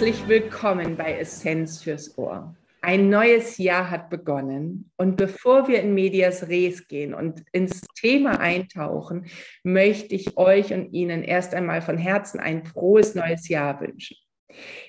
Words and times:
Herzlich 0.00 0.28
willkommen 0.28 0.96
bei 0.96 1.18
Essenz 1.18 1.82
fürs 1.82 2.16
Ohr. 2.16 2.56
Ein 2.80 3.10
neues 3.10 3.58
Jahr 3.58 3.90
hat 3.90 4.08
begonnen 4.08 4.90
und 4.96 5.18
bevor 5.18 5.68
wir 5.68 5.82
in 5.82 5.92
Medias 5.92 6.48
Res 6.48 6.88
gehen 6.88 7.12
und 7.12 7.42
ins 7.52 7.82
Thema 8.00 8.40
eintauchen, 8.40 9.26
möchte 9.62 10.14
ich 10.14 10.38
euch 10.38 10.72
und 10.72 10.94
Ihnen 10.94 11.22
erst 11.22 11.52
einmal 11.52 11.82
von 11.82 11.98
Herzen 11.98 12.40
ein 12.40 12.64
frohes 12.64 13.14
neues 13.14 13.48
Jahr 13.48 13.78
wünschen. 13.82 14.16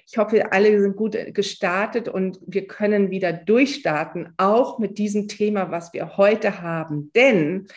Ich 0.08 0.18
hoffe, 0.18 0.54
alle 0.54 0.80
sind 0.80 0.95
gut 0.95 1.18
gestartet 1.34 2.07
und 2.07 2.39
wir 2.48 2.66
können 2.68 3.12
wieder 3.12 3.34
durchstarten, 3.34 4.34
auch 4.38 4.80
mit 4.80 4.98
diesem 4.98 5.28
Thema, 5.28 5.72
was 5.72 5.91
wir 5.91 6.16
heute 6.16 6.62
haben. 6.62 7.12
Denn 7.14 7.67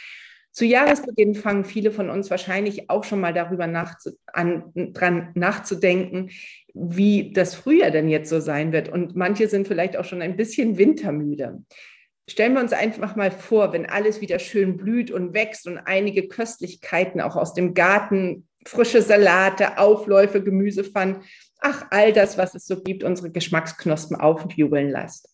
zu 0.54 0.64
Jahresbeginn 0.64 1.34
fangen 1.34 1.64
viele 1.64 1.90
von 1.90 2.08
uns 2.08 2.30
wahrscheinlich 2.30 2.88
auch 2.88 3.02
schon 3.02 3.20
mal 3.20 3.34
darüber 3.34 3.66
nachzu 3.66 4.12
an, 4.32 4.70
dran 4.74 5.32
nachzudenken, 5.34 6.30
wie 6.72 7.32
das 7.32 7.56
Frühjahr 7.56 7.90
denn 7.90 8.08
jetzt 8.08 8.30
so 8.30 8.38
sein 8.38 8.70
wird. 8.72 8.88
Und 8.88 9.16
manche 9.16 9.48
sind 9.48 9.66
vielleicht 9.66 9.96
auch 9.96 10.04
schon 10.04 10.22
ein 10.22 10.36
bisschen 10.36 10.78
wintermüde. 10.78 11.64
Stellen 12.30 12.54
wir 12.54 12.60
uns 12.60 12.72
einfach 12.72 13.16
mal 13.16 13.32
vor, 13.32 13.72
wenn 13.72 13.86
alles 13.86 14.20
wieder 14.20 14.38
schön 14.38 14.76
blüht 14.76 15.10
und 15.10 15.34
wächst 15.34 15.66
und 15.66 15.76
einige 15.76 16.28
Köstlichkeiten 16.28 17.20
auch 17.20 17.34
aus 17.34 17.52
dem 17.54 17.74
Garten, 17.74 18.46
frische 18.64 19.02
Salate, 19.02 19.78
Aufläufe, 19.78 20.40
Gemüsepfannen, 20.40 21.22
ach, 21.58 21.86
all 21.90 22.12
das, 22.12 22.38
was 22.38 22.54
es 22.54 22.64
so 22.64 22.80
gibt, 22.80 23.02
unsere 23.02 23.32
Geschmacksknospen 23.32 24.16
aufjubeln 24.16 24.88
lässt. 24.88 25.28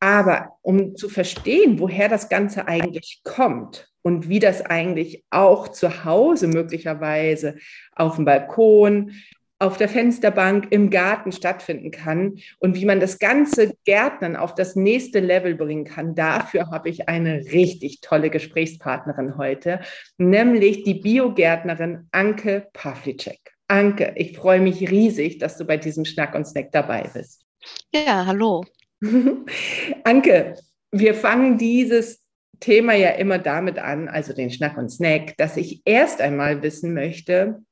Aber 0.00 0.58
um 0.60 0.96
zu 0.96 1.08
verstehen, 1.08 1.78
woher 1.78 2.08
das 2.08 2.28
Ganze 2.28 2.66
eigentlich 2.66 3.20
kommt 3.22 3.93
und 4.04 4.28
wie 4.28 4.38
das 4.38 4.60
eigentlich 4.60 5.24
auch 5.30 5.68
zu 5.68 6.04
Hause 6.04 6.46
möglicherweise 6.46 7.56
auf 7.96 8.16
dem 8.16 8.26
Balkon, 8.26 9.12
auf 9.58 9.78
der 9.78 9.88
Fensterbank, 9.88 10.66
im 10.70 10.90
Garten 10.90 11.32
stattfinden 11.32 11.90
kann 11.90 12.36
und 12.58 12.74
wie 12.74 12.84
man 12.84 13.00
das 13.00 13.18
ganze 13.18 13.72
Gärtnern 13.84 14.36
auf 14.36 14.54
das 14.54 14.76
nächste 14.76 15.20
Level 15.20 15.54
bringen 15.54 15.84
kann. 15.84 16.14
Dafür 16.14 16.70
habe 16.70 16.90
ich 16.90 17.08
eine 17.08 17.38
richtig 17.52 18.00
tolle 18.02 18.28
Gesprächspartnerin 18.28 19.38
heute, 19.38 19.80
nämlich 20.18 20.82
die 20.82 20.94
Biogärtnerin 20.94 22.08
Anke 22.12 22.68
Pavlicek. 22.74 23.54
Anke, 23.68 24.12
ich 24.16 24.36
freue 24.36 24.60
mich 24.60 24.90
riesig, 24.90 25.38
dass 25.38 25.56
du 25.56 25.64
bei 25.64 25.78
diesem 25.78 26.04
Schnack 26.04 26.34
und 26.34 26.46
Snack 26.46 26.70
dabei 26.72 27.08
bist. 27.14 27.46
Ja, 27.94 28.26
hallo. 28.26 28.64
Anke, 30.04 30.56
wir 30.90 31.14
fangen 31.14 31.56
dieses 31.56 32.23
Thema 32.60 32.94
ja 32.94 33.10
immer 33.10 33.38
damit 33.38 33.78
an, 33.78 34.08
also 34.08 34.32
den 34.32 34.50
Schnack 34.50 34.76
und 34.76 34.90
Snack, 34.90 35.36
dass 35.36 35.56
ich 35.56 35.82
erst 35.84 36.20
einmal 36.20 36.62
wissen 36.62 36.94
möchte, 36.94 37.62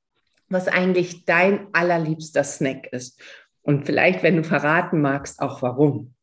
was 0.49 0.69
eigentlich 0.69 1.25
dein 1.25 1.69
allerliebster 1.73 2.45
Snack 2.45 2.89
ist. 2.93 3.21
Und 3.63 3.87
vielleicht, 3.87 4.23
wenn 4.23 4.37
du 4.37 4.45
verraten 4.45 5.01
magst, 5.01 5.41
auch 5.41 5.63
warum. 5.63 6.15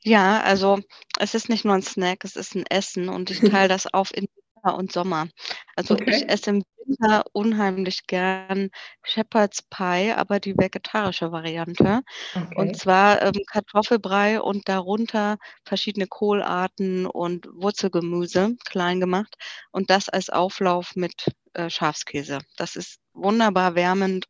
Ja, 0.00 0.40
also 0.42 0.78
es 1.18 1.34
ist 1.34 1.48
nicht 1.48 1.64
nur 1.64 1.74
ein 1.74 1.82
Snack, 1.82 2.24
es 2.24 2.36
ist 2.36 2.54
ein 2.54 2.64
Essen 2.66 3.08
und 3.08 3.30
ich 3.30 3.40
teile 3.40 3.68
das 3.68 3.92
auf 3.92 4.14
in 4.14 4.26
Winter 4.66 4.78
und 4.78 4.92
Sommer. 4.92 5.28
Also 5.76 5.94
okay. 5.94 6.16
ich 6.16 6.28
esse 6.28 6.50
im 6.50 6.64
Winter 6.84 7.24
unheimlich 7.32 8.06
gern 8.06 8.70
Shepherd's 9.02 9.62
Pie, 9.62 10.12
aber 10.12 10.40
die 10.40 10.56
vegetarische 10.56 11.32
Variante. 11.32 12.02
Okay. 12.34 12.54
Und 12.56 12.76
zwar 12.76 13.22
ähm, 13.22 13.34
Kartoffelbrei 13.50 14.40
und 14.40 14.68
darunter 14.68 15.38
verschiedene 15.64 16.06
Kohlarten 16.06 17.06
und 17.06 17.48
Wurzelgemüse 17.52 18.56
klein 18.64 19.00
gemacht 19.00 19.36
und 19.72 19.90
das 19.90 20.08
als 20.08 20.30
Auflauf 20.30 20.94
mit 20.94 21.26
äh, 21.56 21.70
Schafskäse. 21.70 22.38
Das 22.56 22.76
ist 22.76 22.98
wunderbar 23.14 23.74
wärmend, 23.74 24.26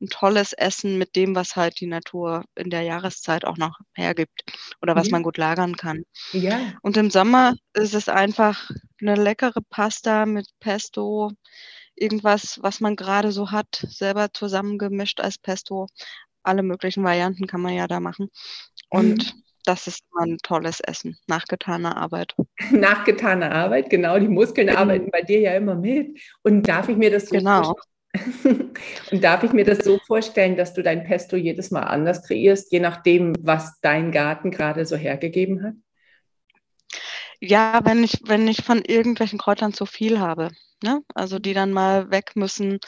ein 0.00 0.08
tolles 0.08 0.54
Essen 0.54 0.96
mit 0.96 1.14
dem, 1.14 1.34
was 1.34 1.54
halt 1.54 1.78
die 1.80 1.86
Natur 1.86 2.44
in 2.54 2.70
der 2.70 2.82
Jahreszeit 2.82 3.44
auch 3.44 3.58
noch 3.58 3.78
hergibt 3.94 4.44
oder 4.80 4.96
was 4.96 5.08
ja. 5.08 5.12
man 5.12 5.22
gut 5.22 5.36
lagern 5.36 5.76
kann. 5.76 6.04
Ja. 6.32 6.58
Und 6.80 6.96
im 6.96 7.10
Sommer 7.10 7.54
ist 7.74 7.94
es 7.94 8.08
einfach 8.08 8.70
eine 9.00 9.14
leckere 9.14 9.60
Pasta 9.68 10.24
mit 10.24 10.48
Pesto, 10.58 11.32
irgendwas, 11.94 12.58
was 12.62 12.80
man 12.80 12.96
gerade 12.96 13.30
so 13.30 13.50
hat, 13.50 13.84
selber 13.88 14.32
zusammengemischt 14.32 15.20
als 15.20 15.36
Pesto. 15.36 15.86
Alle 16.42 16.62
möglichen 16.62 17.04
Varianten 17.04 17.46
kann 17.46 17.60
man 17.60 17.74
ja 17.74 17.86
da 17.86 18.00
machen. 18.00 18.30
Und 18.88 19.34
mhm. 19.34 19.42
Das 19.64 19.86
ist 19.86 20.02
ein 20.18 20.38
tolles 20.42 20.80
Essen, 20.80 21.18
nachgetane 21.26 21.96
Arbeit. 21.96 22.34
Nachgetane 22.70 23.50
Arbeit, 23.52 23.90
genau. 23.90 24.18
Die 24.18 24.28
Muskeln 24.28 24.68
mhm. 24.68 24.76
arbeiten 24.76 25.10
bei 25.10 25.22
dir 25.22 25.40
ja 25.40 25.54
immer 25.54 25.74
mit. 25.74 26.18
Und 26.42 26.68
darf 26.68 26.88
ich 26.88 26.96
mir 26.96 27.10
das 27.10 27.26
so 27.26 27.36
genau. 27.36 27.74
Und 29.12 29.22
darf 29.22 29.44
ich 29.44 29.52
mir 29.52 29.64
das 29.64 29.78
so 29.78 29.98
vorstellen, 30.06 30.56
dass 30.56 30.74
du 30.74 30.82
dein 30.82 31.04
Pesto 31.04 31.36
jedes 31.36 31.70
Mal 31.70 31.82
anders 31.82 32.26
kreierst, 32.26 32.72
je 32.72 32.80
nachdem, 32.80 33.34
was 33.40 33.80
dein 33.80 34.10
Garten 34.10 34.50
gerade 34.50 34.84
so 34.84 34.96
hergegeben 34.96 35.62
hat? 35.62 35.74
Ja, 37.40 37.80
wenn 37.84 38.02
ich, 38.02 38.20
wenn 38.24 38.48
ich 38.48 38.64
von 38.64 38.82
irgendwelchen 38.84 39.38
Kräutern 39.38 39.72
zu 39.72 39.86
viel 39.86 40.18
habe, 40.18 40.50
ne? 40.82 41.02
also 41.14 41.38
die 41.38 41.54
dann 41.54 41.72
mal 41.72 42.10
weg 42.10 42.32
müssen. 42.34 42.80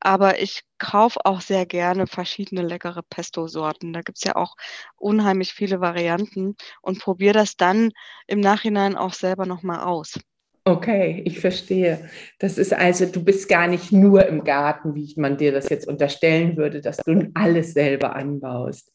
Aber 0.00 0.40
ich 0.40 0.62
kaufe 0.78 1.24
auch 1.24 1.40
sehr 1.40 1.64
gerne 1.66 2.06
verschiedene 2.06 2.62
leckere 2.62 3.02
Pesto-Sorten. 3.02 3.92
Da 3.92 4.02
gibt 4.02 4.18
es 4.18 4.24
ja 4.24 4.36
auch 4.36 4.54
unheimlich 4.96 5.54
viele 5.54 5.80
Varianten 5.80 6.56
und 6.82 7.00
probiere 7.00 7.34
das 7.34 7.56
dann 7.56 7.90
im 8.26 8.40
Nachhinein 8.40 8.96
auch 8.96 9.14
selber 9.14 9.46
nochmal 9.46 9.80
aus. 9.80 10.18
Okay, 10.66 11.22
ich 11.26 11.40
verstehe. 11.40 12.08
Das 12.38 12.56
ist 12.56 12.72
also, 12.72 13.04
du 13.04 13.22
bist 13.22 13.50
gar 13.50 13.66
nicht 13.66 13.92
nur 13.92 14.26
im 14.26 14.44
Garten, 14.44 14.94
wie 14.94 15.12
man 15.18 15.36
dir 15.36 15.52
das 15.52 15.68
jetzt 15.68 15.86
unterstellen 15.86 16.56
würde, 16.56 16.80
dass 16.80 16.96
du 16.98 17.30
alles 17.34 17.74
selber 17.74 18.16
anbaust. 18.16 18.90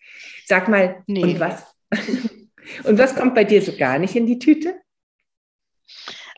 Sag 0.46 0.68
mal, 0.68 1.04
nee. 1.06 1.24
und 1.24 1.40
was? 1.40 1.66
Und 2.84 3.00
was 3.00 3.16
kommt 3.16 3.36
bei 3.36 3.44
dir 3.44 3.62
so 3.62 3.76
gar 3.76 3.98
nicht 3.98 4.16
in 4.16 4.28
die 4.28 4.38
Tüte? 4.38 4.76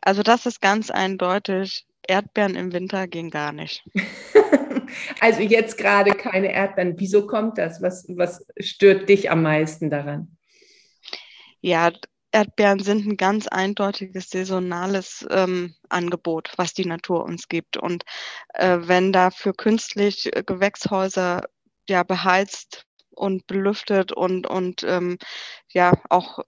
Also 0.01 0.23
das 0.23 0.45
ist 0.45 0.61
ganz 0.61 0.89
eindeutig. 0.89 1.85
Erdbeeren 2.07 2.55
im 2.55 2.73
Winter 2.73 3.07
gehen 3.07 3.29
gar 3.29 3.51
nicht. 3.51 3.83
also 5.19 5.41
jetzt 5.41 5.77
gerade 5.77 6.11
keine 6.11 6.51
Erdbeeren. 6.51 6.95
Wieso 6.97 7.27
kommt 7.27 7.57
das? 7.57 7.81
Was, 7.81 8.05
was 8.09 8.45
stört 8.59 9.09
dich 9.09 9.29
am 9.31 9.43
meisten 9.43 9.89
daran? 9.89 10.37
Ja, 11.61 11.91
Erdbeeren 12.31 12.79
sind 12.79 13.05
ein 13.05 13.17
ganz 13.17 13.47
eindeutiges 13.47 14.29
saisonales 14.29 15.25
ähm, 15.29 15.75
Angebot, 15.89 16.51
was 16.55 16.73
die 16.73 16.85
Natur 16.85 17.25
uns 17.25 17.47
gibt. 17.49 17.77
Und 17.77 18.03
äh, 18.53 18.79
wenn 18.81 19.11
dafür 19.11 19.53
künstlich 19.53 20.35
äh, 20.35 20.43
Gewächshäuser 20.43 21.43
ja 21.89 22.03
beheizt 22.03 22.85
und 23.09 23.47
belüftet 23.47 24.13
und, 24.13 24.47
und 24.47 24.83
ähm, 24.83 25.17
ja 25.73 25.93
auch 26.09 26.39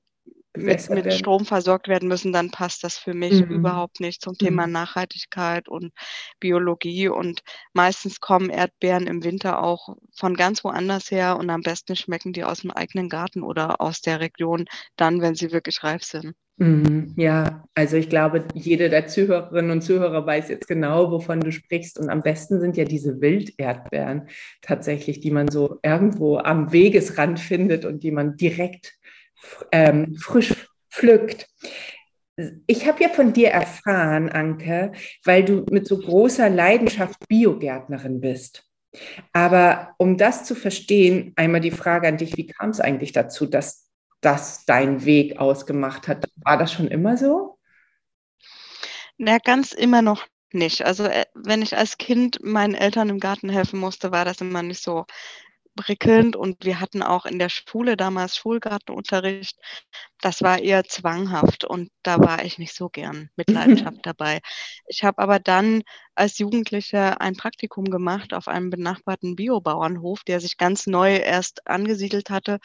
mit, 0.56 0.90
mit 0.90 1.14
Strom 1.14 1.46
versorgt 1.46 1.88
werden 1.88 2.08
müssen, 2.08 2.34
dann 2.34 2.52
passt 2.52 2.84
das 2.84 2.98
für 2.98 3.14
mich 3.14 3.34
mhm. 3.34 3.52
überhaupt 3.52 4.00
nicht 4.00 4.22
zum 4.22 4.38
Thema 4.38 4.68
mhm. 4.68 4.74
Nachhaltigkeit 4.74 5.68
und 5.68 5.94
Biologie. 6.40 7.10
Und 7.10 7.42
meistens 7.74 8.20
kommen 8.20 8.50
Erdbeeren 8.50 9.08
im 9.08 9.24
Winter 9.24 9.64
auch 9.64 9.96
von 10.16 10.36
ganz 10.36 10.64
woanders 10.64 11.12
her 11.12 11.38
und 11.38 11.50
am 11.50 11.62
besten 11.62 11.96
schmecken 11.96 12.34
die 12.34 12.44
aus 12.44 12.62
dem 12.62 12.72
eigenen 12.72 13.10
Garten 13.10 13.44
oder 13.44 13.82
aus 13.82 14.02
der 14.02 14.20
Region 14.20 14.66
dann, 14.96 15.22
wenn 15.22 15.36
sie 15.36 15.52
wirklich 15.52 15.84
reif 15.84 16.04
sind. 16.04 16.36
Mhm. 16.58 17.14
Ja, 17.18 17.64
also 17.74 17.98
ich 17.98 18.10
glaube, 18.10 18.46
jede 18.54 18.90
der 18.90 19.08
Zuhörerinnen 19.08 19.72
und 19.72 19.82
Zuhörer 19.82 20.26
weiß 20.26 20.50
jetzt 20.50 20.68
genau, 20.68 21.12
wovon 21.12 21.40
du 21.40 21.52
sprichst. 21.52 22.00
Und 22.00 22.10
am 22.10 22.22
besten 22.22 22.60
sind 22.60 22.78
ja 22.78 22.86
diese 22.86 23.22
Wilderdbeeren 23.22 24.28
tatsächlich, 24.62 25.20
die 25.20 25.32
man 25.32 25.48
so 25.48 25.80
irgendwo 25.82 26.38
am 26.38 26.72
Wegesrand 26.72 27.40
findet 27.40 27.86
und 27.86 28.04
die 28.04 28.12
man 28.12 28.38
direkt 28.38 28.94
ähm, 29.72 30.16
frisch 30.18 30.54
pflückt. 30.90 31.48
Ich 32.66 32.88
habe 32.88 33.04
ja 33.04 33.10
von 33.10 33.34
dir 33.34 33.50
erfahren, 33.50 34.30
Anke, 34.30 34.92
weil 35.24 35.46
du 35.46 35.66
mit 35.70 35.88
so 35.88 36.00
großer 36.00 36.50
Leidenschaft 36.50 37.28
Biogärtnerin 37.28 38.22
bist. 38.22 38.64
Aber 39.32 39.96
um 39.98 40.18
das 40.18 40.44
zu 40.46 40.56
verstehen, 40.56 41.34
einmal 41.36 41.62
die 41.62 41.72
Frage 41.72 42.08
an 42.08 42.18
dich, 42.18 42.38
wie 42.38 42.48
kam 42.48 42.70
es 42.70 42.80
eigentlich 42.80 43.12
dazu, 43.12 43.46
dass 43.46 43.90
das 44.22 44.66
dein 44.66 45.06
Weg 45.06 45.38
ausgemacht 45.38 46.08
hat? 46.08 46.26
War 46.38 46.58
das 46.58 46.72
schon 46.72 46.88
immer 46.88 47.18
so? 47.18 47.58
Na, 49.18 49.38
ganz 49.38 49.74
immer 49.74 50.02
noch 50.02 50.26
nicht. 50.52 50.86
Also 50.86 51.06
äh, 51.06 51.26
wenn 51.34 51.62
ich 51.62 51.78
als 51.78 51.98
Kind 51.98 52.44
meinen 52.44 52.76
Eltern 52.76 53.10
im 53.10 53.20
Garten 53.20 53.50
helfen 53.50 53.80
musste, 53.80 54.12
war 54.12 54.26
das 54.26 54.42
immer 54.42 54.64
nicht 54.64 54.82
so 54.82 55.06
prickelnd 55.76 56.36
und 56.36 56.66
wir 56.66 56.80
hatten 56.80 57.04
auch 57.04 57.26
in 57.26 57.40
der 57.40 57.50
Schule 57.50 57.98
damals 57.98 58.38
Schulgartenunterricht. 58.38 59.58
das 60.22 60.42
war 60.42 60.60
eher 60.60 60.86
zwanghaft 60.86 61.66
und 61.66 61.90
da 62.04 62.20
war 62.20 62.44
ich 62.46 62.58
nicht 62.58 62.74
so 62.76 62.90
gern 62.90 63.30
mit 63.36 63.52
Leidenschaft 63.52 64.00
dabei. 64.04 64.40
Ich 64.88 65.04
habe 65.04 65.20
aber 65.22 65.40
dann 65.40 65.84
als 66.16 66.38
Jugendliche 66.38 67.20
ein 67.22 67.36
Praktikum 67.36 67.86
gemacht 67.86 68.34
auf 68.34 68.48
einem 68.48 68.70
benachbarten 68.70 69.36
Biobauernhof, 69.36 70.24
der 70.24 70.40
sich 70.40 70.58
ganz 70.58 70.88
neu 70.88 71.16
erst 71.16 71.68
angesiedelt 71.68 72.30
hatte 72.30 72.60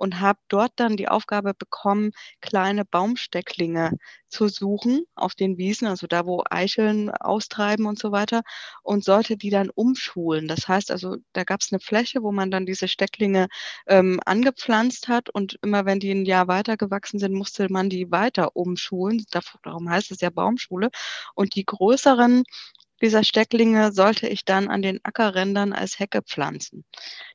und 0.00 0.18
habe 0.20 0.38
dort 0.48 0.72
dann 0.76 0.96
die 0.96 1.08
Aufgabe 1.08 1.52
bekommen, 1.52 2.12
kleine 2.40 2.86
Baumstecklinge 2.86 3.98
zu 4.28 4.48
suchen 4.48 5.04
auf 5.14 5.34
den 5.34 5.58
Wiesen, 5.58 5.86
also 5.88 6.06
da, 6.06 6.24
wo 6.24 6.42
Eicheln 6.48 7.10
austreiben 7.10 7.84
und 7.84 7.98
so 7.98 8.10
weiter, 8.10 8.40
und 8.82 9.04
sollte 9.04 9.36
die 9.36 9.50
dann 9.50 9.68
umschulen. 9.68 10.48
Das 10.48 10.68
heißt 10.68 10.90
also, 10.90 11.16
da 11.34 11.44
gab 11.44 11.60
es 11.60 11.70
eine 11.70 11.80
Fläche, 11.80 12.22
wo 12.22 12.32
man 12.32 12.50
dann 12.50 12.64
diese 12.64 12.88
Stecklinge 12.88 13.48
ähm, 13.86 14.20
angepflanzt 14.24 15.08
hat 15.08 15.28
und 15.28 15.58
immer 15.62 15.84
wenn 15.84 16.00
die 16.00 16.12
ein 16.12 16.24
Jahr 16.24 16.48
weiter 16.48 16.78
gewachsen 16.78 17.18
sind, 17.18 17.34
musste 17.34 17.70
man 17.70 17.90
die 17.90 18.10
weiter 18.10 18.56
umschulen. 18.56 19.26
Darum 19.62 19.90
heißt 19.90 20.12
es 20.12 20.22
ja 20.22 20.30
Baumschule. 20.30 20.88
Und 21.34 21.54
die 21.56 21.66
größeren 21.66 22.44
dieser 23.02 23.24
Stecklinge 23.24 23.92
sollte 23.92 24.28
ich 24.28 24.44
dann 24.44 24.68
an 24.68 24.82
den 24.82 25.00
Ackerrändern 25.04 25.72
als 25.72 25.98
Hecke 25.98 26.22
pflanzen. 26.22 26.84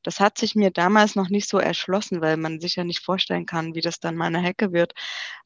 Das 0.03 0.19
hat 0.19 0.37
sich 0.37 0.55
mir 0.55 0.71
damals 0.71 1.15
noch 1.15 1.29
nicht 1.29 1.49
so 1.49 1.57
erschlossen, 1.57 2.21
weil 2.21 2.37
man 2.37 2.59
sich 2.59 2.75
ja 2.75 2.83
nicht 2.83 2.99
vorstellen 2.99 3.45
kann, 3.45 3.75
wie 3.75 3.81
das 3.81 3.99
dann 3.99 4.15
meine 4.15 4.39
Hecke 4.39 4.71
wird. 4.71 4.93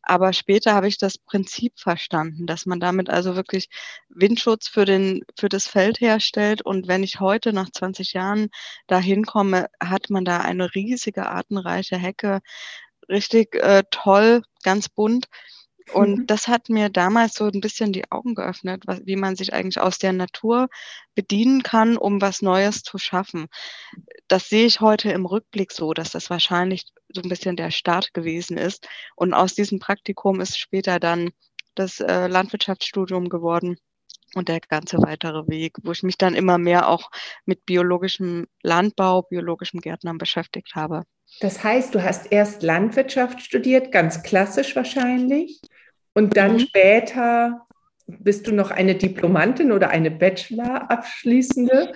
Aber 0.02 0.34
später 0.34 0.74
habe 0.74 0.88
ich 0.88 0.98
das 0.98 1.18
Prinzip 1.18 1.80
verstanden, 1.80 2.46
dass 2.48 2.66
man 2.66 2.80
damit 2.80 3.10
also 3.10 3.36
wirklich 3.36 3.70
Windschutz 4.10 4.68
für, 4.68 4.86
den, 4.86 5.24
für 5.38 5.50
das 5.50 5.68
Feld 5.68 6.02
herstellt. 6.02 6.62
Und 6.62 6.88
wenn 6.88 7.04
ich 7.04 7.20
heute 7.20 7.54
nach 7.54 7.70
20 7.70 8.14
Jahren 8.14 8.50
dahin 8.88 9.26
komme, 9.26 9.68
hat 9.82 10.10
man 10.10 10.26
da 10.26 10.40
eine 10.40 10.74
riesige, 10.76 11.28
artenreiche 11.28 11.98
Hecke. 11.98 12.42
Richtig 13.08 13.56
äh, 13.56 13.84
toll, 13.92 14.44
ganz 14.64 14.90
bunt. 14.90 15.28
Und 15.94 16.20
mhm. 16.20 16.28
das 16.28 16.48
hat 16.48 16.70
mir 16.70 16.90
damals 16.90 17.34
so 17.34 17.46
ein 17.46 17.62
bisschen 17.62 17.94
die 17.94 18.12
Augen 18.12 18.36
geöffnet, 18.36 18.84
was, 18.86 19.02
wie 19.06 19.16
man 19.16 19.36
sich 19.36 19.54
eigentlich 19.54 19.80
aus 19.80 19.98
der 19.98 20.14
Natur 20.14 20.68
bedienen 21.16 21.64
kann, 21.64 21.98
um 21.98 22.22
was 22.22 22.42
Neues 22.42 22.84
zu 22.84 22.98
schaffen. 22.98 23.48
Das 24.28 24.50
sehe 24.50 24.66
ich 24.66 24.82
heute 24.82 25.12
im 25.12 25.26
Rückblick 25.26 25.72
so, 25.72 25.94
dass 25.94 26.12
das 26.12 26.30
wahrscheinlich 26.30 26.86
so 27.14 27.22
ein 27.22 27.30
bisschen 27.30 27.56
der 27.56 27.72
Start 27.72 28.14
gewesen 28.14 28.58
ist. 28.58 28.88
Und 29.16 29.34
aus 29.34 29.56
diesem 29.56 29.80
Praktikum 29.80 30.42
ist 30.42 30.60
später 30.60 31.00
dann 31.00 31.32
das 31.76 32.00
äh, 32.00 32.28
Landwirtschaftsstudium 32.28 33.30
geworden 33.30 33.78
und 34.36 34.50
der 34.50 34.60
ganze 34.60 34.98
weitere 35.00 35.48
Weg, 35.48 35.78
wo 35.84 35.92
ich 35.92 36.04
mich 36.04 36.18
dann 36.18 36.36
immer 36.36 36.58
mehr 36.58 36.88
auch 36.90 37.10
mit 37.46 37.66
biologischem 37.66 38.48
Landbau, 38.62 39.24
biologischem 39.24 39.80
Gärtnern 39.82 40.18
beschäftigt 40.18 40.76
habe. 40.76 41.04
Das 41.42 41.64
heißt, 41.64 41.94
du 41.94 42.04
hast 42.04 42.32
erst 42.32 42.64
Landwirtschaft 42.64 43.42
studiert, 43.42 43.92
ganz 43.92 44.24
klassisch 44.24 44.76
wahrscheinlich, 44.76 45.62
und 46.14 46.38
dann 46.38 46.54
mhm. 46.54 46.60
später 46.60 47.66
bist 48.08 48.48
du 48.48 48.54
noch 48.54 48.72
eine 48.72 48.96
Diplomantin 48.96 49.72
oder 49.72 49.90
eine 49.90 50.12
Bachelor-Abschließende? 50.12 51.94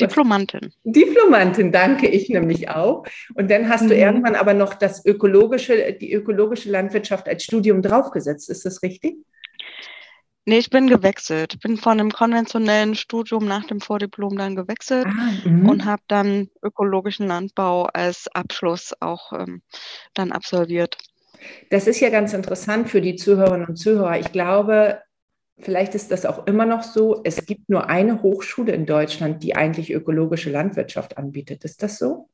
Diplomantin. 0.00 0.72
Diplomantin, 0.84 1.72
danke 1.72 2.08
ich 2.08 2.28
nämlich 2.28 2.68
auch. 2.68 3.04
Und 3.34 3.50
dann 3.50 3.68
hast 3.68 3.84
mhm. 3.84 3.88
du 3.88 3.96
irgendwann 3.96 4.36
aber 4.36 4.54
noch 4.54 4.74
das 4.74 5.04
ökologische, 5.04 5.92
die 5.92 6.12
ökologische 6.12 6.70
Landwirtschaft 6.70 7.28
als 7.28 7.44
Studium 7.44 7.82
draufgesetzt. 7.82 8.48
Ist 8.48 8.64
das 8.64 8.82
richtig? 8.82 9.16
Nee, 10.44 10.58
ich 10.58 10.70
bin 10.70 10.86
gewechselt. 10.86 11.60
Bin 11.60 11.76
von 11.76 12.00
einem 12.00 12.10
konventionellen 12.10 12.94
Studium 12.94 13.44
nach 13.44 13.66
dem 13.66 13.80
Vordiplom 13.80 14.36
dann 14.38 14.56
gewechselt 14.56 15.06
ah, 15.06 15.30
und 15.44 15.84
habe 15.84 16.02
dann 16.08 16.48
ökologischen 16.62 17.26
Landbau 17.26 17.82
als 17.82 18.28
Abschluss 18.28 18.94
auch 19.00 19.32
ähm, 19.34 19.62
dann 20.14 20.32
absolviert. 20.32 20.96
Das 21.70 21.86
ist 21.86 22.00
ja 22.00 22.10
ganz 22.10 22.32
interessant 22.32 22.88
für 22.88 23.00
die 23.00 23.16
Zuhörerinnen 23.16 23.66
und 23.66 23.76
Zuhörer. 23.76 24.18
Ich 24.18 24.32
glaube, 24.32 25.00
vielleicht 25.58 25.94
ist 25.94 26.10
das 26.10 26.26
auch 26.26 26.46
immer 26.46 26.66
noch 26.66 26.82
so, 26.82 27.20
es 27.24 27.46
gibt 27.46 27.68
nur 27.68 27.88
eine 27.88 28.22
Hochschule 28.22 28.72
in 28.72 28.86
Deutschland, 28.86 29.42
die 29.42 29.56
eigentlich 29.56 29.92
ökologische 29.92 30.50
Landwirtschaft 30.50 31.18
anbietet. 31.18 31.64
Ist 31.64 31.82
das 31.82 31.98
so? 31.98 32.28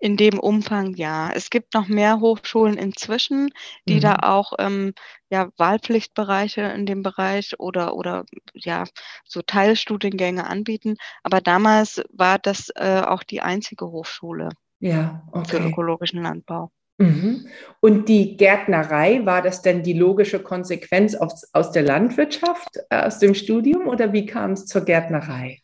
In 0.00 0.16
dem 0.16 0.38
Umfang 0.38 0.94
ja. 0.94 1.30
Es 1.34 1.50
gibt 1.50 1.74
noch 1.74 1.88
mehr 1.88 2.20
Hochschulen 2.20 2.78
inzwischen, 2.78 3.50
die 3.88 3.96
mhm. 3.96 4.00
da 4.00 4.16
auch 4.22 4.52
ähm, 4.58 4.94
ja, 5.28 5.50
Wahlpflichtbereiche 5.56 6.62
in 6.62 6.86
dem 6.86 7.02
Bereich 7.02 7.58
oder, 7.58 7.96
oder 7.96 8.24
ja, 8.54 8.84
so 9.24 9.42
Teilstudiengänge 9.42 10.46
anbieten. 10.46 10.96
Aber 11.24 11.40
damals 11.40 12.02
war 12.12 12.38
das 12.38 12.70
äh, 12.76 13.02
auch 13.04 13.24
die 13.24 13.40
einzige 13.40 13.86
Hochschule 13.90 14.50
ja, 14.78 15.26
okay. 15.32 15.48
für 15.48 15.68
ökologischen 15.68 16.22
Landbau. 16.22 16.70
Mhm. 16.98 17.46
Und 17.80 18.08
die 18.08 18.36
Gärtnerei, 18.36 19.24
war 19.24 19.40
das 19.40 19.62
denn 19.62 19.82
die 19.84 19.92
logische 19.92 20.40
Konsequenz 20.40 21.14
aus, 21.14 21.44
aus 21.52 21.70
der 21.70 21.82
Landwirtschaft, 21.82 22.68
äh, 22.90 23.06
aus 23.06 23.20
dem 23.20 23.34
Studium 23.34 23.86
oder 23.86 24.12
wie 24.12 24.26
kam 24.26 24.52
es 24.52 24.66
zur 24.66 24.84
Gärtnerei? 24.84 25.62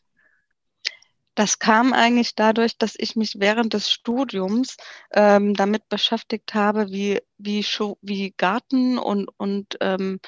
Das 1.35 1.59
kam 1.59 1.93
eigentlich 1.93 2.37
dadurch, 2.37 2.79
dass 2.79 2.95
ich 2.97 3.17
mich 3.17 3.41
während 3.41 3.75
des 3.75 3.91
Studiums 3.91 4.77
ähm, 5.13 5.55
damit 5.55 5.89
beschäftigt 5.89 6.55
habe, 6.55 6.91
wie, 6.91 7.21
wie, 7.39 7.67
wie 8.03 8.35
Garten 8.37 8.99
und, 8.99 9.29
und 9.37 9.77
ähm, 9.81 10.21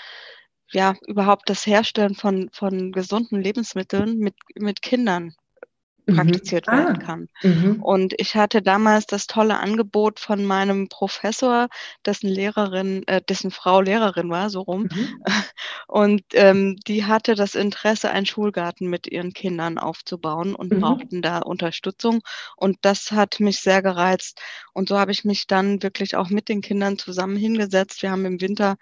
ja, 0.73 0.97
überhaupt 1.07 1.49
das 1.49 1.65
Herstellen 1.65 2.17
von, 2.17 2.51
von 2.53 2.91
gesunden 2.91 3.41
Lebensmitteln 3.41 4.19
mit, 4.19 4.35
mit 4.57 4.83
Kindern. 4.83 5.37
Praktiziert 6.07 6.67
mhm. 6.69 6.73
werden 6.73 6.99
kann. 6.99 7.29
Mhm. 7.43 7.83
Und 7.83 8.15
ich 8.19 8.37
hatte 8.37 8.63
damals 8.63 9.07
das 9.07 9.27
tolle 9.27 9.59
Angebot 9.59 10.21
von 10.21 10.45
meinem 10.45 10.89
Professor, 10.89 11.69
dessen 12.05 12.29
Lehrerin, 12.29 13.03
äh, 13.07 13.21
dessen 13.21 13.51
Frau 13.51 13.81
Lehrerin 13.81 14.31
war, 14.31 14.51
so 14.51 14.61
rum. 14.61 14.89
Mhm. 14.93 15.25
Und 15.89 16.23
ähm, 16.33 16.77
die 16.87 17.05
hatte 17.05 17.35
das 17.35 17.55
Interesse, 17.55 18.11
einen 18.11 18.27
Schulgarten 18.27 18.89
mit 18.89 19.07
ihren 19.07 19.33
Kindern 19.33 19.79
aufzubauen 19.79 20.55
und 20.55 20.73
mhm. 20.73 20.81
brauchten 20.81 21.23
da 21.23 21.39
Unterstützung. 21.39 22.23
Und 22.57 22.79
das 22.83 23.13
hat 23.13 23.41
mich 23.41 23.61
sehr 23.61 23.83
gereizt. 23.83 24.41
Und 24.73 24.89
so 24.89 24.99
habe 24.99 25.13
ich 25.13 25.25
mich 25.25 25.47
dann 25.47 25.83
wirklich 25.83 26.17
auch 26.17 26.29
mit 26.29 26.49
den 26.49 26.61
Kindern 26.61 26.99
zusammen 26.99 27.37
hingesetzt. 27.37 28.03
Wir 28.03 28.11
haben 28.11 28.25
im 28.25 28.41
Winter 28.41 28.77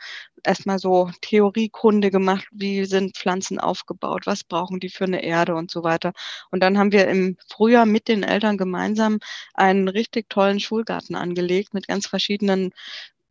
erstmal 0.46 0.78
so 0.78 1.10
Theoriekunde 1.20 2.10
gemacht, 2.10 2.46
wie 2.52 2.84
sind 2.84 3.16
Pflanzen 3.16 3.58
aufgebaut, 3.58 4.26
was 4.26 4.44
brauchen 4.44 4.80
die 4.80 4.88
für 4.88 5.04
eine 5.04 5.22
Erde 5.22 5.54
und 5.54 5.70
so 5.70 5.82
weiter. 5.82 6.12
Und 6.50 6.62
dann 6.62 6.78
haben 6.78 6.92
wir 6.92 7.08
im 7.08 7.36
Frühjahr 7.48 7.86
mit 7.86 8.08
den 8.08 8.22
Eltern 8.22 8.58
gemeinsam 8.58 9.18
einen 9.54 9.88
richtig 9.88 10.28
tollen 10.28 10.60
Schulgarten 10.60 11.14
angelegt 11.16 11.74
mit 11.74 11.88
ganz 11.88 12.06
verschiedenen 12.06 12.72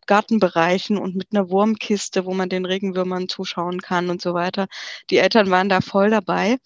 Gartenbereichen 0.07 0.97
und 0.97 1.15
mit 1.15 1.29
einer 1.31 1.49
Wurmkiste, 1.49 2.25
wo 2.25 2.33
man 2.33 2.49
den 2.49 2.65
Regenwürmern 2.65 3.29
zuschauen 3.29 3.81
kann 3.81 4.09
und 4.09 4.21
so 4.21 4.33
weiter. 4.33 4.67
Die 5.09 5.17
Eltern 5.17 5.49
waren 5.49 5.69
da 5.69 5.81
voll 5.81 6.09
dabei. 6.09 6.57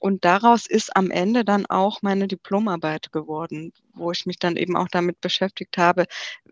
Und 0.00 0.24
daraus 0.24 0.66
ist 0.66 0.96
am 0.96 1.12
Ende 1.12 1.44
dann 1.44 1.64
auch 1.66 2.02
meine 2.02 2.26
Diplomarbeit 2.26 3.12
geworden, 3.12 3.72
wo 3.94 4.10
ich 4.10 4.26
mich 4.26 4.38
dann 4.40 4.56
eben 4.56 4.76
auch 4.76 4.88
damit 4.88 5.20
beschäftigt 5.20 5.78
habe, 5.78 6.06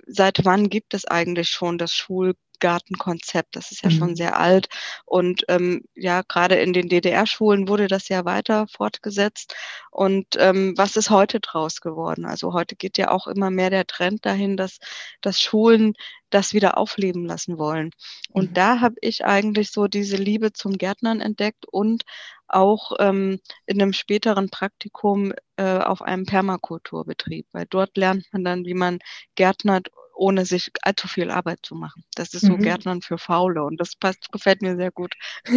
seit 0.07 0.45
wann 0.45 0.69
gibt 0.69 0.95
es 0.95 1.05
eigentlich 1.05 1.49
schon 1.49 1.77
das 1.77 1.93
Schul 1.93 2.35
Gartenkonzept. 2.61 3.57
Das 3.57 3.73
ist 3.73 3.83
ja 3.83 3.91
mhm. 3.91 3.95
schon 3.95 4.17
sehr 4.17 4.39
alt. 4.39 4.69
Und 5.05 5.45
ähm, 5.49 5.83
ja, 5.95 6.23
gerade 6.23 6.57
in 6.57 6.73
den 6.73 6.89
DDR-Schulen 6.89 7.69
wurde 7.69 7.89
das 7.89 8.09
ja 8.09 8.25
weiter 8.25 8.67
fortgesetzt. 8.69 9.55
Und 9.91 10.27
ähm, 10.39 10.75
was 10.77 10.97
ist 10.97 11.11
heute 11.11 11.41
draus 11.41 11.81
geworden? 11.81 12.25
Also 12.25 12.53
heute 12.53 12.77
geht 12.77 12.99
ja 12.99 13.11
auch 13.11 13.27
immer 13.27 13.51
mehr 13.51 13.71
der 13.71 13.87
Trend 13.87 14.25
dahin, 14.25 14.57
dass, 14.57 14.79
dass 15.21 15.41
Schulen 15.41 15.95
das 16.31 16.55
wieder 16.55 16.79
aufleben 16.79 17.27
lassen 17.27 17.59
wollen. 17.59 17.91
Und 18.31 18.51
mhm. 18.51 18.55
da 18.55 18.81
habe 18.81 18.95
ich 19.01 19.25
eigentlich 19.25 19.73
so 19.73 19.89
diese 19.89 20.17
Liebe 20.17 20.53
zum 20.53 20.79
Gärtnern 20.79 21.21
entdeckt 21.21 21.67
und 21.67 22.05
auch 22.49 22.93
ähm, 22.99 23.41
in 23.67 23.81
einem 23.81 23.93
späteren 23.93 24.51
Praktikum 24.51 25.33
äh, 25.57 25.79
auf 25.79 26.03
einem 26.03 26.27
Permakulturbetrieb, 26.27 27.47
weil 27.53 27.67
dort 27.69 27.97
lernt 27.97 28.27
man 28.33 28.45
dann, 28.45 28.65
wie 28.65 28.75
man 28.75 28.99
gärtnert 29.35 29.89
ohne 30.21 30.45
sich 30.45 30.71
allzu 30.83 31.09
viel 31.09 31.31
Arbeit 31.31 31.61
zu 31.63 31.75
machen. 31.75 32.05
Das 32.15 32.35
ist 32.35 32.43
so 32.43 32.53
mhm. 32.53 32.61
Gärtnern 32.61 33.01
für 33.01 33.17
Faule 33.17 33.65
und 33.65 33.81
das 33.81 33.97
passt, 33.97 34.31
gefällt 34.31 34.61
mir 34.61 34.77
sehr 34.77 34.91
gut. 34.91 35.15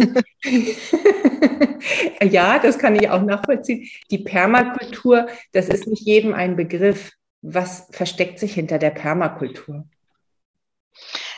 ja, 2.22 2.58
das 2.58 2.78
kann 2.78 2.96
ich 2.96 3.10
auch 3.10 3.22
nachvollziehen. 3.22 3.86
Die 4.10 4.18
Permakultur, 4.18 5.28
das 5.52 5.68
ist 5.68 5.86
nicht 5.86 6.06
jedem 6.06 6.32
ein 6.32 6.56
Begriff. 6.56 7.12
Was 7.42 7.88
versteckt 7.90 8.38
sich 8.38 8.54
hinter 8.54 8.78
der 8.78 8.90
Permakultur? 8.90 9.84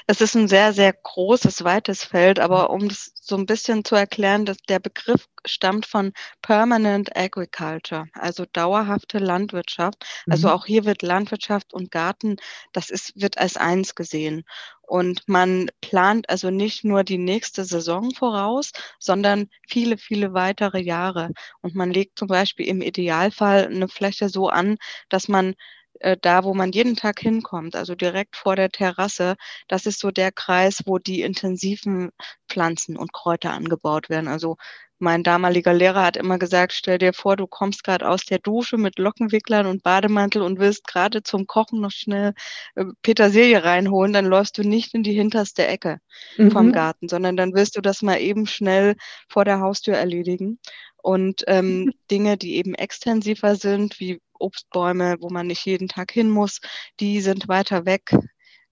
Es 0.09 0.21
ist 0.21 0.37
ein 0.37 0.47
sehr, 0.47 0.73
sehr 0.73 0.93
großes, 0.93 1.65
weites 1.65 2.05
Feld, 2.05 2.39
aber 2.39 2.71
um 2.71 2.85
es 2.85 3.13
so 3.21 3.37
ein 3.37 3.45
bisschen 3.45 3.85
zu 3.85 3.97
erklären, 3.97 4.47
dass 4.47 4.59
der 4.69 4.79
Begriff 4.79 5.27
stammt 5.45 5.85
von 5.85 6.13
Permanent 6.43 7.17
Agriculture, 7.17 8.07
also 8.13 8.45
dauerhafte 8.53 9.19
Landwirtschaft. 9.19 10.05
Also 10.29 10.47
mhm. 10.47 10.55
auch 10.55 10.67
hier 10.67 10.85
wird 10.85 11.03
Landwirtschaft 11.03 11.75
und 11.75 11.91
Garten, 11.91 12.37
das 12.73 12.91
ist, 12.91 13.21
wird 13.21 13.39
als 13.39 13.57
eins 13.57 13.97
gesehen. 13.97 14.45
Und 14.83 15.23
man 15.27 15.71
plant 15.81 16.31
also 16.31 16.51
nicht 16.51 16.85
nur 16.85 17.03
die 17.03 17.19
nächste 17.19 17.65
Saison 17.65 18.13
voraus, 18.13 18.71
sondern 19.01 19.49
viele, 19.69 19.99
viele 19.99 20.35
weitere 20.35 20.81
Jahre. 20.81 21.31
Und 21.63 21.75
man 21.75 21.91
legt 21.91 22.17
zum 22.17 22.29
Beispiel 22.29 22.69
im 22.69 22.81
Idealfall 22.81 23.67
eine 23.67 23.89
Fläche 23.89 24.29
so 24.29 24.49
an, 24.49 24.77
dass 25.09 25.27
man 25.27 25.57
äh, 26.01 26.17
da, 26.21 26.45
wo 26.45 26.55
man 26.55 26.73
jeden 26.73 26.97
Tag 26.97 27.21
hinkommt, 27.21 27.77
also 27.77 27.95
direkt 27.95 28.37
vor 28.37 28.57
der 28.57 28.71
Terrasse, 28.71 29.37
das 29.69 29.87
ist 29.87 30.01
so 30.01 30.11
der 30.11 30.33
Kreis, 30.33 30.83
wo 30.87 30.99
die 30.99 31.23
intensiven 31.23 32.11
Pflanzen 32.49 32.97
und 32.97 33.13
Kräuter 33.13 33.53
angebaut 33.53 34.09
werden. 34.09 34.29
Also 34.29 34.57
mein 34.99 35.23
damaliger 35.23 35.75
Lehrer 35.75 36.05
hat 36.05 36.17
immer 36.17 36.39
gesagt, 36.39 36.73
stell 36.73 36.99
dir 36.99 37.13
vor, 37.13 37.37
du 37.37 37.47
kommst 37.47 37.85
gerade 37.85 38.09
aus 38.09 38.25
der 38.25 38.39
Dusche 38.39 38.79
mit 38.79 38.99
Lockenwicklern 38.99 39.67
und 39.67 39.83
Bademantel 39.83 40.41
und 40.41 40.59
willst 40.59 40.87
gerade 40.87 41.23
zum 41.23 41.47
Kochen 41.47 41.81
noch 41.81 41.91
schnell 41.91 42.33
äh, 42.77 42.85
Petersilie 43.03 43.63
reinholen, 43.63 44.15
dann 44.15 44.25
läufst 44.25 44.57
du 44.57 44.63
nicht 44.63 44.95
in 44.95 45.03
die 45.03 45.13
hinterste 45.13 45.67
Ecke 45.67 46.01
mhm. 46.39 46.51
vom 46.51 46.73
Garten, 46.73 47.09
sondern 47.09 47.37
dann 47.37 47.55
willst 47.55 47.77
du 47.77 47.83
das 47.83 48.01
mal 48.01 48.21
eben 48.21 48.47
schnell 48.47 48.97
vor 49.29 49.45
der 49.45 49.61
Haustür 49.61 49.97
erledigen. 49.97 50.59
Und 51.03 51.45
ähm, 51.47 51.93
Dinge, 52.11 52.39
die 52.39 52.57
eben 52.57 52.75
extensiver 52.75 53.57
sind, 53.57 54.01
wie 54.01 54.21
Obstbäume, 54.39 55.17
wo 55.21 55.31
man 55.31 55.47
nicht 55.47 55.65
jeden 55.67 55.89
Tag 55.89 56.13
hin 56.13 56.31
muss, 56.31 56.61
die 57.01 57.21
sind 57.21 57.49
weiter 57.49 57.87
weg 57.87 58.13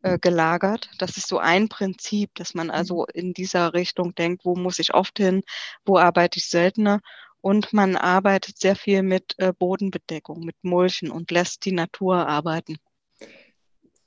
äh, 0.04 0.18
gelagert. 0.18 0.90
Das 0.98 1.16
ist 1.16 1.28
so 1.28 1.38
ein 1.38 1.70
Prinzip, 1.70 2.30
dass 2.34 2.52
man 2.52 2.70
also 2.70 3.06
mhm. 3.08 3.20
in 3.20 3.32
dieser 3.32 3.72
Richtung 3.72 4.14
denkt, 4.14 4.44
wo 4.44 4.54
muss 4.54 4.78
ich 4.78 4.92
oft 4.92 5.16
hin, 5.16 5.42
wo 5.86 5.96
arbeite 5.96 6.38
ich 6.38 6.48
seltener. 6.48 7.00
Und 7.40 7.72
man 7.72 7.96
arbeitet 7.96 8.58
sehr 8.58 8.76
viel 8.76 9.02
mit 9.02 9.34
äh, 9.38 9.52
Bodenbedeckung, 9.58 10.44
mit 10.44 10.56
Mulchen 10.62 11.10
und 11.10 11.30
lässt 11.30 11.64
die 11.64 11.72
Natur 11.72 12.28
arbeiten. 12.28 12.76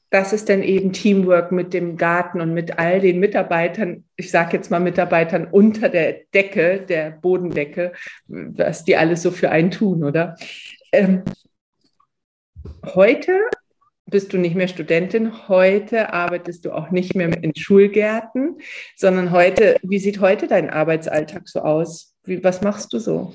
Das 0.09 0.33
ist 0.33 0.49
dann 0.49 0.61
eben 0.63 0.93
Teamwork 0.93 1.51
mit 1.51 1.73
dem 1.73 1.97
Garten 1.97 2.41
und 2.41 2.53
mit 2.53 2.77
all 2.77 3.01
den 3.01 3.19
Mitarbeitern, 3.19 4.05
ich 4.15 4.29
sage 4.29 4.55
jetzt 4.55 4.71
mal 4.71 4.79
Mitarbeitern 4.79 5.47
unter 5.51 5.89
der 5.89 6.21
Decke, 6.33 6.85
der 6.87 7.11
Bodendecke, 7.11 7.91
was 8.27 8.85
die 8.85 8.95
alles 8.95 9.23
so 9.23 9.31
für 9.31 9.49
einen 9.49 9.71
tun, 9.71 10.03
oder? 10.03 10.35
Ähm, 10.91 11.23
heute 12.83 13.39
bist 14.05 14.31
du 14.31 14.37
nicht 14.37 14.55
mehr 14.55 14.67
Studentin, 14.67 15.47
heute 15.49 16.13
arbeitest 16.13 16.65
du 16.65 16.71
auch 16.71 16.91
nicht 16.91 17.13
mehr 17.13 17.43
in 17.43 17.55
Schulgärten, 17.55 18.59
sondern 18.95 19.31
heute, 19.31 19.77
wie 19.83 19.99
sieht 19.99 20.21
heute 20.21 20.47
dein 20.47 20.69
Arbeitsalltag 20.69 21.49
so 21.49 21.59
aus? 21.59 22.15
Wie, 22.23 22.43
was 22.43 22.61
machst 22.61 22.93
du 22.93 22.99
so? 22.99 23.33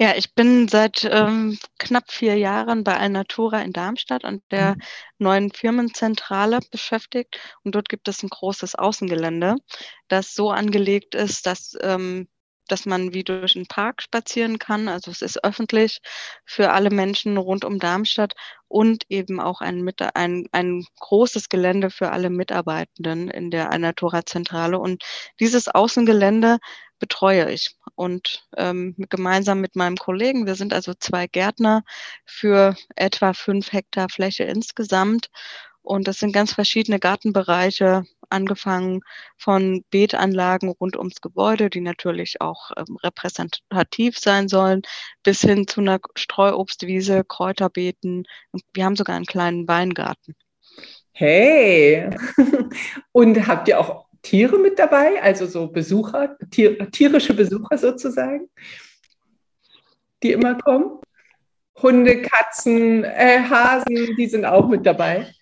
Ja, 0.00 0.14
ich 0.16 0.34
bin 0.34 0.68
seit 0.68 1.06
ähm, 1.10 1.58
knapp 1.78 2.10
vier 2.10 2.36
Jahren 2.36 2.82
bei 2.82 2.96
Alnatura 2.96 3.60
in 3.60 3.72
Darmstadt 3.72 4.24
an 4.24 4.40
der 4.50 4.74
mhm. 4.74 4.82
neuen 5.18 5.52
Firmenzentrale 5.52 6.60
beschäftigt. 6.70 7.38
Und 7.62 7.74
dort 7.74 7.88
gibt 7.88 8.08
es 8.08 8.22
ein 8.22 8.30
großes 8.30 8.74
Außengelände, 8.74 9.56
das 10.08 10.34
so 10.34 10.50
angelegt 10.50 11.14
ist, 11.14 11.46
dass 11.46 11.76
ähm, 11.82 12.28
dass 12.68 12.86
man 12.86 13.12
wie 13.12 13.24
durch 13.24 13.56
einen 13.56 13.66
Park 13.66 14.02
spazieren 14.02 14.58
kann. 14.58 14.88
Also 14.88 15.10
es 15.10 15.22
ist 15.22 15.44
öffentlich 15.44 16.00
für 16.44 16.70
alle 16.72 16.90
Menschen 16.90 17.36
rund 17.36 17.64
um 17.64 17.78
Darmstadt 17.78 18.34
und 18.68 19.04
eben 19.08 19.40
auch 19.40 19.60
ein, 19.60 19.88
ein, 20.14 20.46
ein 20.52 20.84
großes 21.00 21.48
Gelände 21.48 21.90
für 21.90 22.10
alle 22.10 22.30
Mitarbeitenden 22.30 23.28
in 23.28 23.50
der 23.50 23.70
Alnatura-Zentrale. 23.70 24.78
Und 24.78 25.04
dieses 25.40 25.68
Außengelände 25.68 26.58
betreue 26.98 27.50
ich 27.50 27.76
und 27.96 28.46
ähm, 28.56 28.94
gemeinsam 29.10 29.60
mit 29.60 29.74
meinem 29.74 29.96
Kollegen, 29.96 30.46
wir 30.46 30.54
sind 30.54 30.72
also 30.72 30.94
zwei 30.94 31.26
Gärtner 31.26 31.82
für 32.24 32.76
etwa 32.94 33.34
fünf 33.34 33.72
Hektar 33.72 34.08
Fläche 34.08 34.44
insgesamt. 34.44 35.28
Und 35.82 36.06
das 36.06 36.18
sind 36.18 36.32
ganz 36.32 36.52
verschiedene 36.52 37.00
Gartenbereiche, 37.00 38.04
angefangen 38.32 39.00
von 39.36 39.84
Beetanlagen 39.90 40.70
rund 40.70 40.96
ums 40.96 41.20
Gebäude, 41.20 41.70
die 41.70 41.80
natürlich 41.80 42.40
auch 42.40 42.70
ähm, 42.76 42.96
repräsentativ 43.02 44.18
sein 44.18 44.48
sollen, 44.48 44.82
bis 45.22 45.42
hin 45.42 45.66
zu 45.66 45.80
einer 45.80 46.00
Streuobstwiese, 46.16 47.24
Kräuterbeeten. 47.24 48.24
Wir 48.72 48.84
haben 48.84 48.96
sogar 48.96 49.16
einen 49.16 49.26
kleinen 49.26 49.68
Weingarten. 49.68 50.34
Hey! 51.12 52.10
Und 53.12 53.46
habt 53.46 53.68
ihr 53.68 53.78
auch 53.78 54.06
Tiere 54.22 54.58
mit 54.58 54.78
dabei, 54.78 55.20
also 55.22 55.46
so 55.46 55.68
Besucher, 55.68 56.36
tier, 56.50 56.90
tierische 56.90 57.34
Besucher 57.34 57.76
sozusagen, 57.76 58.48
die 60.22 60.32
immer 60.32 60.56
kommen? 60.56 61.00
Hunde, 61.82 62.22
Katzen, 62.22 63.02
äh, 63.04 63.40
Hasen, 63.40 64.14
die 64.16 64.26
sind 64.26 64.44
auch 64.44 64.68
mit 64.68 64.86
dabei. 64.86 65.32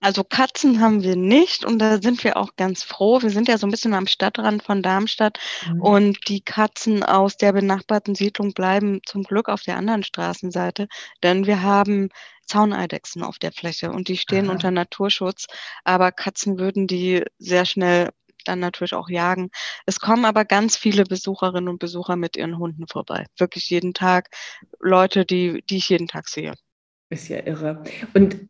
Also 0.00 0.22
Katzen 0.22 0.80
haben 0.80 1.02
wir 1.02 1.16
nicht 1.16 1.64
und 1.64 1.80
da 1.80 2.00
sind 2.00 2.22
wir 2.22 2.36
auch 2.36 2.54
ganz 2.56 2.84
froh. 2.84 3.20
Wir 3.20 3.30
sind 3.30 3.48
ja 3.48 3.58
so 3.58 3.66
ein 3.66 3.70
bisschen 3.70 3.94
am 3.94 4.06
Stadtrand 4.06 4.62
von 4.62 4.82
Darmstadt 4.82 5.38
mhm. 5.66 5.80
und 5.80 6.28
die 6.28 6.40
Katzen 6.40 7.02
aus 7.02 7.36
der 7.36 7.52
benachbarten 7.52 8.14
Siedlung 8.14 8.52
bleiben 8.52 9.00
zum 9.04 9.24
Glück 9.24 9.48
auf 9.48 9.62
der 9.62 9.76
anderen 9.76 10.04
Straßenseite, 10.04 10.86
denn 11.22 11.46
wir 11.46 11.62
haben 11.62 12.10
Zauneidechsen 12.46 13.22
auf 13.22 13.38
der 13.38 13.52
Fläche 13.52 13.90
und 13.90 14.08
die 14.08 14.16
stehen 14.16 14.46
Aha. 14.46 14.52
unter 14.52 14.70
Naturschutz, 14.70 15.46
aber 15.84 16.12
Katzen 16.12 16.58
würden 16.58 16.86
die 16.86 17.24
sehr 17.38 17.66
schnell 17.66 18.10
dann 18.44 18.60
natürlich 18.60 18.94
auch 18.94 19.08
jagen. 19.08 19.50
Es 19.84 20.00
kommen 20.00 20.24
aber 20.24 20.44
ganz 20.44 20.76
viele 20.76 21.04
Besucherinnen 21.04 21.68
und 21.68 21.78
Besucher 21.78 22.16
mit 22.16 22.36
ihren 22.36 22.58
Hunden 22.58 22.86
vorbei. 22.86 23.26
Wirklich 23.36 23.68
jeden 23.68 23.94
Tag 23.94 24.30
Leute, 24.80 25.26
die, 25.26 25.62
die 25.68 25.78
ich 25.78 25.88
jeden 25.88 26.08
Tag 26.08 26.28
sehe. 26.28 26.54
Ist 27.10 27.28
ja 27.28 27.44
irre. 27.44 27.82
Und 28.14 28.48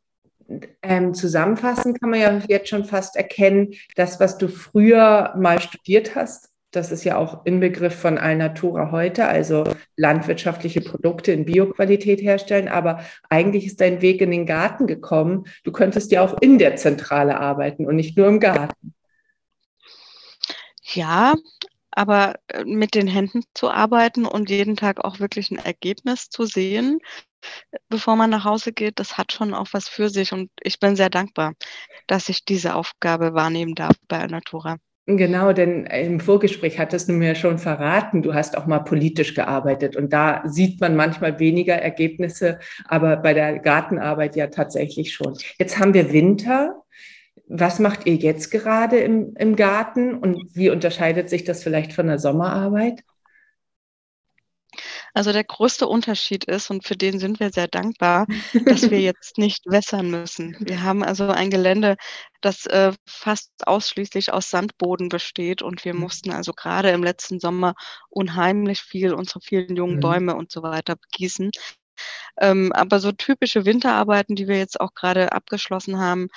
ähm, 0.82 1.14
zusammenfassend 1.14 2.00
kann 2.00 2.10
man 2.10 2.20
ja 2.20 2.40
jetzt 2.48 2.68
schon 2.68 2.84
fast 2.84 3.16
erkennen, 3.16 3.74
das, 3.96 4.20
was 4.20 4.38
du 4.38 4.48
früher 4.48 5.34
mal 5.36 5.60
studiert 5.60 6.14
hast, 6.14 6.50
das 6.70 6.92
ist 6.92 7.04
ja 7.04 7.16
auch 7.16 7.46
Inbegriff 7.46 7.94
von 7.94 8.18
Alnatura 8.18 8.90
heute, 8.90 9.26
also 9.26 9.64
landwirtschaftliche 9.96 10.82
Produkte 10.82 11.32
in 11.32 11.46
Bioqualität 11.46 12.20
herstellen. 12.20 12.68
Aber 12.68 13.00
eigentlich 13.30 13.64
ist 13.64 13.80
dein 13.80 14.02
Weg 14.02 14.20
in 14.20 14.30
den 14.30 14.44
Garten 14.44 14.86
gekommen. 14.86 15.44
Du 15.64 15.72
könntest 15.72 16.12
ja 16.12 16.22
auch 16.22 16.36
in 16.40 16.58
der 16.58 16.76
Zentrale 16.76 17.40
arbeiten 17.40 17.86
und 17.86 17.96
nicht 17.96 18.18
nur 18.18 18.28
im 18.28 18.38
Garten. 18.38 18.94
Ja, 20.92 21.34
aber 21.90 22.34
äh, 22.48 22.64
mit 22.64 22.94
den 22.94 23.06
Händen 23.06 23.42
zu 23.54 23.70
arbeiten 23.70 24.26
und 24.26 24.50
jeden 24.50 24.76
Tag 24.76 25.04
auch 25.04 25.20
wirklich 25.20 25.50
ein 25.50 25.58
Ergebnis 25.58 26.28
zu 26.30 26.44
sehen, 26.44 26.98
bevor 27.88 28.16
man 28.16 28.30
nach 28.30 28.44
Hause 28.44 28.72
geht, 28.72 28.98
das 28.98 29.16
hat 29.16 29.32
schon 29.32 29.54
auch 29.54 29.68
was 29.72 29.88
für 29.88 30.08
sich. 30.08 30.32
Und 30.32 30.50
ich 30.62 30.80
bin 30.80 30.96
sehr 30.96 31.10
dankbar, 31.10 31.54
dass 32.06 32.28
ich 32.28 32.44
diese 32.44 32.74
Aufgabe 32.74 33.34
wahrnehmen 33.34 33.74
darf 33.74 33.96
bei 34.08 34.26
Natura. 34.26 34.76
Genau, 35.10 35.54
denn 35.54 35.86
im 35.86 36.20
Vorgespräch 36.20 36.78
hattest 36.78 37.08
du 37.08 37.14
mir 37.14 37.34
schon 37.34 37.56
verraten, 37.56 38.20
du 38.20 38.34
hast 38.34 38.58
auch 38.58 38.66
mal 38.66 38.80
politisch 38.80 39.32
gearbeitet 39.32 39.96
und 39.96 40.12
da 40.12 40.42
sieht 40.44 40.82
man 40.82 40.96
manchmal 40.96 41.38
weniger 41.38 41.76
Ergebnisse, 41.76 42.58
aber 42.84 43.16
bei 43.16 43.32
der 43.32 43.58
Gartenarbeit 43.58 44.36
ja 44.36 44.48
tatsächlich 44.48 45.14
schon. 45.14 45.34
Jetzt 45.58 45.78
haben 45.78 45.94
wir 45.94 46.12
Winter. 46.12 46.82
Was 47.48 47.78
macht 47.78 48.06
ihr 48.06 48.16
jetzt 48.16 48.50
gerade 48.50 48.98
im, 48.98 49.34
im 49.36 49.56
Garten 49.56 50.14
und 50.14 50.54
wie 50.54 50.70
unterscheidet 50.70 51.30
sich 51.30 51.44
das 51.44 51.62
vielleicht 51.62 51.92
von 51.92 52.06
der 52.06 52.18
Sommerarbeit? 52.18 53.02
Also 55.14 55.32
der 55.32 55.44
größte 55.44 55.88
Unterschied 55.88 56.44
ist, 56.44 56.70
und 56.70 56.86
für 56.86 56.96
den 56.96 57.18
sind 57.18 57.40
wir 57.40 57.50
sehr 57.50 57.68
dankbar, 57.68 58.26
dass 58.66 58.90
wir 58.90 59.00
jetzt 59.00 59.38
nicht 59.38 59.64
wässern 59.66 60.10
müssen. 60.10 60.56
Wir 60.60 60.82
haben 60.82 61.02
also 61.02 61.28
ein 61.28 61.50
Gelände, 61.50 61.96
das 62.40 62.66
äh, 62.66 62.92
fast 63.06 63.50
ausschließlich 63.66 64.32
aus 64.32 64.50
Sandboden 64.50 65.08
besteht 65.08 65.62
und 65.62 65.84
wir 65.84 65.94
mhm. 65.94 66.00
mussten 66.00 66.30
also 66.30 66.52
gerade 66.52 66.90
im 66.90 67.02
letzten 67.02 67.40
Sommer 67.40 67.74
unheimlich 68.10 68.80
viel 68.80 69.12
unsere 69.12 69.40
vielen 69.40 69.74
jungen 69.74 69.96
mhm. 69.96 70.00
Bäume 70.00 70.34
und 70.36 70.52
so 70.52 70.62
weiter 70.62 70.96
begießen. 70.96 71.50
Ähm, 72.40 72.72
aber 72.72 73.00
so 73.00 73.10
typische 73.10 73.64
Winterarbeiten, 73.64 74.36
die 74.36 74.46
wir 74.46 74.58
jetzt 74.58 74.80
auch 74.80 74.94
gerade 74.94 75.32
abgeschlossen 75.32 75.98
haben, 75.98 76.28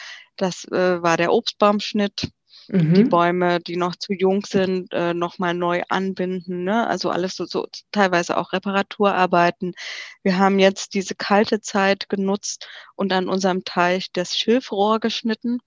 das 0.42 0.66
äh, 0.66 1.02
war 1.02 1.18
der 1.18 1.34
Obstbaumschnitt, 1.34 2.32
mhm. 2.68 2.94
die 2.94 3.04
Bäume, 3.04 3.60
die 3.60 3.78
noch 3.78 3.96
zu 3.96 4.14
jung 4.14 4.46
sind, 4.46 4.92
äh, 4.94 5.14
nochmal 5.14 5.54
neu 5.54 5.84
anbinden. 5.90 6.64
Ne? 6.64 6.88
Also 6.88 7.10
alles 7.10 7.36
so, 7.36 7.46
so 7.46 7.68
teilweise 7.92 8.38
auch 8.38 8.54
Reparaturarbeiten. 8.54 9.74
Wir 10.24 10.38
haben 10.38 10.60
jetzt 10.60 10.94
diese 10.94 11.16
kalte 11.16 11.62
Zeit 11.62 12.10
genutzt 12.10 12.68
und 12.96 13.12
an 13.14 13.28
unserem 13.28 13.64
Teich 13.64 14.12
das 14.14 14.38
Schilfrohr 14.38 15.00
geschnitten. 15.00 15.60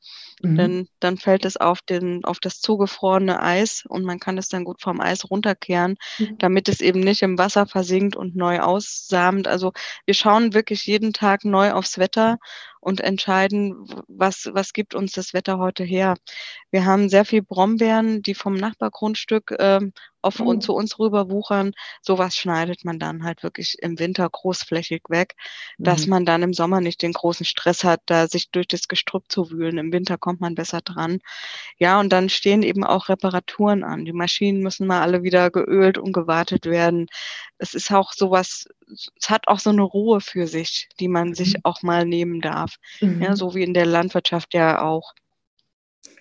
Mhm. 0.42 0.56
Denn 0.56 0.88
dann 1.00 1.16
fällt 1.16 1.44
es 1.44 1.56
auf, 1.56 1.80
den, 1.82 2.24
auf 2.24 2.40
das 2.40 2.60
zugefrorene 2.60 3.40
Eis 3.40 3.84
und 3.88 4.04
man 4.04 4.18
kann 4.18 4.38
es 4.38 4.48
dann 4.48 4.64
gut 4.64 4.80
vom 4.80 5.00
Eis 5.00 5.30
runterkehren, 5.30 5.96
mhm. 6.18 6.38
damit 6.38 6.68
es 6.68 6.80
eben 6.80 7.00
nicht 7.00 7.22
im 7.22 7.38
Wasser 7.38 7.66
versinkt 7.66 8.16
und 8.16 8.36
neu 8.36 8.60
aussamt. 8.60 9.46
Also 9.48 9.72
wir 10.06 10.14
schauen 10.14 10.54
wirklich 10.54 10.86
jeden 10.86 11.12
Tag 11.12 11.44
neu 11.44 11.72
aufs 11.72 11.98
Wetter 11.98 12.38
und 12.84 13.00
entscheiden, 13.00 13.86
was, 14.08 14.50
was 14.52 14.74
gibt 14.74 14.94
uns 14.94 15.12
das 15.12 15.32
Wetter 15.32 15.58
heute 15.58 15.84
her. 15.84 16.16
Wir 16.70 16.84
haben 16.84 17.08
sehr 17.08 17.24
viel 17.24 17.42
Brombeeren, 17.42 18.20
die 18.20 18.34
vom 18.34 18.54
Nachbargrundstück 18.54 19.54
ähm, 19.58 19.92
auf 20.24 20.38
mhm. 20.38 20.46
und 20.46 20.62
zu 20.62 20.74
uns 20.74 20.98
rüber 20.98 21.30
wuchern. 21.30 21.72
Sowas 22.02 22.36
schneidet 22.36 22.84
man 22.84 22.98
dann 22.98 23.24
halt 23.24 23.42
wirklich 23.42 23.76
im 23.80 23.98
Winter 23.98 24.28
großflächig 24.28 25.02
weg, 25.08 25.34
mhm. 25.78 25.84
dass 25.84 26.06
man 26.06 26.24
dann 26.24 26.42
im 26.42 26.52
Sommer 26.52 26.80
nicht 26.80 27.02
den 27.02 27.12
großen 27.12 27.46
Stress 27.46 27.84
hat, 27.84 28.00
da 28.06 28.26
sich 28.26 28.50
durch 28.50 28.68
das 28.68 28.88
Gestrüpp 28.88 29.24
zu 29.28 29.50
wühlen. 29.50 29.78
Im 29.78 29.92
Winter 29.92 30.18
kommt 30.18 30.40
man 30.40 30.54
besser 30.54 30.80
dran. 30.80 31.20
Ja, 31.78 32.00
und 32.00 32.12
dann 32.12 32.28
stehen 32.28 32.62
eben 32.62 32.84
auch 32.84 33.08
Reparaturen 33.08 33.84
an. 33.84 34.04
Die 34.04 34.12
Maschinen 34.12 34.62
müssen 34.62 34.86
mal 34.86 35.02
alle 35.02 35.22
wieder 35.22 35.50
geölt 35.50 35.98
und 35.98 36.12
gewartet 36.12 36.66
werden. 36.66 37.06
Es 37.58 37.74
ist 37.74 37.92
auch 37.92 38.12
sowas, 38.12 38.66
es 39.18 39.30
hat 39.30 39.48
auch 39.48 39.58
so 39.58 39.70
eine 39.70 39.82
Ruhe 39.82 40.20
für 40.20 40.46
sich, 40.46 40.88
die 41.00 41.08
man 41.08 41.34
sich 41.34 41.54
mhm. 41.54 41.60
auch 41.64 41.82
mal 41.82 42.04
nehmen 42.04 42.40
darf. 42.40 42.76
Mhm. 43.00 43.22
Ja, 43.22 43.36
so 43.36 43.54
wie 43.54 43.62
in 43.62 43.74
der 43.74 43.86
Landwirtschaft 43.86 44.54
ja 44.54 44.82
auch. 44.82 45.14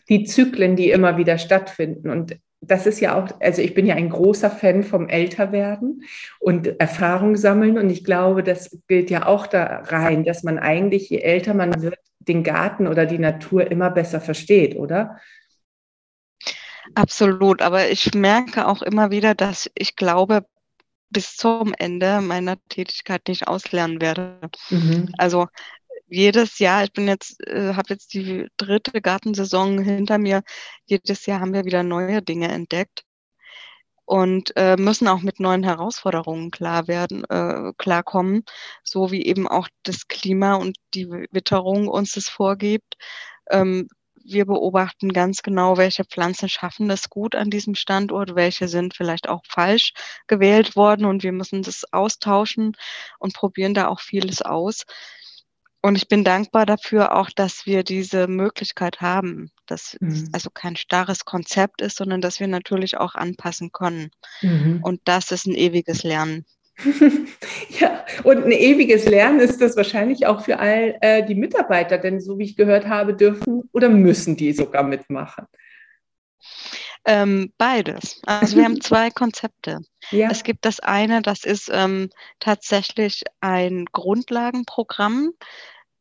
Die 0.09 0.25
Zyklen, 0.25 0.75
die 0.75 0.91
immer 0.91 1.17
wieder 1.17 1.37
stattfinden. 1.37 2.09
Und 2.09 2.37
das 2.67 2.85
ist 2.85 2.99
ja 2.99 3.15
auch, 3.15 3.27
also 3.41 3.61
ich 3.61 3.73
bin 3.73 3.85
ja 3.85 3.95
ein 3.95 4.09
großer 4.09 4.49
Fan 4.49 4.83
vom 4.83 5.09
Älterwerden 5.09 6.03
und 6.39 6.79
Erfahrung 6.79 7.35
sammeln. 7.35 7.77
Und 7.77 7.89
ich 7.89 8.03
glaube, 8.03 8.43
das 8.43 8.77
gilt 8.87 9.09
ja 9.09 9.25
auch 9.25 9.47
da 9.47 9.81
rein, 9.85 10.23
dass 10.23 10.43
man 10.43 10.59
eigentlich, 10.59 11.09
je 11.09 11.19
älter 11.19 11.53
man 11.53 11.81
wird, 11.81 11.97
den 12.19 12.43
Garten 12.43 12.87
oder 12.87 13.05
die 13.05 13.19
Natur 13.19 13.69
immer 13.69 13.89
besser 13.89 14.21
versteht, 14.21 14.75
oder? 14.75 15.19
Absolut. 16.95 17.61
Aber 17.61 17.89
ich 17.89 18.13
merke 18.13 18.67
auch 18.67 18.81
immer 18.81 19.11
wieder, 19.11 19.35
dass 19.35 19.69
ich 19.75 19.95
glaube, 19.95 20.45
bis 21.09 21.35
zum 21.35 21.73
Ende 21.77 22.21
meiner 22.21 22.57
Tätigkeit 22.69 23.27
nicht 23.27 23.47
auslernen 23.47 24.01
werde. 24.01 24.39
Mhm. 24.69 25.13
Also 25.17 25.47
jedes 26.07 26.59
Jahr, 26.59 26.83
ich 26.83 26.93
bin 26.93 27.07
jetzt, 27.07 27.39
äh, 27.47 27.73
habe 27.75 27.89
jetzt 27.89 28.13
die 28.13 28.47
dritte 28.57 29.01
Gartensaison 29.01 29.79
hinter 29.79 30.17
mir, 30.17 30.43
jedes 30.85 31.25
Jahr 31.25 31.39
haben 31.39 31.53
wir 31.53 31.65
wieder 31.65 31.83
neue 31.83 32.21
Dinge 32.21 32.49
entdeckt 32.49 33.03
und 34.05 34.55
äh, 34.57 34.75
müssen 34.77 35.07
auch 35.07 35.21
mit 35.21 35.39
neuen 35.39 35.63
Herausforderungen 35.63 36.51
klar 36.51 36.87
werden, 36.87 37.23
äh, 37.29 37.71
klarkommen, 37.77 38.43
so 38.83 39.11
wie 39.11 39.25
eben 39.25 39.47
auch 39.47 39.69
das 39.83 40.07
Klima 40.07 40.55
und 40.55 40.77
die 40.93 41.09
Witterung 41.09 41.87
uns 41.87 42.13
das 42.13 42.29
vorgibt. 42.29 42.95
Ähm, 43.49 43.87
wir 44.25 44.45
beobachten 44.45 45.11
ganz 45.11 45.41
genau, 45.41 45.77
welche 45.77 46.05
Pflanzen 46.05 46.47
schaffen 46.47 46.87
das 46.87 47.09
gut 47.09 47.35
an 47.35 47.49
diesem 47.49 47.75
Standort, 47.75 48.35
welche 48.35 48.67
sind 48.69 48.95
vielleicht 48.95 49.27
auch 49.27 49.41
falsch 49.47 49.93
gewählt 50.27 50.75
worden 50.75 51.05
und 51.05 51.23
wir 51.23 51.33
müssen 51.33 51.61
das 51.61 51.83
austauschen 51.91 52.75
und 53.19 53.33
probieren 53.33 53.73
da 53.73 53.87
auch 53.87 53.99
vieles 53.99 54.41
aus. 54.41 54.83
Und 55.85 55.97
ich 55.97 56.07
bin 56.07 56.23
dankbar 56.23 56.65
dafür 56.65 57.13
auch, 57.13 57.29
dass 57.29 57.65
wir 57.65 57.83
diese 57.83 58.27
Möglichkeit 58.27 59.01
haben, 59.01 59.51
dass 59.65 59.97
mhm. 59.99 60.11
es 60.11 60.33
also 60.33 60.49
kein 60.49 60.77
starres 60.77 61.25
Konzept 61.25 61.81
ist, 61.81 61.97
sondern 61.97 62.21
dass 62.21 62.39
wir 62.39 62.47
natürlich 62.47 62.95
auch 62.95 63.15
anpassen 63.15 63.73
können. 63.73 64.09
Mhm. 64.41 64.79
Und 64.81 65.01
das 65.03 65.31
ist 65.31 65.45
ein 65.45 65.55
ewiges 65.55 66.03
Lernen. 66.03 66.45
ja, 67.79 68.05
und 68.23 68.45
ein 68.45 68.53
ewiges 68.53 69.03
Lernen 69.09 69.41
ist 69.41 69.59
das 69.59 69.75
wahrscheinlich 69.75 70.25
auch 70.25 70.45
für 70.45 70.57
all 70.57 70.97
äh, 71.01 71.25
die 71.25 71.35
Mitarbeiter, 71.35 71.97
denn 71.97 72.21
so 72.21 72.39
wie 72.39 72.45
ich 72.45 72.55
gehört 72.55 72.87
habe, 72.87 73.13
dürfen 73.13 73.69
oder 73.73 73.89
müssen 73.89 74.37
die 74.37 74.53
sogar 74.53 74.83
mitmachen. 74.83 75.47
Ähm, 77.05 77.53
beides. 77.57 78.21
Also 78.25 78.57
wir 78.57 78.65
haben 78.65 78.81
zwei 78.81 79.09
Konzepte. 79.09 79.81
Ja. 80.11 80.29
Es 80.29 80.43
gibt 80.43 80.65
das 80.65 80.79
eine, 80.79 81.21
das 81.21 81.43
ist 81.43 81.69
ähm, 81.71 82.09
tatsächlich 82.39 83.23
ein 83.41 83.85
Grundlagenprogramm, 83.91 85.33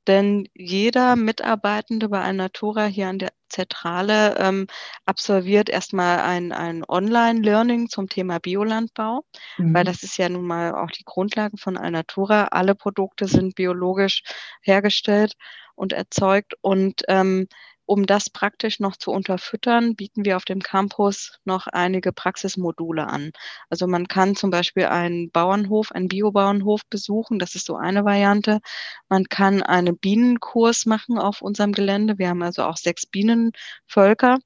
denn 0.06 0.48
jeder 0.54 1.14
Mitarbeitende 1.16 2.08
bei 2.08 2.20
Alnatura 2.20 2.86
hier 2.86 3.08
an 3.08 3.18
der 3.18 3.32
Zentrale 3.48 4.36
ähm, 4.38 4.66
absolviert 5.04 5.68
erstmal 5.68 6.20
ein, 6.20 6.52
ein 6.52 6.84
Online-Learning 6.88 7.88
zum 7.88 8.08
Thema 8.08 8.40
Biolandbau, 8.40 9.24
mhm. 9.58 9.74
weil 9.74 9.84
das 9.84 10.02
ist 10.02 10.16
ja 10.16 10.28
nun 10.28 10.46
mal 10.46 10.74
auch 10.74 10.90
die 10.90 11.04
Grundlage 11.04 11.56
von 11.58 11.76
Alnatura. 11.76 12.46
Alle 12.46 12.74
Produkte 12.74 13.28
sind 13.28 13.54
biologisch 13.54 14.22
hergestellt 14.62 15.34
und 15.76 15.92
erzeugt 15.92 16.54
und 16.62 17.02
ähm, 17.08 17.46
um 17.86 18.06
das 18.06 18.30
praktisch 18.30 18.80
noch 18.80 18.96
zu 18.96 19.10
unterfüttern, 19.10 19.96
bieten 19.96 20.24
wir 20.24 20.36
auf 20.36 20.44
dem 20.44 20.60
Campus 20.60 21.38
noch 21.44 21.66
einige 21.66 22.12
Praxismodule 22.12 23.06
an. 23.06 23.32
Also 23.70 23.86
man 23.86 24.08
kann 24.08 24.36
zum 24.36 24.50
Beispiel 24.50 24.86
einen 24.86 25.30
Bauernhof, 25.30 25.92
einen 25.92 26.08
Biobauernhof 26.08 26.82
besuchen. 26.88 27.38
Das 27.38 27.54
ist 27.54 27.66
so 27.66 27.76
eine 27.76 28.04
Variante. 28.04 28.60
Man 29.08 29.24
kann 29.24 29.62
einen 29.62 29.98
Bienenkurs 29.98 30.86
machen 30.86 31.18
auf 31.18 31.42
unserem 31.42 31.72
Gelände. 31.72 32.18
Wir 32.18 32.28
haben 32.28 32.42
also 32.42 32.62
auch 32.62 32.76
sechs 32.76 33.06
Bienenvölker 33.06 34.38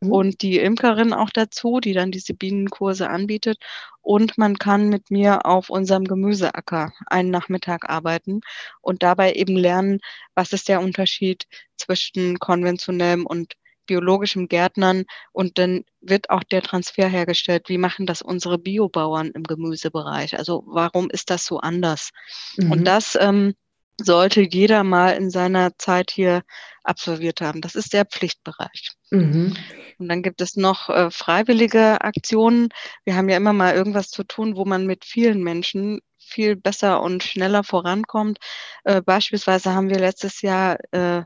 mhm. 0.00 0.12
und 0.12 0.42
die 0.42 0.58
Imkerin 0.58 1.12
auch 1.12 1.30
dazu, 1.30 1.80
die 1.80 1.92
dann 1.92 2.10
diese 2.10 2.34
Bienenkurse 2.34 3.08
anbietet. 3.10 3.58
Und 4.08 4.38
man 4.38 4.58
kann 4.58 4.88
mit 4.88 5.10
mir 5.10 5.44
auf 5.44 5.68
unserem 5.68 6.04
Gemüseacker 6.04 6.94
einen 7.08 7.30
Nachmittag 7.30 7.90
arbeiten 7.90 8.40
und 8.80 9.02
dabei 9.02 9.34
eben 9.34 9.54
lernen, 9.54 10.00
was 10.34 10.54
ist 10.54 10.70
der 10.70 10.80
Unterschied 10.80 11.44
zwischen 11.76 12.38
konventionellem 12.38 13.26
und 13.26 13.52
biologischem 13.84 14.48
Gärtnern 14.48 15.04
und 15.32 15.58
dann 15.58 15.84
wird 16.00 16.30
auch 16.30 16.42
der 16.42 16.62
Transfer 16.62 17.06
hergestellt. 17.06 17.68
Wie 17.68 17.76
machen 17.76 18.06
das 18.06 18.22
unsere 18.22 18.56
Biobauern 18.56 19.30
im 19.32 19.42
Gemüsebereich? 19.42 20.38
Also 20.38 20.64
warum 20.66 21.10
ist 21.10 21.28
das 21.28 21.44
so 21.44 21.58
anders? 21.58 22.08
Mhm. 22.56 22.72
Und 22.72 22.84
das 22.86 23.14
ähm, 23.20 23.56
sollte 23.98 24.40
jeder 24.40 24.84
mal 24.84 25.18
in 25.18 25.28
seiner 25.28 25.76
Zeit 25.76 26.10
hier 26.10 26.44
absolviert 26.82 27.42
haben. 27.42 27.60
Das 27.60 27.74
ist 27.74 27.92
der 27.92 28.06
Pflichtbereich. 28.06 28.92
Mhm. 29.10 29.56
Und 29.98 30.08
dann 30.08 30.22
gibt 30.22 30.40
es 30.40 30.56
noch 30.56 30.88
äh, 30.88 31.10
freiwillige 31.10 32.00
Aktionen. 32.02 32.68
Wir 33.04 33.16
haben 33.16 33.28
ja 33.28 33.36
immer 33.36 33.52
mal 33.52 33.74
irgendwas 33.74 34.10
zu 34.10 34.22
tun, 34.24 34.56
wo 34.56 34.64
man 34.64 34.86
mit 34.86 35.04
vielen 35.04 35.42
Menschen 35.42 36.00
viel 36.18 36.56
besser 36.56 37.02
und 37.02 37.22
schneller 37.22 37.64
vorankommt. 37.64 38.38
Äh, 38.84 39.02
beispielsweise 39.02 39.74
haben 39.74 39.88
wir 39.88 39.98
letztes 39.98 40.42
Jahr 40.42 40.78
äh, 40.92 41.22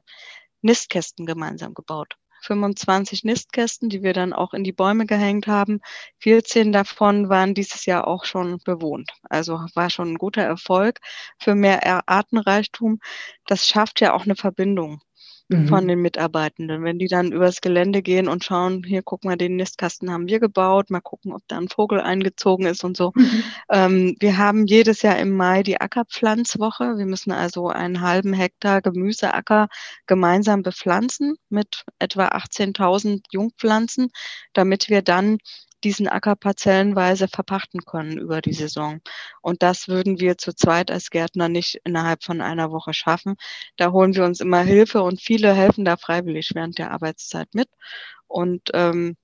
Nistkästen 0.63 1.27
gemeinsam 1.27 1.75
gebaut. 1.75 2.17
25 2.43 3.25
Nistkästen, 3.25 3.89
die 3.89 4.03
wir 4.03 4.13
dann 4.15 4.33
auch 4.33 4.53
in 4.53 4.65
die 4.65 4.73
Bäume 4.73 5.07
gehängt 5.07 5.47
haben. 5.47 5.81
14 6.21 6.73
davon 6.73 7.29
waren 7.29 7.55
dieses 7.55 7.87
Jahr 7.87 8.07
auch 8.09 8.25
schon 8.25 8.59
bewohnt. 8.65 9.13
Also 9.29 9.61
war 9.75 9.91
schon 9.91 10.13
ein 10.13 10.19
guter 10.19 10.43
Erfolg 10.43 10.99
für 11.39 11.55
mehr 11.55 12.09
Artenreichtum. 12.09 12.99
Das 13.47 13.69
schafft 13.69 14.01
ja 14.01 14.13
auch 14.15 14.25
eine 14.25 14.37
Verbindung 14.37 15.01
mhm. 15.61 15.69
von 15.69 15.89
den 15.89 16.01
Mitarbeitenden. 16.01 16.83
Wenn 16.85 16.99
die 16.99 17.09
dann 17.09 17.33
übers 17.33 17.61
Gelände 17.61 18.03
gehen 18.03 18.29
und 18.29 18.45
schauen, 18.45 18.85
hier 18.85 19.03
guck 19.03 19.25
mal, 19.25 19.37
den 19.37 19.57
Nistkasten 19.57 20.11
haben 20.11 20.29
wir 20.29 20.41
gebaut, 20.41 20.91
mal 20.91 21.01
gucken, 21.01 21.33
ob 21.33 21.43
da 21.49 21.59
ein 21.59 21.69
Vogel 21.69 22.01
eingezogen 22.01 22.67
ist 22.67 22.85
und 22.85 22.97
so. 22.97 23.13
Mhm. 23.15 23.45
Ähm, 23.71 24.17
wir 24.21 24.39
haben 24.39 24.67
jedes 24.67 25.03
Jahr 25.03 25.19
im 25.19 25.37
Mai 25.37 25.63
die 25.63 25.81
Ackerpflanzwoche. 25.81 26.97
Wir 26.97 27.07
müssen 27.07 27.33
also 27.33 27.69
einen 27.69 28.01
halben 28.01 28.33
Hektar 28.33 28.83
Gemüseacker 28.83 29.69
gemeinsam 30.07 30.63
bepflanzen 30.63 31.37
mit 31.49 31.85
etwa 31.99 32.29
18.000 32.29 33.23
Jungpflanzen, 33.31 34.11
damit 34.53 34.89
wir 34.89 35.03
dann 35.03 35.39
diesen 35.85 36.09
Acker 36.09 36.37
parzellenweise 36.37 37.29
verpachten 37.29 37.85
können 37.85 38.19
über 38.19 38.41
die 38.41 38.53
Saison. 38.53 39.01
Und 39.41 39.63
das 39.63 39.89
würden 39.89 40.21
wir 40.21 40.39
zu 40.39 40.55
zweit 40.55 40.91
als 40.91 41.11
Gärtner 41.11 41.49
nicht 41.49 41.81
innerhalb 41.85 42.25
von 42.25 42.41
einer 42.41 42.71
Woche 42.71 42.95
schaffen. 42.95 43.37
Da 43.77 43.93
holen 43.93 44.15
wir 44.15 44.25
uns 44.25 44.41
immer 44.41 44.63
Hilfe 44.63 45.03
und 45.03 45.21
viele 45.21 45.55
helfen 45.55 45.85
da 45.85 45.97
freiwillig 45.97 46.51
während 46.55 46.79
der 46.79 46.91
Arbeitszeit 46.91 47.49
mit 47.55 47.69
und 48.27 48.71
ähm, 48.75 49.17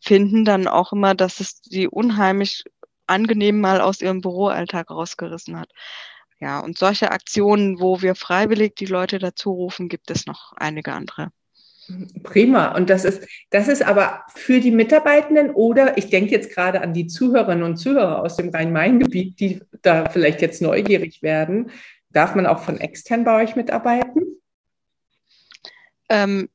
finden 0.00 0.44
dann 0.44 0.68
auch 0.68 0.92
immer, 0.92 1.14
dass 1.14 1.40
es 1.40 1.60
sie 1.62 1.88
unheimlich 1.88 2.64
angenehm 3.06 3.60
mal 3.60 3.80
aus 3.80 4.00
ihrem 4.00 4.20
Büroalltag 4.20 4.90
rausgerissen 4.90 5.58
hat. 5.58 5.70
Ja, 6.38 6.60
und 6.60 6.76
solche 6.76 7.12
Aktionen, 7.12 7.80
wo 7.80 8.02
wir 8.02 8.14
freiwillig 8.14 8.74
die 8.76 8.86
Leute 8.86 9.18
dazu 9.18 9.52
rufen, 9.52 9.88
gibt 9.88 10.10
es 10.10 10.26
noch 10.26 10.52
einige 10.56 10.92
andere. 10.92 11.30
Prima. 12.22 12.74
Und 12.74 12.90
das 12.90 13.04
ist, 13.04 13.26
das 13.50 13.68
ist 13.68 13.82
aber 13.82 14.22
für 14.34 14.60
die 14.60 14.70
Mitarbeitenden 14.70 15.50
oder 15.50 15.96
ich 15.98 16.10
denke 16.10 16.32
jetzt 16.32 16.52
gerade 16.52 16.80
an 16.80 16.92
die 16.92 17.06
Zuhörerinnen 17.06 17.64
und 17.64 17.76
Zuhörer 17.76 18.22
aus 18.22 18.36
dem 18.36 18.50
Rhein-Main-Gebiet, 18.50 19.38
die 19.40 19.60
da 19.82 20.08
vielleicht 20.08 20.42
jetzt 20.42 20.62
neugierig 20.62 21.22
werden. 21.22 21.70
Darf 22.10 22.34
man 22.34 22.46
auch 22.46 22.60
von 22.60 22.80
extern 22.80 23.24
bei 23.24 23.42
euch 23.42 23.56
mitarbeiten? 23.56 24.22
Ähm, 26.08 26.48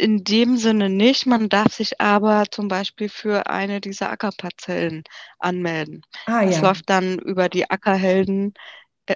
in 0.00 0.24
dem 0.24 0.56
Sinne 0.56 0.88
nicht. 0.88 1.26
Man 1.26 1.48
darf 1.48 1.74
sich 1.74 2.00
aber 2.00 2.44
zum 2.50 2.68
Beispiel 2.68 3.08
für 3.08 3.48
eine 3.48 3.80
dieser 3.80 4.10
Ackerparzellen 4.10 5.04
anmelden. 5.38 6.02
Ah, 6.26 6.42
ja. 6.42 6.50
Das 6.50 6.60
läuft 6.62 6.88
dann 6.88 7.18
über 7.18 7.48
die 7.48 7.70
Ackerhelden 7.70 8.54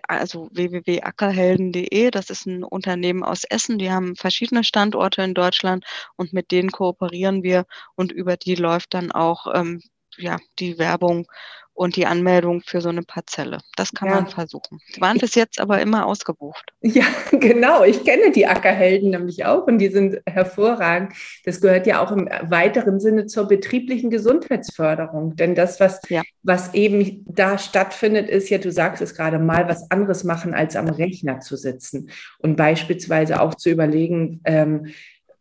also 0.09 0.49
www.ackerhelden.de. 0.53 2.11
Das 2.11 2.31
ist 2.31 2.47
ein 2.47 2.65
Unternehmen 2.65 3.23
aus 3.23 3.45
Essen. 3.45 3.79
Die 3.79 3.91
haben 3.91 4.17
verschiedene 4.17 4.65
Standorte 4.65 5.23
in 5.23 5.35
Deutschland 5.35 5.85
und 6.17 6.33
mit 6.33 6.51
denen 6.51 6.71
kooperieren 6.71 7.43
wir 7.43 7.65
und 7.95 8.13
über 8.13 8.37
die 8.37 8.55
läuft 8.55 8.95
dann 8.95 9.13
auch 9.13 9.47
ähm, 9.55 9.81
ja, 10.17 10.39
die 10.59 10.79
Werbung 10.79 11.27
und 11.75 11.97
die 11.97 12.07
Anmeldung 12.07 12.63
für 12.65 12.81
so 12.81 12.89
eine 12.89 13.03
Parzelle. 13.03 13.59
Das 13.77 13.93
kann 13.93 14.09
ja. 14.09 14.15
man 14.15 14.29
versuchen. 14.29 14.81
Die 14.95 15.01
waren 15.01 15.19
bis 15.19 15.35
jetzt 15.35 15.61
aber 15.61 15.81
immer 15.83 16.07
ausgebucht. 16.07 16.73
Ja, 16.81 17.05
genau. 17.33 17.83
Ich 17.85 18.05
kenne 18.05 18.31
die 18.31 18.47
Ackerhelden 18.47 19.11
nämlich 19.11 19.45
auch 19.45 19.67
und 19.67 19.79
die 19.79 19.89
sind 19.89 20.21
hervorragend. 20.27 21.13
Das 21.45 21.61
gehört 21.61 21.87
ja 21.87 22.03
auch 22.03 22.13
im 22.13 22.29
weiteren 22.43 23.01
Sinne 23.01 23.27
zur 23.27 23.49
betrieblichen 23.49 24.11
Gesundheitsförderung. 24.11 25.37
Denn 25.37 25.55
das, 25.55 25.81
was, 25.81 26.01
ja. 26.09 26.23
was 26.43 26.75
eben 26.75 27.25
da 27.27 27.59
stattfindet, 27.59 28.29
ist 28.29 28.49
ja, 28.51 28.59
du 28.59 28.71
sagst 28.71 29.03
es 29.03 29.15
gerade 29.15 29.39
mal, 29.39 29.69
was 29.69 29.91
anderes 29.91 30.23
machen, 30.23 30.55
als 30.55 30.77
am 30.77 30.89
Rechner 30.89 31.41
zu 31.41 31.57
sitzen 31.57 32.11
und 32.39 32.57
beispielsweise 32.57 33.41
auch 33.41 33.55
zu 33.55 33.71
überlegen, 33.71 34.41
ähm, 34.45 34.87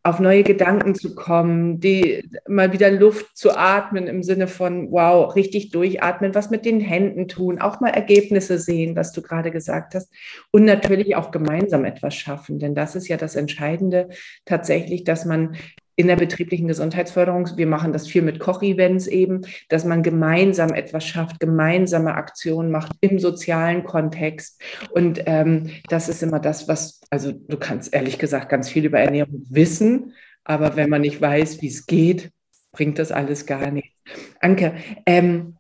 auf 0.06 0.20
neue 0.20 0.44
Gedanken 0.44 0.96
zu 0.96 1.16
kommen, 1.16 1.80
die 1.80 2.30
mal 2.46 2.74
wieder 2.74 2.92
Luft 2.92 3.38
zu 3.38 3.58
atmen 3.58 4.06
im 4.08 4.22
Sinne 4.22 4.48
von, 4.48 4.92
wow, 4.92 5.34
richtig 5.34 5.70
durchatmen, 5.70 6.36
was 6.36 6.50
mit 6.50 6.66
den 6.66 6.82
Händen 6.82 7.30
tun, 7.30 7.62
auch 7.62 7.80
mal 7.80 7.89
Ergebnisse 7.89 8.60
sehen, 8.60 8.98
was 8.98 9.13
du 9.13 9.22
gerade 9.22 9.50
gesagt 9.50 9.96
hast. 9.96 10.12
Und 10.52 10.66
natürlich 10.66 11.16
auch 11.16 11.32
gemeinsam 11.32 11.86
etwas 11.86 12.16
schaffen, 12.16 12.60
denn 12.60 12.76
das 12.76 12.96
ist 12.96 13.08
ja 13.08 13.16
das 13.16 13.38
Entscheidende 13.38 14.10
tatsächlich, 14.44 15.06
dass 15.06 15.24
man 15.24 15.56
in 15.96 16.08
der 16.08 16.16
betrieblichen 16.16 16.68
Gesundheitsförderung, 16.68 17.56
wir 17.56 17.68
machen 17.68 17.94
das 17.94 18.08
viel 18.08 18.22
mit 18.22 18.40
Kochevents 18.40 19.08
eben, 19.08 19.42
dass 19.70 19.86
man 19.86 20.04
gemeinsam 20.04 20.74
etwas 20.74 21.06
schafft, 21.06 21.40
gemeinsame 21.40 22.16
Aktionen 22.16 22.72
macht 22.72 22.94
im 23.02 23.20
sozialen 23.20 23.84
Kontext. 23.84 24.62
Und 24.92 25.24
ähm, 25.26 25.70
das 25.90 26.10
ist 26.10 26.24
immer 26.24 26.40
das, 26.40 26.68
was, 26.68 27.02
also 27.10 27.32
du 27.32 27.58
kannst 27.58 27.94
ehrlich 27.94 28.18
gesagt 28.18 28.50
ganz 28.50 28.70
viel 28.70 28.86
über 28.86 29.00
Ernährung 29.00 29.46
wissen, 29.50 30.14
aber 30.44 30.76
wenn 30.76 30.90
man 30.90 31.02
nicht 31.02 31.22
weiß, 31.22 31.62
wie 31.62 31.68
es 31.68 31.86
geht, 31.86 32.32
bringt 32.72 33.00
das 33.00 33.12
alles 33.12 33.46
gar 33.46 33.72
nichts. 33.72 33.96
Anke, 34.40 34.76
ähm, 35.06 35.58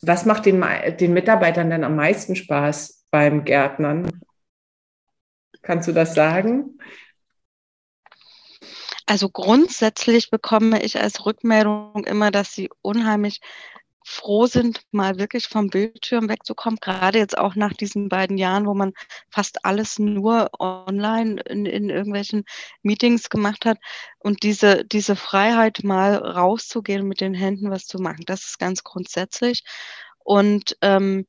was 0.00 0.26
macht 0.26 0.46
den, 0.46 0.64
den 0.98 1.12
Mitarbeitern 1.12 1.70
denn 1.70 1.84
am 1.84 1.96
meisten 1.96 2.36
Spaß 2.36 3.06
beim 3.10 3.44
Gärtnern? 3.44 4.10
Kannst 5.62 5.88
du 5.88 5.92
das 5.92 6.14
sagen? 6.14 6.78
Also 9.06 9.28
grundsätzlich 9.28 10.30
bekomme 10.30 10.82
ich 10.82 11.00
als 11.00 11.26
Rückmeldung 11.26 12.04
immer, 12.06 12.30
dass 12.30 12.52
sie 12.54 12.70
unheimlich 12.80 13.40
froh 14.04 14.46
sind, 14.46 14.82
mal 14.92 15.18
wirklich 15.18 15.48
vom 15.48 15.68
Bildschirm 15.70 16.28
wegzukommen. 16.28 16.78
Gerade 16.80 17.18
jetzt 17.18 17.36
auch 17.38 17.54
nach 17.54 17.72
diesen 17.72 18.08
beiden 18.10 18.36
Jahren, 18.36 18.66
wo 18.66 18.74
man 18.74 18.92
fast 19.30 19.64
alles 19.64 19.98
nur 19.98 20.50
online 20.60 21.40
in, 21.42 21.64
in 21.64 21.88
irgendwelchen 21.88 22.44
Meetings 22.82 23.30
gemacht 23.30 23.64
hat. 23.64 23.78
Und 24.18 24.42
diese, 24.42 24.84
diese 24.84 25.16
Freiheit, 25.16 25.84
mal 25.84 26.16
rauszugehen 26.16 27.08
mit 27.08 27.20
den 27.20 27.34
Händen 27.34 27.70
was 27.70 27.86
zu 27.86 27.98
machen, 27.98 28.24
das 28.26 28.44
ist 28.44 28.58
ganz 28.58 28.84
grundsätzlich. 28.84 29.64
Und 30.18 30.76
ähm, 30.82 31.26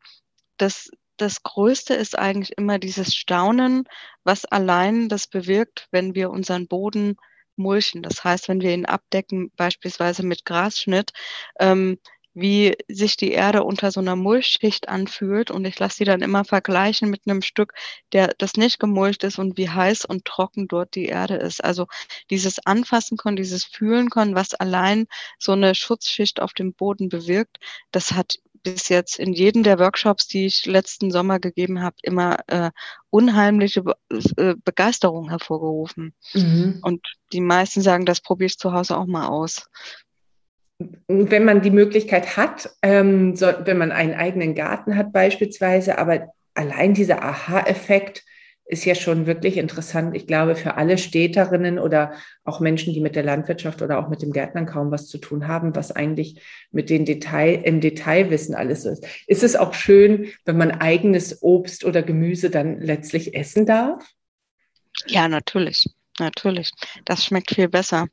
das, 0.58 0.92
das 1.18 1.44
Größte 1.44 1.94
ist 1.94 2.18
eigentlich 2.18 2.58
immer 2.58 2.78
dieses 2.78 3.16
Staunen, 3.16 3.86
was 4.26 4.44
allein 4.46 5.08
das 5.08 5.28
bewirkt, 5.28 5.88
wenn 5.92 6.14
wir 6.14 6.30
unseren 6.30 6.68
Boden 6.68 7.16
mulchen. 7.58 8.04
Das 8.04 8.24
heißt, 8.24 8.48
wenn 8.48 8.62
wir 8.62 8.74
ihn 8.74 8.86
abdecken, 8.86 9.52
beispielsweise 9.56 10.24
mit 10.24 10.46
Grasschnitt, 10.46 11.12
ähm, 11.60 11.98
wie 12.36 12.76
sich 12.90 13.16
die 13.16 13.32
Erde 13.32 13.64
unter 13.64 13.92
so 13.92 14.02
einer 14.02 14.18
Mulchschicht 14.18 14.90
anfühlt. 14.90 15.50
Und 15.52 15.66
ich 15.66 15.80
lasse 15.80 15.98
sie 15.98 16.04
dann 16.04 16.22
immer 16.22 16.44
vergleichen 16.44 17.10
mit 17.10 17.22
einem 17.26 17.42
Stück, 17.42 17.74
der 18.12 18.34
das 18.38 18.56
nicht 18.56 18.80
gemulcht 18.80 19.24
ist 19.24 19.40
und 19.40 19.58
wie 19.58 19.70
heiß 19.70 20.06
und 20.06 20.26
trocken 20.26 20.68
dort 20.68 20.96
die 20.96 21.06
Erde 21.06 21.36
ist. 21.36 21.64
Also 21.64 21.88
dieses 22.30 22.60
Anfassen 22.66 23.18
können, 23.18 23.38
dieses 23.38 23.64
Fühlen 23.64 24.10
können, 24.10 24.36
was 24.36 24.54
allein 24.54 25.08
so 25.40 25.54
eine 25.54 25.76
Schutzschicht 25.76 26.42
auf 26.42 26.54
dem 26.54 26.74
Boden 26.74 27.08
bewirkt, 27.10 27.58
das 27.92 28.12
hat 28.12 28.36
bis 28.66 28.90
jetzt 28.90 29.20
in 29.20 29.32
jedem 29.32 29.64
der 29.64 29.80
Workshops, 29.80 30.28
die 30.28 30.48
ich 30.48 30.66
letzten 30.66 31.12
Sommer 31.12 31.40
gegeben 31.40 31.82
habe, 31.82 31.96
immer 32.02 32.40
äh, 32.48 32.72
unheimliche 33.10 33.84
Be 33.84 33.96
äh, 34.38 34.56
Begeisterung 34.66 35.30
hervorgerufen. 35.30 36.14
Mhm. 36.34 36.80
Und 36.82 37.02
die 37.32 37.42
meisten 37.42 37.82
sagen, 37.82 38.06
das 38.06 38.22
probiere 38.22 38.48
ich 38.48 38.58
zu 38.58 38.74
Hause 38.74 38.98
auch 38.98 39.06
mal 39.06 39.28
aus. 39.28 39.70
Wenn 41.08 41.46
man 41.46 41.62
die 41.62 41.72
Möglichkeit 41.72 42.36
hat, 42.36 42.70
ähm, 42.82 43.36
so, 43.36 43.48
wenn 43.64 43.78
man 43.78 43.92
einen 43.92 44.14
eigenen 44.14 44.56
Garten 44.56 44.98
hat 44.98 45.14
beispielsweise, 45.14 45.98
aber 45.98 46.34
allein 46.54 46.94
dieser 46.94 47.24
Aha-Effekt, 47.24 48.24
ist 48.66 48.86
ja 48.86 48.96
schon 48.96 49.28
wirklich 49.28 49.58
interessant. 49.58 50.16
Ich 50.16 50.26
glaube, 50.26 50.56
für 50.56 50.76
alle 50.76 50.98
Städterinnen 50.98 51.78
oder 51.78 52.14
auch 52.44 52.60
Menschen, 52.60 52.94
die 52.94 53.00
mit 53.00 53.16
der 53.16 53.24
Landwirtschaft 53.24 53.82
oder 53.82 54.00
auch 54.00 54.10
mit 54.10 54.24
dem 54.24 54.32
Gärtnern 54.32 54.66
kaum 54.66 54.92
was 54.92 55.08
zu 55.08 55.20
tun 55.20 55.48
haben, 55.48 55.76
was 55.76 55.92
eigentlich 55.92 56.42
mit 56.72 56.90
den 56.90 57.06
Detail, 57.06 57.62
im 57.64 57.80
Detailwissen 57.80 58.56
alles 58.56 58.86
ist. 58.86 59.06
Ist 59.28 59.44
es 59.44 59.56
auch 59.56 59.74
schön, 59.74 60.28
wenn 60.46 60.58
man 60.58 60.72
eigenes 60.72 61.44
Obst 61.44 61.86
oder 61.86 62.02
Gemüse 62.02 62.50
dann 62.50 62.82
letztlich 62.82 63.36
essen 63.36 63.68
darf? 63.68 64.04
Ja, 65.08 65.28
natürlich. 65.28 65.90
Natürlich, 66.20 66.72
das 67.04 67.26
schmeckt 67.26 67.54
viel 67.54 67.68
besser. 67.68 68.08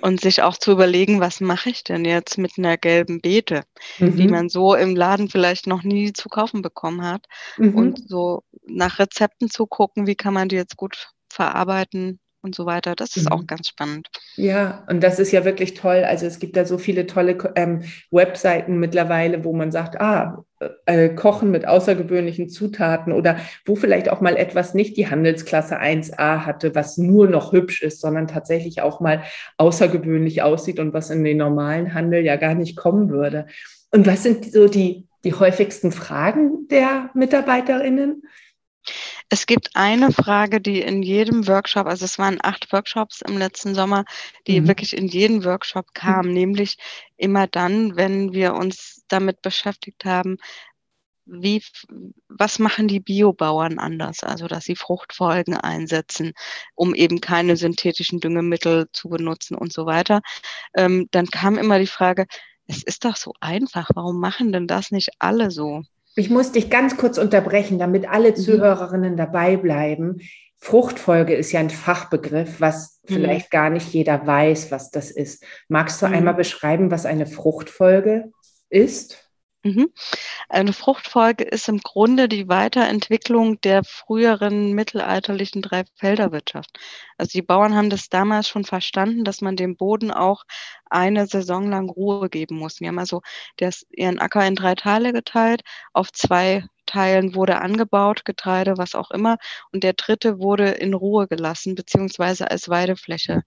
Und 0.00 0.20
sich 0.20 0.42
auch 0.42 0.56
zu 0.56 0.72
überlegen, 0.72 1.20
was 1.20 1.40
mache 1.40 1.70
ich 1.70 1.84
denn 1.84 2.04
jetzt 2.04 2.36
mit 2.36 2.58
einer 2.58 2.76
gelben 2.76 3.20
Beete, 3.20 3.62
mhm. 3.98 4.16
die 4.16 4.28
man 4.28 4.48
so 4.48 4.74
im 4.74 4.96
Laden 4.96 5.28
vielleicht 5.28 5.66
noch 5.66 5.84
nie 5.84 6.12
zu 6.12 6.28
kaufen 6.28 6.62
bekommen 6.62 7.02
hat. 7.02 7.26
Mhm. 7.56 7.74
Und 7.74 8.08
so 8.08 8.42
nach 8.66 8.98
Rezepten 8.98 9.50
zu 9.50 9.66
gucken, 9.66 10.06
wie 10.06 10.16
kann 10.16 10.34
man 10.34 10.48
die 10.48 10.56
jetzt 10.56 10.76
gut 10.76 11.10
verarbeiten, 11.30 12.18
und 12.42 12.54
so 12.54 12.66
weiter. 12.66 12.94
Das 12.94 13.16
ist 13.16 13.26
mhm. 13.26 13.32
auch 13.32 13.46
ganz 13.46 13.68
spannend. 13.68 14.08
Ja, 14.36 14.84
und 14.88 15.02
das 15.02 15.18
ist 15.18 15.32
ja 15.32 15.44
wirklich 15.44 15.74
toll. 15.74 16.04
Also 16.04 16.26
es 16.26 16.38
gibt 16.38 16.56
da 16.56 16.64
so 16.64 16.78
viele 16.78 17.06
tolle 17.06 17.36
ähm, 17.56 17.82
Webseiten 18.10 18.78
mittlerweile, 18.78 19.44
wo 19.44 19.52
man 19.52 19.72
sagt, 19.72 20.00
ah, 20.00 20.44
äh, 20.86 21.10
Kochen 21.10 21.50
mit 21.50 21.66
außergewöhnlichen 21.66 22.48
Zutaten 22.48 23.12
oder 23.12 23.38
wo 23.64 23.76
vielleicht 23.76 24.08
auch 24.08 24.20
mal 24.20 24.36
etwas 24.36 24.74
nicht 24.74 24.96
die 24.96 25.08
Handelsklasse 25.08 25.80
1a 25.80 26.44
hatte, 26.44 26.74
was 26.74 26.98
nur 26.98 27.28
noch 27.28 27.52
hübsch 27.52 27.82
ist, 27.82 28.00
sondern 28.00 28.26
tatsächlich 28.26 28.82
auch 28.82 29.00
mal 29.00 29.22
außergewöhnlich 29.56 30.42
aussieht 30.42 30.80
und 30.80 30.92
was 30.92 31.10
in 31.10 31.24
den 31.24 31.36
normalen 31.36 31.94
Handel 31.94 32.24
ja 32.24 32.36
gar 32.36 32.54
nicht 32.54 32.76
kommen 32.76 33.10
würde. 33.10 33.46
Und 33.90 34.06
was 34.06 34.22
sind 34.22 34.50
so 34.52 34.68
die, 34.68 35.06
die 35.24 35.34
häufigsten 35.34 35.92
Fragen 35.92 36.68
der 36.68 37.10
Mitarbeiterinnen? 37.14 38.22
Es 39.30 39.46
gibt 39.46 39.70
eine 39.74 40.10
Frage, 40.10 40.60
die 40.60 40.80
in 40.80 41.02
jedem 41.02 41.46
Workshop, 41.46 41.86
also 41.86 42.04
es 42.04 42.18
waren 42.18 42.38
acht 42.42 42.72
Workshops 42.72 43.20
im 43.20 43.36
letzten 43.36 43.74
Sommer, 43.74 44.04
die 44.46 44.60
mhm. 44.60 44.68
wirklich 44.68 44.96
in 44.96 45.06
jeden 45.06 45.44
Workshop 45.44 45.92
kam, 45.92 46.26
mhm. 46.26 46.32
nämlich 46.32 46.78
immer 47.16 47.46
dann, 47.46 47.96
wenn 47.96 48.32
wir 48.32 48.54
uns 48.54 49.04
damit 49.08 49.42
beschäftigt 49.42 50.04
haben, 50.04 50.38
wie, 51.28 51.62
was 52.28 52.58
machen 52.58 52.88
die 52.88 53.00
Biobauern 53.00 53.78
anders? 53.78 54.24
Also, 54.24 54.46
dass 54.46 54.64
sie 54.64 54.76
Fruchtfolgen 54.76 55.56
einsetzen, 55.56 56.32
um 56.74 56.94
eben 56.94 57.20
keine 57.20 57.56
synthetischen 57.56 58.20
Düngemittel 58.20 58.88
zu 58.92 59.10
benutzen 59.10 59.54
und 59.54 59.72
so 59.72 59.84
weiter. 59.84 60.22
Ähm, 60.74 61.08
dann 61.10 61.26
kam 61.26 61.58
immer 61.58 61.78
die 61.78 61.86
Frage, 61.86 62.26
es 62.66 62.82
ist 62.82 63.04
doch 63.04 63.16
so 63.16 63.34
einfach, 63.40 63.90
warum 63.94 64.20
machen 64.20 64.52
denn 64.52 64.66
das 64.66 64.90
nicht 64.90 65.10
alle 65.18 65.50
so? 65.50 65.82
Ich 66.18 66.30
muss 66.30 66.50
dich 66.50 66.68
ganz 66.68 66.96
kurz 66.96 67.16
unterbrechen, 67.16 67.78
damit 67.78 68.08
alle 68.08 68.30
mhm. 68.30 68.36
Zuhörerinnen 68.36 69.16
dabei 69.16 69.56
bleiben. 69.56 70.18
Fruchtfolge 70.56 71.34
ist 71.34 71.52
ja 71.52 71.60
ein 71.60 71.70
Fachbegriff, 71.70 72.60
was 72.60 73.00
mhm. 73.06 73.14
vielleicht 73.14 73.50
gar 73.52 73.70
nicht 73.70 73.92
jeder 73.92 74.26
weiß, 74.26 74.72
was 74.72 74.90
das 74.90 75.12
ist. 75.12 75.44
Magst 75.68 76.02
du 76.02 76.08
mhm. 76.08 76.14
einmal 76.14 76.34
beschreiben, 76.34 76.90
was 76.90 77.06
eine 77.06 77.26
Fruchtfolge 77.26 78.32
ist? 78.68 79.27
Mhm. 79.64 79.92
Eine 80.48 80.72
Fruchtfolge 80.72 81.44
ist 81.44 81.68
im 81.68 81.78
Grunde 81.80 82.28
die 82.28 82.48
Weiterentwicklung 82.48 83.60
der 83.60 83.84
früheren 83.84 84.72
mittelalterlichen 84.72 85.62
Dreifelderwirtschaft. 85.62 86.78
Also 87.18 87.32
die 87.32 87.42
Bauern 87.42 87.74
haben 87.74 87.90
das 87.90 88.08
damals 88.08 88.48
schon 88.48 88.64
verstanden, 88.64 89.24
dass 89.24 89.40
man 89.40 89.56
dem 89.56 89.76
Boden 89.76 90.12
auch 90.12 90.44
eine 90.90 91.26
Saison 91.26 91.68
lang 91.70 91.90
Ruhe 91.90 92.28
geben 92.30 92.56
muss. 92.56 92.76
Die 92.76 92.88
haben 92.88 93.00
also 93.00 93.22
das, 93.56 93.84
ihren 93.90 94.20
Acker 94.20 94.46
in 94.46 94.54
drei 94.54 94.74
Teile 94.76 95.12
geteilt, 95.12 95.62
auf 95.92 96.12
zwei 96.12 96.64
Teilen 96.86 97.34
wurde 97.34 97.60
angebaut, 97.60 98.24
Getreide, 98.24 98.78
was 98.78 98.94
auch 98.94 99.10
immer, 99.10 99.36
und 99.72 99.84
der 99.84 99.92
dritte 99.92 100.38
wurde 100.38 100.70
in 100.70 100.94
Ruhe 100.94 101.28
gelassen, 101.28 101.74
beziehungsweise 101.74 102.50
als 102.50 102.68
Weidefläche 102.68 103.42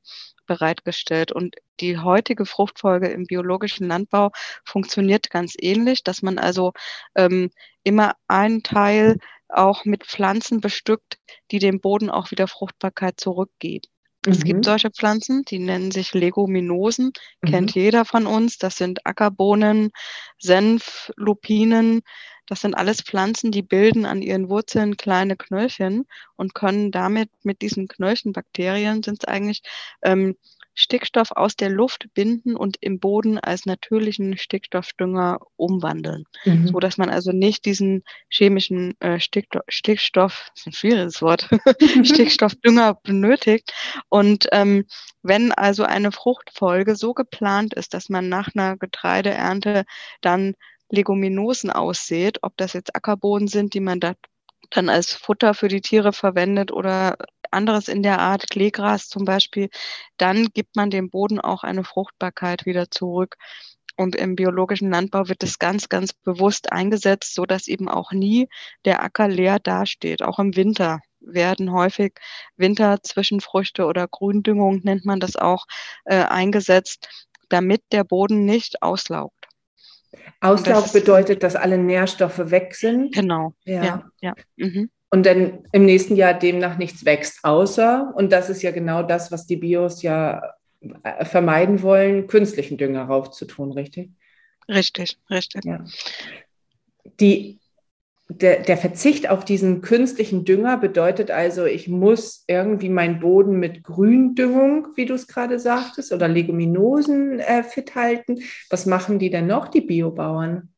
bereitgestellt. 0.52 1.32
Und 1.32 1.56
die 1.80 1.98
heutige 1.98 2.46
Fruchtfolge 2.46 3.08
im 3.08 3.26
biologischen 3.26 3.88
Landbau 3.88 4.32
funktioniert 4.66 5.30
ganz 5.30 5.56
ähnlich, 5.58 6.04
dass 6.04 6.22
man 6.22 6.38
also 6.38 6.74
ähm, 7.16 7.52
immer 7.84 8.16
einen 8.28 8.64
Teil 8.64 9.18
auch 9.48 9.86
mit 9.86 10.06
Pflanzen 10.06 10.60
bestückt, 10.60 11.20
die 11.52 11.60
dem 11.60 11.80
Boden 11.80 12.10
auch 12.10 12.32
wieder 12.32 12.48
Fruchtbarkeit 12.48 13.18
zurückgeben. 13.18 13.88
Mhm. 14.26 14.32
Es 14.32 14.44
gibt 14.44 14.60
mhm. 14.60 14.64
solche 14.64 14.92
Pflanzen, 14.92 15.44
die 15.44 15.60
nennen 15.60 15.92
sich 15.92 16.14
Leguminosen, 16.14 17.14
mhm. 17.42 17.50
kennt 17.50 17.74
jeder 17.74 18.04
von 18.04 18.28
uns. 18.28 18.58
Das 18.58 18.76
sind 18.76 19.06
Ackerbohnen, 19.06 19.92
Senf, 20.38 21.14
Lupinen, 21.16 22.02
das 22.52 22.60
sind 22.60 22.76
alles 22.76 23.02
Pflanzen, 23.02 23.52
die 23.52 23.62
bilden 23.62 24.06
an 24.06 24.22
ihren 24.22 24.50
Wurzeln 24.50 24.98
kleine 24.98 25.38
Knöllchen 25.38 26.06
und 26.36 26.54
können 26.54 26.92
damit 26.92 27.30
mit 27.44 27.62
diesen 27.62 27.88
Knöllchenbakterien 27.88 29.04
sind 29.04 29.24
es 29.24 29.26
eigentlich 29.26 29.62
ähm, 30.02 30.36
Stickstoff 30.74 31.32
aus 31.32 31.56
der 31.56 31.70
Luft 31.70 32.08
binden 32.14 32.58
und 32.58 32.76
im 32.82 33.00
Boden 33.00 33.40
als 33.40 33.66
natürlichen 33.66 34.38
Stickstoffdünger 34.38 35.40
umwandeln, 35.56 36.26
mhm. 36.44 36.68
so 36.68 36.80
dass 36.82 36.98
man 36.98 37.10
also 37.10 37.32
nicht 37.32 37.64
diesen 37.64 38.04
chemischen 38.28 39.00
äh, 39.00 39.22
Stickstoff, 39.22 39.64
Stickstoff, 39.70 40.52
das 40.54 40.60
ist 40.60 40.68
ein 40.68 40.74
schwieriges 40.74 41.22
Wort, 41.22 41.48
Stickstoffdünger 42.04 42.96
benötigt. 43.02 43.72
Und 44.10 44.48
ähm, 44.52 44.84
wenn 45.24 45.54
also 45.54 45.84
eine 45.84 46.12
Fruchtfolge 46.12 46.98
so 46.98 47.14
geplant 47.14 47.74
ist, 47.76 47.94
dass 47.94 48.10
man 48.10 48.28
nach 48.28 48.50
einer 48.54 48.76
Getreideernte 48.76 49.86
dann 50.20 50.56
Leguminosen 50.92 51.72
aussät, 51.72 52.40
ob 52.42 52.58
das 52.58 52.74
jetzt 52.74 52.96
Ackerbohnen 52.96 53.48
sind, 53.48 53.74
die 53.74 53.80
man 53.80 54.00
da 54.00 54.14
dann 54.70 54.90
als 54.90 55.14
Futter 55.14 55.54
für 55.54 55.68
die 55.68 55.82
Tiere 55.82 56.14
verwendet 56.14 56.72
oder 56.72 57.18
anderes 57.52 57.88
in 57.88 58.04
der 58.04 58.20
Art, 58.20 58.50
Kleegras 58.50 59.10
zum 59.10 59.26
Beispiel, 59.26 59.70
dann 60.18 60.48
gibt 60.54 60.76
man 60.76 60.90
dem 60.90 61.10
Boden 61.10 61.40
auch 61.40 61.64
eine 61.64 61.84
Fruchtbarkeit 61.84 62.66
wieder 62.66 62.90
zurück. 62.90 63.36
Und 63.98 64.16
im 64.16 64.36
biologischen 64.36 64.90
Landbau 64.90 65.28
wird 65.28 65.44
es 65.44 65.60
ganz, 65.60 65.90
ganz 65.90 66.14
bewusst 66.14 66.72
eingesetzt, 66.72 67.34
so 67.36 67.46
dass 67.46 67.68
eben 67.68 67.90
auch 67.90 68.12
nie 68.14 68.48
der 68.86 69.04
Acker 69.04 69.28
leer 69.28 69.60
dasteht. 69.60 70.22
Auch 70.24 70.40
im 70.40 70.56
Winter 70.56 71.02
werden 71.20 71.72
häufig 71.72 72.14
Winterzwischenfrüchte 72.58 73.86
oder 73.86 74.08
Gründüngung 74.08 74.82
nennt 74.84 75.06
man 75.06 75.20
das 75.20 75.36
auch 75.36 75.66
äh, 76.06 76.24
eingesetzt, 76.24 77.10
damit 77.50 77.84
der 77.92 78.04
Boden 78.06 78.46
nicht 78.46 78.82
auslaugt. 78.82 79.41
Auslauf 80.40 80.84
das 80.84 80.94
bedeutet, 80.94 81.44
dass 81.44 81.56
alle 81.56 81.78
Nährstoffe 81.78 82.52
weg 82.52 82.76
sind. 82.76 83.14
Genau. 83.14 83.54
Ja, 83.64 83.84
ja. 83.84 84.12
ja. 84.22 84.36
Mhm. 84.58 84.90
Und 85.10 85.26
dann 85.26 85.66
im 85.72 85.86
nächsten 85.86 86.16
Jahr 86.16 86.34
demnach 86.34 86.78
nichts 86.78 87.06
wächst, 87.06 87.40
außer, 87.44 88.14
und 88.16 88.32
das 88.32 88.50
ist 88.50 88.62
ja 88.62 88.72
genau 88.72 89.04
das, 89.04 89.32
was 89.32 89.46
die 89.46 89.58
Bios 89.58 90.02
ja 90.02 90.42
äh, 91.04 91.26
vermeiden 91.26 91.82
wollen, 91.82 92.28
künstlichen 92.28 92.78
Dünger 92.78 93.04
raufzutun, 93.04 93.72
richtig? 93.72 94.12
Richtig, 94.68 95.18
richtig. 95.30 95.66
Ja. 95.66 95.84
Die 97.20 97.61
der, 98.40 98.62
der, 98.64 98.78
Verzicht 98.78 99.30
auf 99.30 99.46
diesen 99.46 99.82
künstlichen 99.82 100.46
Dünger 100.46 100.78
bedeutet 100.78 101.32
also, 101.32 101.66
ich 101.66 101.88
muss 101.88 102.44
irgendwie 102.48 102.90
meinen 102.90 103.20
Boden 103.20 103.60
mit 103.60 103.84
Gründüngung, 103.84 104.88
wie 104.96 105.06
du 105.06 105.14
es 105.14 105.28
gerade 105.28 105.60
sagtest, 105.60 106.12
oder 106.14 106.28
Leguminosen 106.28 107.40
äh, 107.40 107.64
fit 107.64 107.96
halten. 107.96 108.40
Was 108.70 108.86
machen 108.86 109.20
die 109.20 109.30
denn 109.30 109.48
noch, 109.48 109.68
die 109.68 109.82
Biobauern? 109.82 110.74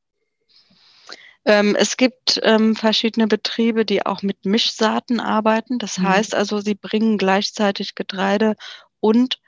Ähm, 1.46 1.76
es 1.78 1.98
gibt 1.98 2.40
ähm, 2.44 2.76
verschiedene 2.76 3.28
Betriebe, 3.28 3.86
die 3.86 4.06
auch 4.06 4.22
mit 4.22 4.46
Mischsaaten 4.46 5.20
arbeiten. 5.20 5.78
Das 5.80 5.98
mhm. 5.98 6.08
heißt 6.08 6.36
also, 6.36 6.60
sie 6.60 6.76
bringen 6.76 7.18
gleichzeitig 7.18 7.96
Getreide 7.96 8.56
und 9.00 9.40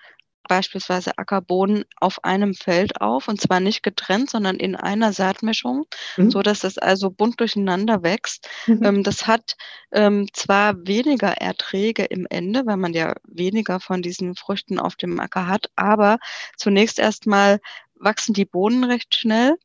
beispielsweise 0.47 1.17
Ackerbohnen 1.17 1.85
auf 1.99 2.23
einem 2.23 2.53
Feld 2.53 3.01
auf 3.01 3.27
und 3.27 3.41
zwar 3.41 3.59
nicht 3.59 3.83
getrennt, 3.83 4.29
sondern 4.29 4.57
in 4.57 4.75
einer 4.75 5.13
Saatmischung, 5.13 5.85
mhm. 6.17 6.31
so 6.31 6.41
dass 6.41 6.63
es 6.63 6.77
also 6.77 7.09
bunt 7.09 7.39
durcheinander 7.39 8.03
wächst. 8.03 8.49
Mhm. 8.67 8.83
Ähm, 8.83 9.03
das 9.03 9.27
hat 9.27 9.55
ähm, 9.91 10.27
zwar 10.33 10.75
weniger 10.87 11.33
Erträge 11.33 12.03
im 12.05 12.27
Ende, 12.29 12.65
weil 12.65 12.77
man 12.77 12.93
ja 12.93 13.15
weniger 13.23 13.79
von 13.79 14.01
diesen 14.01 14.35
Früchten 14.35 14.79
auf 14.79 14.95
dem 14.95 15.19
Acker 15.19 15.47
hat, 15.47 15.69
aber 15.75 16.17
zunächst 16.57 16.99
erstmal 16.99 17.59
wachsen 17.95 18.33
die 18.33 18.45
Bohnen 18.45 18.83
recht 18.83 19.15
schnell. 19.15 19.55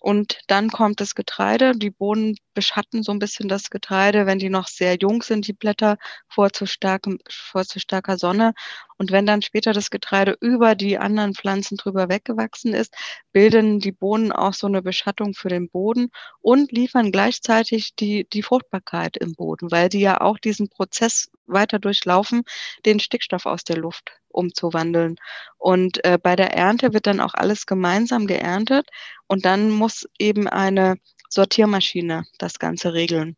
Und 0.00 0.38
dann 0.46 0.70
kommt 0.70 1.00
das 1.00 1.14
Getreide. 1.14 1.72
Die 1.72 1.90
Bohnen 1.90 2.36
beschatten 2.54 3.02
so 3.02 3.10
ein 3.10 3.18
bisschen 3.18 3.48
das 3.48 3.70
Getreide, 3.70 4.26
wenn 4.26 4.38
die 4.38 4.50
noch 4.50 4.68
sehr 4.68 4.96
jung 5.00 5.22
sind, 5.22 5.48
die 5.48 5.52
Blätter, 5.52 5.96
vor 6.28 6.52
zu, 6.52 6.66
starkem, 6.66 7.18
vor 7.28 7.64
zu 7.64 7.80
starker 7.80 8.16
Sonne. 8.16 8.52
Und 8.98 9.12
wenn 9.12 9.26
dann 9.26 9.42
später 9.42 9.72
das 9.72 9.90
Getreide 9.90 10.36
über 10.40 10.74
die 10.74 10.98
anderen 10.98 11.34
Pflanzen 11.34 11.76
drüber 11.76 12.08
weggewachsen 12.08 12.72
ist, 12.72 12.94
bilden 13.32 13.78
die 13.80 13.92
Bohnen 13.92 14.32
auch 14.32 14.54
so 14.54 14.66
eine 14.66 14.82
Beschattung 14.82 15.34
für 15.34 15.48
den 15.48 15.68
Boden 15.68 16.10
und 16.40 16.72
liefern 16.72 17.12
gleichzeitig 17.12 17.94
die, 17.96 18.26
die 18.32 18.42
Fruchtbarkeit 18.42 19.16
im 19.16 19.34
Boden, 19.34 19.70
weil 19.70 19.88
die 19.88 20.00
ja 20.00 20.20
auch 20.20 20.38
diesen 20.38 20.68
Prozess 20.68 21.30
weiter 21.46 21.78
durchlaufen, 21.78 22.42
den 22.84 23.00
Stickstoff 23.00 23.46
aus 23.46 23.64
der 23.64 23.76
Luft 23.76 24.12
umzuwandeln. 24.28 25.16
Und 25.58 26.04
äh, 26.04 26.18
bei 26.22 26.36
der 26.36 26.54
Ernte 26.54 26.92
wird 26.92 27.06
dann 27.06 27.20
auch 27.20 27.34
alles 27.34 27.66
gemeinsam 27.66 28.26
geerntet 28.26 28.88
und 29.26 29.44
dann 29.44 29.70
muss 29.70 30.06
eben 30.18 30.48
eine 30.48 30.96
Sortiermaschine 31.28 32.24
das 32.38 32.58
Ganze 32.58 32.94
regeln. 32.94 33.36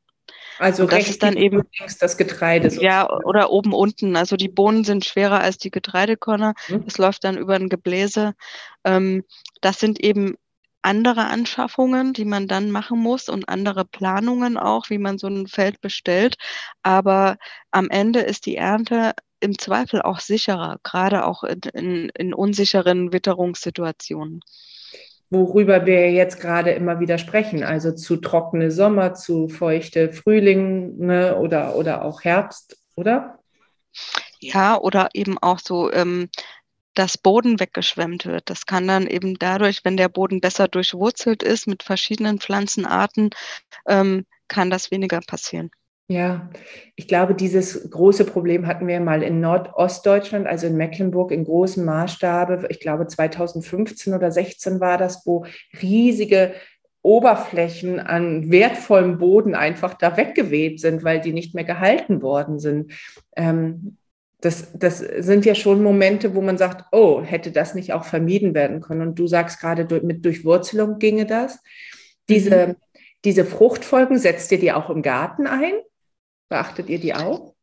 Also 0.59 0.85
und 0.85 0.93
das 0.93 1.09
ist 1.09 1.23
dann 1.23 1.37
eben 1.37 1.63
das 2.01 2.17
Getreide. 2.17 2.71
Sozusagen. 2.71 2.87
Ja, 2.87 3.11
oder 3.25 3.51
oben 3.51 3.73
unten. 3.73 4.17
Also 4.17 4.37
die 4.37 4.49
Bohnen 4.49 4.85
sind 4.85 5.05
schwerer 5.05 5.41
als 5.41 5.59
die 5.59 5.71
Getreidekörner. 5.71 6.55
Mhm. 6.69 6.85
Es 6.87 6.99
läuft 6.99 7.25
dann 7.25 7.39
über 7.39 7.55
ein 7.55 7.69
Gebläse. 7.69 8.35
Ähm, 8.85 9.25
das 9.61 9.81
sind 9.81 10.01
eben 10.01 10.37
andere 10.83 11.27
Anschaffungen, 11.27 12.13
die 12.13 12.25
man 12.25 12.49
dann 12.49 12.71
machen 12.71 12.99
muss 13.01 13.29
und 13.29 13.49
andere 13.49 13.85
Planungen 13.85 14.57
auch, 14.57 14.91
wie 14.91 14.99
man 14.99 15.19
so 15.19 15.27
ein 15.27 15.47
Feld 15.47 15.81
bestellt. 15.81 16.37
Aber 16.83 17.37
am 17.71 17.89
Ende 17.91 18.21
ist 18.21 18.47
die 18.47 18.57
Ernte 18.57 19.13
im 19.41 19.59
Zweifel 19.59 20.03
auch 20.03 20.21
sicherer, 20.21 20.79
gerade 20.83 21.25
auch 21.25 21.45
in, 21.45 21.61
in, 21.75 22.09
in 22.11 22.35
unsicheren 22.35 23.13
Witterungssituationen 23.13 24.41
worüber 25.31 25.87
wir 25.87 26.11
jetzt 26.11 26.41
gerade 26.41 26.71
immer 26.71 27.01
wieder 27.01 27.19
sprechen, 27.19 27.63
also 27.63 27.93
zu 27.93 28.17
trockene 28.17 28.71
Sommer, 28.71 29.15
zu 29.15 29.49
feuchte 29.49 30.13
Frühlinge 30.13 31.37
oder, 31.37 31.77
oder 31.77 32.05
auch 32.05 32.23
Herbst, 32.23 32.79
oder? 32.97 33.39
Ja, 34.41 34.79
oder 34.79 35.11
eben 35.15 35.39
auch 35.39 35.59
so, 35.59 35.93
ähm, 35.93 36.29
dass 36.95 37.19
Boden 37.19 37.61
weggeschwemmt 37.61 38.27
wird. 38.27 38.51
Das 38.51 38.67
kann 38.67 38.89
dann 38.89 39.07
eben 39.07 39.39
dadurch, 39.39 39.85
wenn 39.85 39.97
der 39.97 40.09
Boden 40.09 40.41
besser 40.41 40.67
durchwurzelt 40.67 41.43
ist 41.43 41.67
mit 41.67 41.83
verschiedenen 41.83 42.41
Pflanzenarten, 42.41 43.31
ähm, 43.87 44.27
kann 44.49 44.71
das 44.71 44.91
weniger 44.91 45.21
passieren. 45.21 45.71
Ja, 46.11 46.49
ich 46.97 47.07
glaube, 47.07 47.35
dieses 47.35 47.91
große 47.91 48.25
Problem 48.25 48.67
hatten 48.67 48.87
wir 48.87 48.99
mal 48.99 49.23
in 49.23 49.41
Nordostdeutschland, 49.41 50.47
also 50.47 50.67
in 50.67 50.79
Mecklenburg 50.79 51.31
in 51.31 51.45
großem 51.45 51.85
Maßstabe. 51.85 52.67
Ich 52.71 52.81
glaube, 52.81 53.07
2015 53.07 54.15
oder 54.15 54.31
16 54.31 54.81
war 54.81 54.97
das, 54.97 55.27
wo 55.27 55.45
riesige 55.83 56.55
Oberflächen 57.03 58.01
an 58.01 58.51
wertvollem 58.51 59.19
Boden 59.19 59.55
einfach 59.55 59.95
da 59.95 60.17
weggeweht 60.17 60.81
sind, 60.81 61.05
weil 61.05 61.21
die 61.21 61.35
nicht 61.35 61.55
mehr 61.55 61.65
gehalten 61.65 62.23
worden 62.23 62.59
sind. 62.59 62.93
Ähm, 63.37 63.99
das, 64.41 64.73
das 64.73 65.01
sind 65.01 65.45
ja 65.45 65.55
schon 65.55 65.83
Momente, 65.83 66.35
wo 66.35 66.41
man 66.41 66.57
sagt, 66.57 66.87
oh, 66.93 67.23
hätte 67.23 67.51
das 67.51 67.75
nicht 67.75 67.93
auch 67.93 68.05
vermieden 68.05 68.55
werden 68.55 68.81
können? 68.81 69.03
Und 69.03 69.19
du 69.19 69.27
sagst 69.27 69.61
gerade, 69.61 69.87
mit 70.01 70.25
Durchwurzelung 70.25 70.99
ginge 70.99 71.27
das. 71.27 71.61
Diese, 72.31 72.69
mhm. 72.69 72.77
diese 73.27 73.45
Fruchtfolgen 73.45 74.19
setzt 74.19 74.51
ihr 74.53 74.59
die 74.59 74.73
auch 74.73 74.89
im 74.89 75.03
Garten 75.03 75.47
ein? 75.47 75.75
Beachtet 76.49 76.89
ihr 76.89 76.99
die 76.99 77.15
auch? 77.15 77.55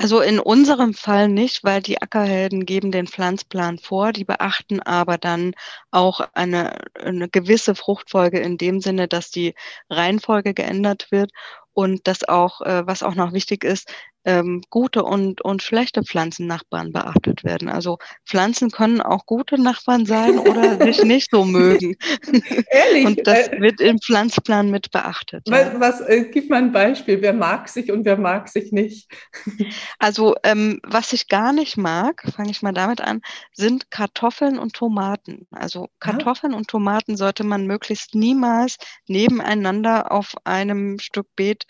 Also 0.00 0.20
in 0.20 0.38
unserem 0.38 0.94
Fall 0.94 1.26
nicht, 1.26 1.64
weil 1.64 1.82
die 1.82 2.00
Ackerhelden 2.00 2.64
geben 2.66 2.92
den 2.92 3.08
Pflanzplan 3.08 3.78
vor, 3.78 4.12
die 4.12 4.24
beachten 4.24 4.80
aber 4.80 5.18
dann 5.18 5.54
auch 5.90 6.20
eine, 6.34 6.78
eine 6.94 7.28
gewisse 7.28 7.74
Fruchtfolge 7.74 8.38
in 8.38 8.58
dem 8.58 8.80
Sinne, 8.80 9.08
dass 9.08 9.32
die 9.32 9.56
Reihenfolge 9.90 10.54
geändert 10.54 11.10
wird 11.10 11.32
und 11.78 12.08
das 12.08 12.28
auch, 12.28 12.60
äh, 12.62 12.84
was 12.88 13.04
auch 13.04 13.14
noch 13.14 13.32
wichtig 13.32 13.62
ist, 13.62 13.88
ähm, 14.24 14.62
gute 14.68 15.04
und, 15.04 15.40
und 15.42 15.62
schlechte 15.62 16.02
Pflanzennachbarn 16.02 16.92
beachtet 16.92 17.44
werden. 17.44 17.68
Also 17.68 17.98
Pflanzen 18.26 18.70
können 18.70 19.00
auch 19.00 19.26
gute 19.26 19.62
Nachbarn 19.62 20.04
sein 20.04 20.38
oder 20.40 20.76
sich 20.84 21.04
nicht 21.04 21.30
so 21.30 21.44
mögen. 21.44 21.94
Ehrlich? 22.70 23.06
Und 23.06 23.26
das 23.26 23.48
äh, 23.48 23.60
wird 23.60 23.80
im 23.80 23.98
Pflanzplan 24.00 24.70
mit 24.70 24.90
beachtet. 24.90 25.44
Was, 25.48 25.80
was 25.80 26.00
äh, 26.00 26.24
gib 26.32 26.50
mal 26.50 26.56
ein 26.56 26.72
Beispiel, 26.72 27.22
wer 27.22 27.32
mag 27.32 27.68
sich 27.68 27.92
und 27.92 28.04
wer 28.04 28.18
mag 28.18 28.48
sich 28.48 28.72
nicht? 28.72 29.10
Also 30.00 30.34
ähm, 30.44 30.80
was 30.84 31.12
ich 31.12 31.28
gar 31.28 31.52
nicht 31.52 31.76
mag, 31.76 32.22
fange 32.34 32.50
ich 32.50 32.62
mal 32.62 32.72
damit 32.72 33.00
an, 33.00 33.20
sind 33.52 33.90
Kartoffeln 33.90 34.58
und 34.58 34.72
Tomaten. 34.72 35.46
Also 35.50 35.84
ah. 35.84 35.88
Kartoffeln 36.00 36.54
ah. 36.54 36.56
und 36.56 36.68
Tomaten 36.68 37.16
sollte 37.16 37.44
man 37.44 37.66
möglichst 37.66 38.14
niemals 38.14 38.78
nebeneinander 39.06 40.12
auf 40.12 40.34
einem 40.44 40.98
Stück 40.98 41.26
Beet 41.36 41.67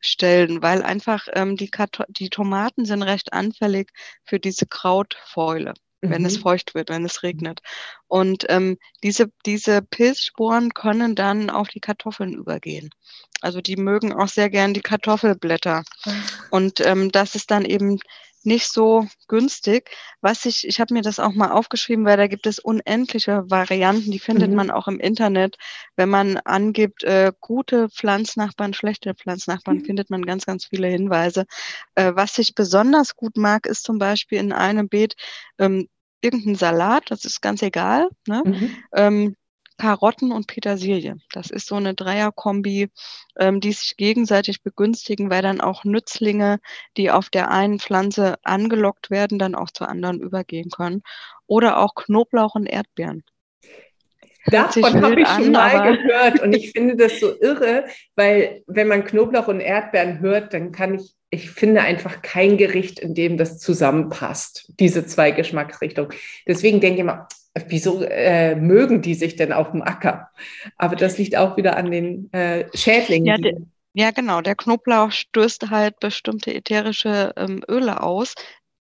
stellen, 0.00 0.62
weil 0.62 0.82
einfach 0.82 1.26
ähm, 1.34 1.56
die, 1.56 1.70
die 2.08 2.30
Tomaten 2.30 2.84
sind 2.84 3.02
recht 3.02 3.32
anfällig 3.32 3.90
für 4.24 4.38
diese 4.38 4.66
Krautfäule 4.66 5.74
wenn 6.00 6.24
es 6.24 6.38
mhm. 6.38 6.42
feucht 6.42 6.74
wird, 6.74 6.90
wenn 6.90 7.04
es 7.04 7.22
regnet. 7.22 7.60
Und 8.06 8.46
ähm, 8.48 8.78
diese, 9.02 9.30
diese 9.44 9.82
Pilzsporen 9.82 10.72
können 10.74 11.14
dann 11.14 11.50
auf 11.50 11.68
die 11.68 11.80
Kartoffeln 11.80 12.34
übergehen. 12.34 12.90
Also 13.40 13.60
die 13.60 13.76
mögen 13.76 14.12
auch 14.12 14.28
sehr 14.28 14.50
gern 14.50 14.74
die 14.74 14.80
Kartoffelblätter. 14.80 15.84
Und 16.50 16.80
ähm, 16.80 17.10
das 17.10 17.34
ist 17.34 17.50
dann 17.50 17.64
eben 17.64 17.98
nicht 18.44 18.68
so 18.72 19.06
günstig. 19.26 19.90
Was 20.20 20.44
ich, 20.44 20.66
ich 20.66 20.80
habe 20.80 20.94
mir 20.94 21.02
das 21.02 21.18
auch 21.18 21.32
mal 21.32 21.50
aufgeschrieben, 21.50 22.04
weil 22.04 22.16
da 22.16 22.26
gibt 22.26 22.46
es 22.46 22.58
unendliche 22.58 23.44
Varianten, 23.50 24.10
die 24.10 24.18
findet 24.18 24.50
mhm. 24.50 24.56
man 24.56 24.70
auch 24.70 24.88
im 24.88 25.00
Internet. 25.00 25.56
Wenn 25.96 26.08
man 26.08 26.38
angibt, 26.38 27.04
äh, 27.04 27.32
gute 27.40 27.88
Pflanznachbarn, 27.88 28.74
schlechte 28.74 29.14
Pflanznachbarn, 29.14 29.78
mhm. 29.78 29.84
findet 29.84 30.10
man 30.10 30.24
ganz, 30.24 30.46
ganz 30.46 30.66
viele 30.66 30.88
Hinweise. 30.88 31.46
Äh, 31.94 32.12
was 32.14 32.38
ich 32.38 32.54
besonders 32.54 33.16
gut 33.16 33.36
mag, 33.36 33.66
ist 33.66 33.84
zum 33.84 33.98
Beispiel 33.98 34.38
in 34.38 34.52
einem 34.52 34.88
Beet, 34.88 35.14
ähm, 35.58 35.88
irgendein 36.20 36.56
Salat, 36.56 37.04
das 37.10 37.24
ist 37.24 37.40
ganz 37.40 37.62
egal. 37.62 38.08
Ne? 38.26 38.42
Mhm. 38.44 38.76
Ähm, 38.94 39.36
Karotten 39.78 40.32
und 40.32 40.46
Petersilie. 40.46 41.16
Das 41.32 41.50
ist 41.50 41.66
so 41.66 41.76
eine 41.76 41.94
Dreierkombi, 41.94 42.90
ähm, 43.38 43.60
die 43.60 43.72
sich 43.72 43.96
gegenseitig 43.96 44.62
begünstigen, 44.62 45.30
weil 45.30 45.42
dann 45.42 45.60
auch 45.60 45.84
Nützlinge, 45.84 46.58
die 46.96 47.10
auf 47.10 47.30
der 47.30 47.50
einen 47.50 47.78
Pflanze 47.78 48.36
angelockt 48.42 49.10
werden, 49.10 49.38
dann 49.38 49.54
auch 49.54 49.70
zur 49.70 49.88
anderen 49.88 50.20
übergehen 50.20 50.70
können. 50.70 51.02
Oder 51.46 51.78
auch 51.78 51.94
Knoblauch 51.94 52.54
und 52.54 52.66
Erdbeeren. 52.66 53.24
Davon 54.46 55.02
habe 55.02 55.20
ich 55.20 55.28
schon 55.28 55.46
an, 55.46 55.52
mal 55.52 55.96
gehört 55.96 56.40
und 56.40 56.52
ich 56.54 56.70
finde 56.76 56.96
das 56.96 57.20
so 57.20 57.38
irre, 57.40 57.84
weil 58.16 58.62
wenn 58.66 58.88
man 58.88 59.04
Knoblauch 59.04 59.48
und 59.48 59.60
Erdbeeren 59.60 60.20
hört, 60.20 60.54
dann 60.54 60.72
kann 60.72 60.94
ich, 60.94 61.14
ich 61.30 61.50
finde 61.50 61.82
einfach 61.82 62.22
kein 62.22 62.56
Gericht, 62.56 62.98
in 62.98 63.14
dem 63.14 63.36
das 63.36 63.58
zusammenpasst, 63.58 64.72
diese 64.80 65.06
zwei 65.06 65.30
Geschmacksrichtungen. 65.30 66.12
Deswegen 66.46 66.80
denke 66.80 67.00
ich 67.00 67.04
mal, 67.04 67.28
wieso 67.68 68.02
äh, 68.02 68.54
mögen 68.54 69.02
die 69.02 69.14
sich 69.14 69.36
denn 69.36 69.52
auf 69.52 69.72
dem 69.72 69.82
Acker? 69.82 70.30
Aber 70.76 70.96
das 70.96 71.18
liegt 71.18 71.36
auch 71.36 71.56
wieder 71.56 71.76
an 71.76 71.90
den 71.90 72.32
äh, 72.32 72.66
Schädlingen. 72.74 73.26
Ja, 73.26 73.36
de, 73.36 73.56
ja, 73.94 74.10
genau. 74.12 74.40
Der 74.40 74.54
Knoblauch 74.54 75.10
stößt 75.10 75.70
halt 75.70 75.98
bestimmte 75.98 76.54
ätherische 76.54 77.32
ähm, 77.36 77.62
Öle 77.68 78.02
aus, 78.02 78.34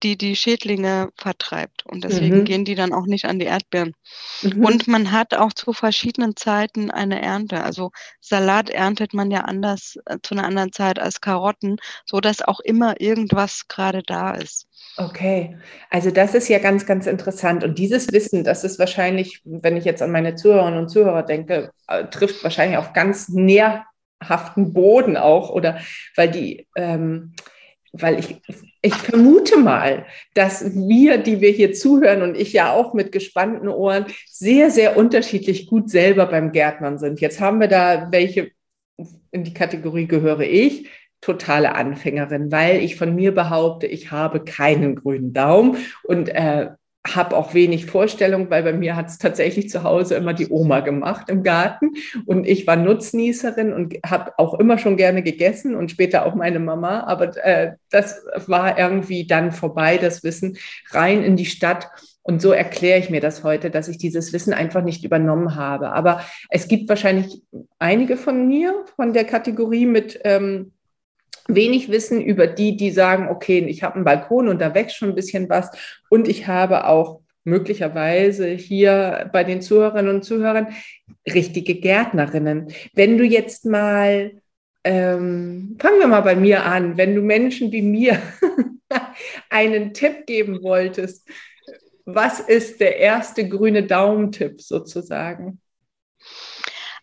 die 0.04 0.16
die 0.18 0.36
Schädlinge 0.36 1.08
vertreibt. 1.16 1.84
Und 1.86 2.04
deswegen 2.04 2.40
mhm. 2.40 2.44
gehen 2.44 2.64
die 2.64 2.74
dann 2.74 2.92
auch 2.92 3.06
nicht 3.06 3.24
an 3.24 3.38
die 3.38 3.46
Erdbeeren. 3.46 3.94
Mhm. 4.42 4.64
Und 4.64 4.86
man 4.86 5.10
hat 5.10 5.34
auch 5.34 5.52
zu 5.52 5.72
verschiedenen 5.72 6.36
Zeiten 6.36 6.90
eine 6.90 7.22
Ernte. 7.22 7.64
Also 7.64 7.90
Salat 8.20 8.68
erntet 8.68 9.14
man 9.14 9.30
ja 9.30 9.40
anders 9.40 9.98
äh, 10.04 10.18
zu 10.22 10.34
einer 10.34 10.44
anderen 10.44 10.72
Zeit 10.72 10.98
als 10.98 11.20
Karotten, 11.20 11.78
so 12.04 12.20
dass 12.20 12.42
auch 12.42 12.60
immer 12.60 13.00
irgendwas 13.00 13.66
gerade 13.66 14.02
da 14.02 14.32
ist. 14.32 14.68
Okay, 14.96 15.56
also 15.90 16.10
das 16.10 16.34
ist 16.34 16.48
ja 16.48 16.58
ganz, 16.58 16.84
ganz 16.84 17.06
interessant. 17.06 17.64
Und 17.64 17.78
dieses 17.78 18.12
Wissen, 18.12 18.44
das 18.44 18.62
ist 18.62 18.78
wahrscheinlich, 18.78 19.40
wenn 19.44 19.76
ich 19.76 19.84
jetzt 19.84 20.02
an 20.02 20.12
meine 20.12 20.34
Zuhörerinnen 20.36 20.78
und 20.78 20.88
Zuhörer 20.88 21.22
denke, 21.22 21.70
äh, 21.88 22.04
trifft 22.04 22.44
wahrscheinlich 22.44 22.76
auf 22.76 22.92
ganz 22.92 23.28
nährhaften 23.30 24.74
Boden 24.74 25.16
auch, 25.16 25.48
oder 25.48 25.78
weil 26.14 26.30
die, 26.30 26.68
ähm, 26.76 27.32
weil 27.92 28.18
ich, 28.18 28.40
ich 28.84 28.94
vermute 28.94 29.56
mal, 29.56 30.04
dass 30.34 30.74
wir, 30.74 31.16
die 31.16 31.40
wir 31.40 31.50
hier 31.50 31.72
zuhören 31.72 32.20
und 32.20 32.36
ich 32.36 32.52
ja 32.52 32.72
auch 32.72 32.92
mit 32.92 33.12
gespannten 33.12 33.68
Ohren, 33.68 34.04
sehr, 34.28 34.70
sehr 34.70 34.98
unterschiedlich 34.98 35.66
gut 35.68 35.88
selber 35.88 36.26
beim 36.26 36.52
Gärtnern 36.52 36.98
sind. 36.98 37.20
Jetzt 37.20 37.40
haben 37.40 37.60
wir 37.60 37.68
da 37.68 38.08
welche, 38.10 38.50
in 39.30 39.42
die 39.42 39.54
Kategorie 39.54 40.06
gehöre 40.06 40.42
ich, 40.42 40.90
totale 41.22 41.74
Anfängerin, 41.74 42.52
weil 42.52 42.82
ich 42.82 42.96
von 42.96 43.14
mir 43.14 43.34
behaupte, 43.34 43.86
ich 43.86 44.10
habe 44.10 44.44
keinen 44.44 44.96
grünen 44.96 45.32
Daumen 45.32 45.78
und 46.02 46.28
äh, 46.28 46.68
habe 47.06 47.36
auch 47.36 47.52
wenig 47.52 47.86
Vorstellung, 47.86 48.48
weil 48.48 48.62
bei 48.62 48.72
mir 48.72 48.96
hat 48.96 49.08
es 49.08 49.18
tatsächlich 49.18 49.68
zu 49.68 49.82
Hause 49.82 50.14
immer 50.14 50.32
die 50.32 50.48
Oma 50.48 50.80
gemacht 50.80 51.28
im 51.28 51.42
Garten. 51.42 51.92
Und 52.24 52.46
ich 52.46 52.66
war 52.66 52.76
Nutznießerin 52.76 53.72
und 53.72 53.96
habe 54.06 54.32
auch 54.38 54.58
immer 54.58 54.78
schon 54.78 54.96
gerne 54.96 55.22
gegessen 55.22 55.74
und 55.74 55.90
später 55.90 56.24
auch 56.24 56.34
meine 56.34 56.60
Mama, 56.60 57.00
aber 57.00 57.36
äh, 57.44 57.72
das 57.90 58.24
war 58.46 58.78
irgendwie 58.78 59.26
dann 59.26 59.52
vorbei, 59.52 59.98
das 59.98 60.24
Wissen 60.24 60.56
rein 60.90 61.22
in 61.22 61.36
die 61.36 61.46
Stadt. 61.46 61.90
Und 62.22 62.40
so 62.40 62.52
erkläre 62.52 62.98
ich 62.98 63.10
mir 63.10 63.20
das 63.20 63.44
heute, 63.44 63.70
dass 63.70 63.86
ich 63.86 63.98
dieses 63.98 64.32
Wissen 64.32 64.54
einfach 64.54 64.82
nicht 64.82 65.04
übernommen 65.04 65.56
habe. 65.56 65.92
Aber 65.92 66.24
es 66.48 66.68
gibt 66.68 66.88
wahrscheinlich 66.88 67.42
einige 67.78 68.16
von 68.16 68.48
mir, 68.48 68.86
von 68.96 69.12
der 69.12 69.24
Kategorie 69.24 69.84
mit 69.84 70.18
ähm, 70.24 70.72
wenig 71.48 71.90
Wissen 71.90 72.20
über 72.20 72.46
die, 72.46 72.76
die 72.76 72.90
sagen, 72.90 73.28
okay, 73.28 73.58
ich 73.66 73.82
habe 73.82 73.96
einen 73.96 74.04
Balkon 74.04 74.48
und 74.48 74.60
da 74.60 74.74
wächst 74.74 74.96
schon 74.96 75.10
ein 75.10 75.14
bisschen 75.14 75.48
was 75.48 75.70
und 76.08 76.28
ich 76.28 76.46
habe 76.46 76.86
auch 76.86 77.20
möglicherweise 77.44 78.48
hier 78.48 79.30
bei 79.32 79.44
den 79.44 79.60
Zuhörerinnen 79.60 80.16
und 80.16 80.24
Zuhörern 80.24 80.68
richtige 81.26 81.74
Gärtnerinnen. 81.74 82.68
Wenn 82.94 83.18
du 83.18 83.24
jetzt 83.24 83.66
mal, 83.66 84.32
ähm, 84.82 85.76
fangen 85.78 86.00
wir 86.00 86.06
mal 86.06 86.22
bei 86.22 86.36
mir 86.36 86.64
an, 86.64 86.96
wenn 86.96 87.14
du 87.14 87.20
Menschen 87.20 87.70
wie 87.70 87.82
mir 87.82 88.18
einen 89.50 89.92
Tipp 89.92 90.26
geben 90.26 90.62
wolltest, 90.62 91.28
was 92.06 92.40
ist 92.40 92.80
der 92.80 92.98
erste 92.98 93.48
grüne 93.48 93.82
Daumentipp 93.84 94.60
sozusagen? 94.60 95.60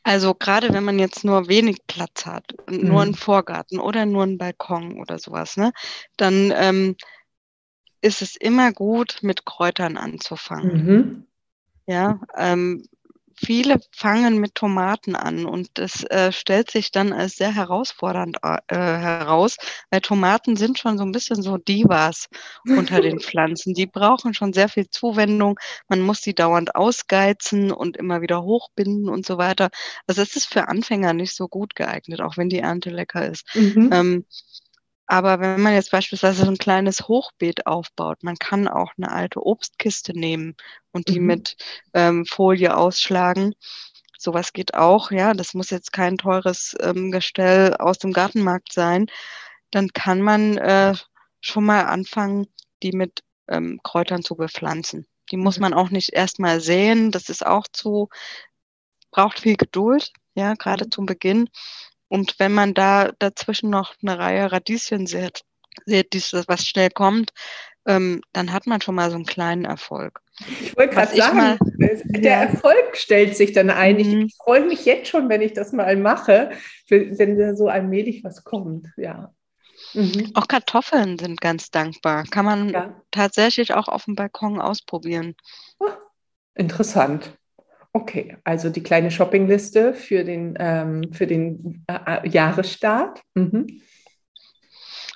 Also 0.03 0.33
gerade 0.33 0.73
wenn 0.73 0.83
man 0.83 0.97
jetzt 0.97 1.23
nur 1.23 1.47
wenig 1.47 1.85
Platz 1.87 2.25
hat, 2.25 2.55
mhm. 2.69 2.87
nur 2.87 3.01
einen 3.01 3.13
Vorgarten 3.13 3.79
oder 3.79 4.05
nur 4.05 4.23
einen 4.23 4.37
Balkon 4.37 4.99
oder 4.99 5.19
sowas, 5.19 5.57
ne, 5.57 5.71
dann 6.17 6.51
ähm, 6.55 6.95
ist 8.01 8.21
es 8.21 8.35
immer 8.35 8.71
gut, 8.71 9.19
mit 9.21 9.45
Kräutern 9.45 9.97
anzufangen. 9.97 10.73
Mhm. 10.73 11.27
Ja, 11.85 12.19
ähm, 12.35 12.85
viele 13.43 13.79
fangen 13.91 14.37
mit 14.39 14.55
Tomaten 14.55 15.15
an 15.15 15.45
und 15.45 15.69
das 15.73 16.03
äh, 16.03 16.31
stellt 16.31 16.69
sich 16.69 16.91
dann 16.91 17.11
als 17.11 17.35
sehr 17.35 17.53
herausfordernd 17.53 18.37
äh, 18.43 18.57
heraus, 18.67 19.57
weil 19.89 20.01
Tomaten 20.01 20.55
sind 20.55 20.77
schon 20.77 20.97
so 20.97 21.03
ein 21.03 21.11
bisschen 21.11 21.41
so 21.41 21.57
Divas 21.57 22.27
unter 22.65 23.01
den 23.01 23.19
Pflanzen. 23.19 23.73
Die 23.73 23.87
brauchen 23.87 24.33
schon 24.33 24.53
sehr 24.53 24.69
viel 24.69 24.89
Zuwendung. 24.89 25.59
Man 25.87 26.01
muss 26.01 26.21
sie 26.21 26.35
dauernd 26.35 26.75
ausgeizen 26.75 27.71
und 27.71 27.97
immer 27.97 28.21
wieder 28.21 28.43
hochbinden 28.43 29.09
und 29.09 29.25
so 29.25 29.37
weiter. 29.37 29.69
Also 30.07 30.21
es 30.21 30.35
ist 30.35 30.45
für 30.45 30.67
Anfänger 30.67 31.13
nicht 31.13 31.35
so 31.35 31.47
gut 31.47 31.75
geeignet, 31.75 32.21
auch 32.21 32.37
wenn 32.37 32.49
die 32.49 32.59
Ernte 32.59 32.89
lecker 32.89 33.27
ist. 33.27 33.45
Mhm. 33.55 33.89
Ähm, 33.91 34.25
aber 35.11 35.41
wenn 35.41 35.59
man 35.59 35.73
jetzt 35.73 35.91
beispielsweise 35.91 36.45
so 36.45 36.49
ein 36.49 36.57
kleines 36.57 37.09
Hochbeet 37.09 37.67
aufbaut, 37.67 38.23
man 38.23 38.37
kann 38.37 38.69
auch 38.69 38.93
eine 38.95 39.11
alte 39.11 39.45
Obstkiste 39.45 40.17
nehmen 40.17 40.55
und 40.93 41.09
die 41.09 41.19
mhm. 41.19 41.25
mit 41.25 41.57
ähm, 41.93 42.25
Folie 42.25 42.77
ausschlagen. 42.77 43.53
Sowas 44.17 44.53
geht 44.53 44.73
auch, 44.73 45.11
ja. 45.11 45.33
Das 45.33 45.53
muss 45.53 45.69
jetzt 45.69 45.91
kein 45.91 46.17
teures 46.17 46.77
ähm, 46.79 47.11
Gestell 47.11 47.75
aus 47.75 47.97
dem 47.97 48.13
Gartenmarkt 48.13 48.71
sein. 48.71 49.07
Dann 49.69 49.89
kann 49.89 50.21
man 50.21 50.57
äh, 50.57 50.93
schon 51.41 51.65
mal 51.65 51.87
anfangen, 51.87 52.47
die 52.81 52.93
mit 52.93 53.19
ähm, 53.49 53.81
Kräutern 53.83 54.23
zu 54.23 54.37
bepflanzen. 54.37 55.07
Die 55.29 55.37
muss 55.37 55.59
man 55.59 55.73
auch 55.73 55.89
nicht 55.89 56.13
erstmal 56.13 56.61
säen. 56.61 57.11
Das 57.11 57.27
ist 57.27 57.45
auch 57.45 57.67
zu, 57.73 58.07
braucht 59.11 59.41
viel 59.41 59.57
Geduld, 59.57 60.13
ja, 60.35 60.53
gerade 60.53 60.85
mhm. 60.85 60.91
zum 60.91 61.05
Beginn. 61.05 61.49
Und 62.11 62.35
wenn 62.39 62.51
man 62.51 62.73
da 62.73 63.13
dazwischen 63.19 63.69
noch 63.69 63.95
eine 64.01 64.19
Reihe 64.19 64.51
Radieschen 64.51 65.07
sieht, 65.07 65.43
sieht 65.85 66.13
was 66.45 66.67
schnell 66.67 66.89
kommt, 66.89 67.31
ähm, 67.85 68.21
dann 68.33 68.51
hat 68.51 68.67
man 68.67 68.81
schon 68.81 68.95
mal 68.95 69.09
so 69.09 69.15
einen 69.15 69.25
kleinen 69.25 69.63
Erfolg. 69.63 70.19
Ich 70.59 70.75
wollte 70.75 70.93
gerade 70.93 71.15
sagen, 71.15 71.37
mal, 71.37 71.57
der 71.77 72.21
ja. 72.21 72.41
Erfolg 72.41 72.97
stellt 72.97 73.37
sich 73.37 73.53
dann 73.53 73.69
ein. 73.69 73.97
Ich, 73.97 74.07
mhm. 74.07 74.29
freue 74.43 74.65
mich 74.65 74.83
jetzt 74.83 75.07
schon, 75.07 75.29
wenn 75.29 75.41
ich 75.41 75.53
das 75.53 75.71
mal 75.71 75.95
mache, 75.95 76.51
wenn 76.89 77.37
da 77.39 77.55
so 77.55 77.69
allmählich 77.69 78.25
was 78.25 78.43
kommt. 78.43 78.87
Ja. 78.97 79.33
Mhm. 79.93 80.31
Auch 80.33 80.49
Kartoffeln 80.49 81.17
sind 81.17 81.39
ganz 81.39 81.71
dankbar. 81.71 82.25
Kann 82.29 82.43
man 82.43 82.69
ja. 82.71 83.01
tatsächlich 83.11 83.73
auch 83.73 83.87
auf 83.87 84.03
dem 84.03 84.15
Balkon 84.15 84.59
ausprobieren. 84.59 85.35
Oh, 85.79 85.87
interessant. 86.55 87.37
Okay, 87.93 88.37
also 88.45 88.69
die 88.69 88.83
kleine 88.83 89.11
Shoppingliste 89.11 89.93
für 89.93 90.23
den, 90.23 90.55
ähm, 90.59 91.11
für 91.11 91.27
den 91.27 91.83
äh, 91.87 92.23
äh, 92.23 92.29
Jahresstart. 92.29 93.21
Mhm. 93.33 93.81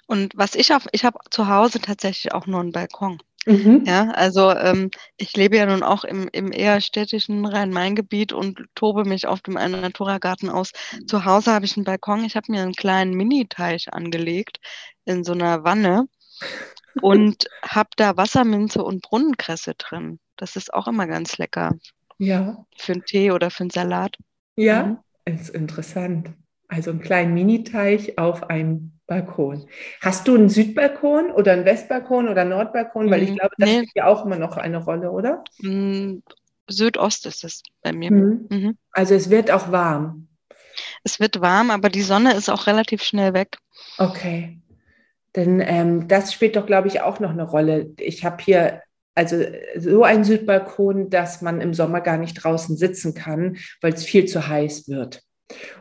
Und 0.08 0.34
was 0.36 0.56
ich 0.56 0.74
auf, 0.74 0.86
ich 0.92 1.06
habe 1.06 1.18
zu 1.32 1.48
Hause 1.48 1.80
tatsächlich 1.80 2.34
auch 2.34 2.48
nur 2.48 2.60
einen 2.60 2.74
Balkon. 2.74 3.20
Mhm. 3.46 3.84
Ja, 3.86 4.10
also 4.12 4.52
ähm, 4.52 4.90
ich 5.18 5.38
lebe 5.38 5.56
ja 5.56 5.66
nun 5.68 5.84
auch 5.84 6.04
im, 6.04 6.28
im 6.32 6.52
eher 6.52 6.82
städtischen 6.82 7.46
Rhein-Main-Gebiet 7.46 8.34
und 8.34 8.66
tobe 8.76 9.06
mich 9.06 9.28
auf 9.28 9.42
dem 9.42 9.54
Naturgarten 9.54 10.50
aus. 10.50 10.72
Zu 11.08 11.26
Hause 11.26 11.54
habe 11.54 11.66
ich 11.66 11.78
einen 11.78 11.86
Balkon. 11.86 12.26
Ich 12.26 12.36
habe 12.36 12.52
mir 12.52 12.64
einen 12.64 12.74
kleinen 12.74 13.14
Mini-Teich 13.14 13.94
angelegt 13.94 14.60
in 15.06 15.24
so 15.24 15.34
einer 15.34 15.64
Wanne 15.64 16.08
und 17.02 17.46
habe 17.64 17.90
da 17.96 18.18
Wasserminze 18.18 18.84
und 18.84 19.02
Brunnenkresse 19.02 19.76
drin. 19.76 20.20
Das 20.36 20.56
ist 20.56 20.74
auch 20.74 20.88
immer 20.88 21.08
ganz 21.08 21.38
lecker. 21.38 21.72
Ja. 22.18 22.66
Für 22.78 22.94
einen 22.94 23.06
Tee 23.06 23.32
oder 23.32 23.50
für 23.52 23.62
einen 23.62 23.70
Salat. 23.70 24.18
Ja, 24.56 24.84
mhm. 24.84 24.98
ist 25.26 25.50
interessant. 25.50 26.32
Also 26.68 26.92
einen 26.92 27.02
kleinen 27.02 27.34
Miniteich 27.34 28.18
auf 28.18 28.50
einem 28.50 28.94
Balkon. 29.08 29.68
Hast 30.02 30.28
du 30.28 30.36
einen 30.36 30.50
Südbalkon 30.50 31.32
oder 31.32 31.54
einen 31.54 31.66
Westbalkon 31.66 32.28
oder 32.28 32.42
einen 32.42 32.50
Nordbalkon? 32.52 33.12
Weil 33.12 33.24
ich 33.24 33.32
mm, 33.32 33.36
glaube, 33.36 33.56
das 33.58 33.70
nee. 33.70 33.78
spielt 33.78 33.96
ja 33.96 34.08
auch 34.08 34.26
immer 34.26 34.38
noch 34.38 34.58
eine 34.58 34.84
Rolle, 34.84 35.12
oder? 35.12 35.44
Mm, 35.60 36.18
Südost 36.68 37.26
ist 37.28 37.44
es 37.44 37.62
bei 37.84 37.94
mir. 37.94 38.12
Mhm. 38.12 38.48
Mhm. 38.50 38.78
Also 38.92 39.14
es 39.14 39.30
wird 39.30 39.52
auch 39.52 39.72
warm. 39.72 40.28
Es 41.04 41.20
wird 41.20 41.40
warm, 41.40 41.70
aber 41.70 41.90
die 41.90 42.02
Sonne 42.02 42.34
ist 42.34 42.50
auch 42.50 42.68
relativ 42.68 43.04
schnell 43.04 43.34
weg. 43.34 43.58
Okay. 43.98 44.60
Denn 45.36 45.60
ähm, 45.60 46.08
das 46.08 46.34
spielt 46.34 46.56
doch, 46.56 46.66
glaube 46.66 46.88
ich, 46.88 47.02
auch 47.02 47.20
noch 47.20 47.30
eine 47.30 47.44
Rolle. 47.44 47.94
Ich 48.00 48.26
habe 48.26 48.44
hier 48.44 48.82
also 49.16 49.44
so 49.78 50.04
ein 50.04 50.24
Südbalkon, 50.24 51.10
dass 51.10 51.42
man 51.42 51.62
im 51.62 51.74
Sommer 51.74 52.02
gar 52.02 52.18
nicht 52.18 52.36
draußen 52.36 52.78
sitzen 52.78 53.14
kann, 53.14 53.58
weil 53.82 53.94
es 53.94 54.04
viel 54.04 54.26
zu 54.26 54.48
heiß 54.48 54.88
wird. 54.90 55.24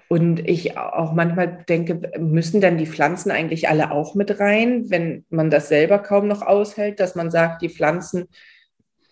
Und 0.09 0.47
ich 0.49 0.79
auch 0.79 1.12
manchmal 1.12 1.64
denke, 1.68 2.12
müssen 2.18 2.61
dann 2.61 2.79
die 2.79 2.87
Pflanzen 2.87 3.31
eigentlich 3.31 3.68
alle 3.68 3.90
auch 3.90 4.14
mit 4.14 4.38
rein, 4.38 4.85
wenn 4.90 5.25
man 5.31 5.51
das 5.51 5.68
selber 5.68 5.99
kaum 5.99 6.29
noch 6.29 6.42
aushält, 6.42 7.01
dass 7.01 7.14
man 7.14 7.31
sagt, 7.31 7.62
die 7.62 7.70
Pflanzen 7.70 8.29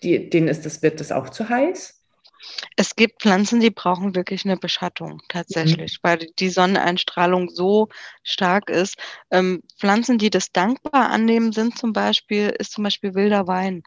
die, 0.02 0.28
denen 0.28 0.48
ist 0.48 0.66
das, 0.66 0.82
wird 0.82 1.00
das 1.00 1.12
auch 1.12 1.28
zu 1.30 1.48
heiß? 1.48 1.98
Es 2.76 2.96
gibt 2.96 3.22
Pflanzen, 3.22 3.60
die 3.60 3.70
brauchen 3.70 4.16
wirklich 4.16 4.44
eine 4.44 4.56
Beschattung 4.56 5.22
tatsächlich, 5.28 5.98
mhm. 5.98 6.08
weil 6.08 6.18
die 6.40 6.50
Sonneneinstrahlung 6.50 7.48
so 7.48 7.88
stark 8.24 8.68
ist. 8.68 8.96
Ähm, 9.30 9.62
Pflanzen, 9.78 10.18
die 10.18 10.30
das 10.30 10.50
dankbar 10.50 11.10
annehmen, 11.10 11.52
sind 11.52 11.78
zum 11.78 11.92
Beispiel, 11.92 12.48
ist 12.58 12.72
zum 12.72 12.82
Beispiel 12.82 13.14
wilder 13.14 13.46
Wein. 13.46 13.84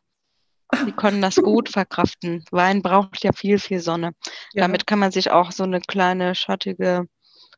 Die 0.88 0.92
können 0.92 1.22
das 1.22 1.36
gut 1.36 1.70
verkraften. 1.70 2.44
Wein 2.52 2.82
braucht 2.82 3.24
ja 3.24 3.32
viel, 3.34 3.60
viel 3.60 3.80
Sonne. 3.80 4.12
Ja. 4.54 4.64
Damit 4.64 4.88
kann 4.88 5.00
man 5.00 5.12
sich 5.12 5.32
auch 5.32 5.52
so 5.52 5.64
eine 5.64 5.82
kleine 5.82 6.36
schattige 6.36 7.08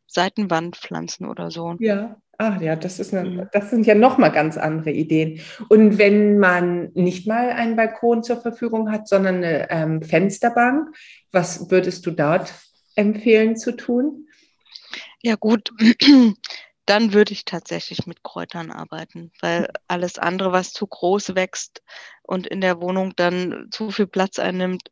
Seitenwand 0.08 0.78
pflanzen 0.78 1.28
oder 1.28 1.52
so. 1.52 1.76
Ja. 1.80 2.18
Ach 2.40 2.62
ja, 2.62 2.76
das, 2.76 3.00
ist 3.00 3.16
eine, 3.16 3.28
mhm. 3.28 3.50
das 3.52 3.72
sind 3.72 3.88
ja 3.88 3.96
nochmal 3.96 4.32
ganz 4.32 4.58
andere 4.58 4.92
Ideen. 4.92 5.42
Und 5.70 5.98
wenn 5.98 6.38
man 6.38 6.92
nicht 6.94 7.26
mal 7.26 7.50
einen 7.50 7.76
Balkon 7.76 8.22
zur 8.22 8.40
Verfügung 8.40 8.92
hat, 8.92 9.08
sondern 9.08 9.38
eine 9.38 9.72
ähm, 9.72 10.02
Fensterbank, 10.04 10.96
was 11.32 11.72
würdest 11.72 12.06
du 12.06 12.12
dort 12.12 12.54
empfehlen 12.96 13.58
zu 13.58 13.76
tun? 13.76 14.28
Ja 15.24 15.36
gut, 15.36 15.72
dann 16.88 17.14
würde 17.14 17.34
ich 17.34 17.46
tatsächlich 17.46 18.08
mit 18.08 18.24
Kräutern 18.24 18.72
arbeiten, 18.72 19.32
weil 19.42 19.70
alles 19.88 20.18
andere, 20.18 20.52
was 20.52 20.74
zu 20.74 20.88
groß 20.88 21.36
wächst 21.36 21.84
und 22.24 22.48
in 22.48 22.62
der 22.62 22.82
Wohnung 22.82 23.14
dann 23.16 23.68
zu 23.72 23.92
viel 23.92 24.08
Platz 24.08 24.40
einnimmt, 24.40 24.90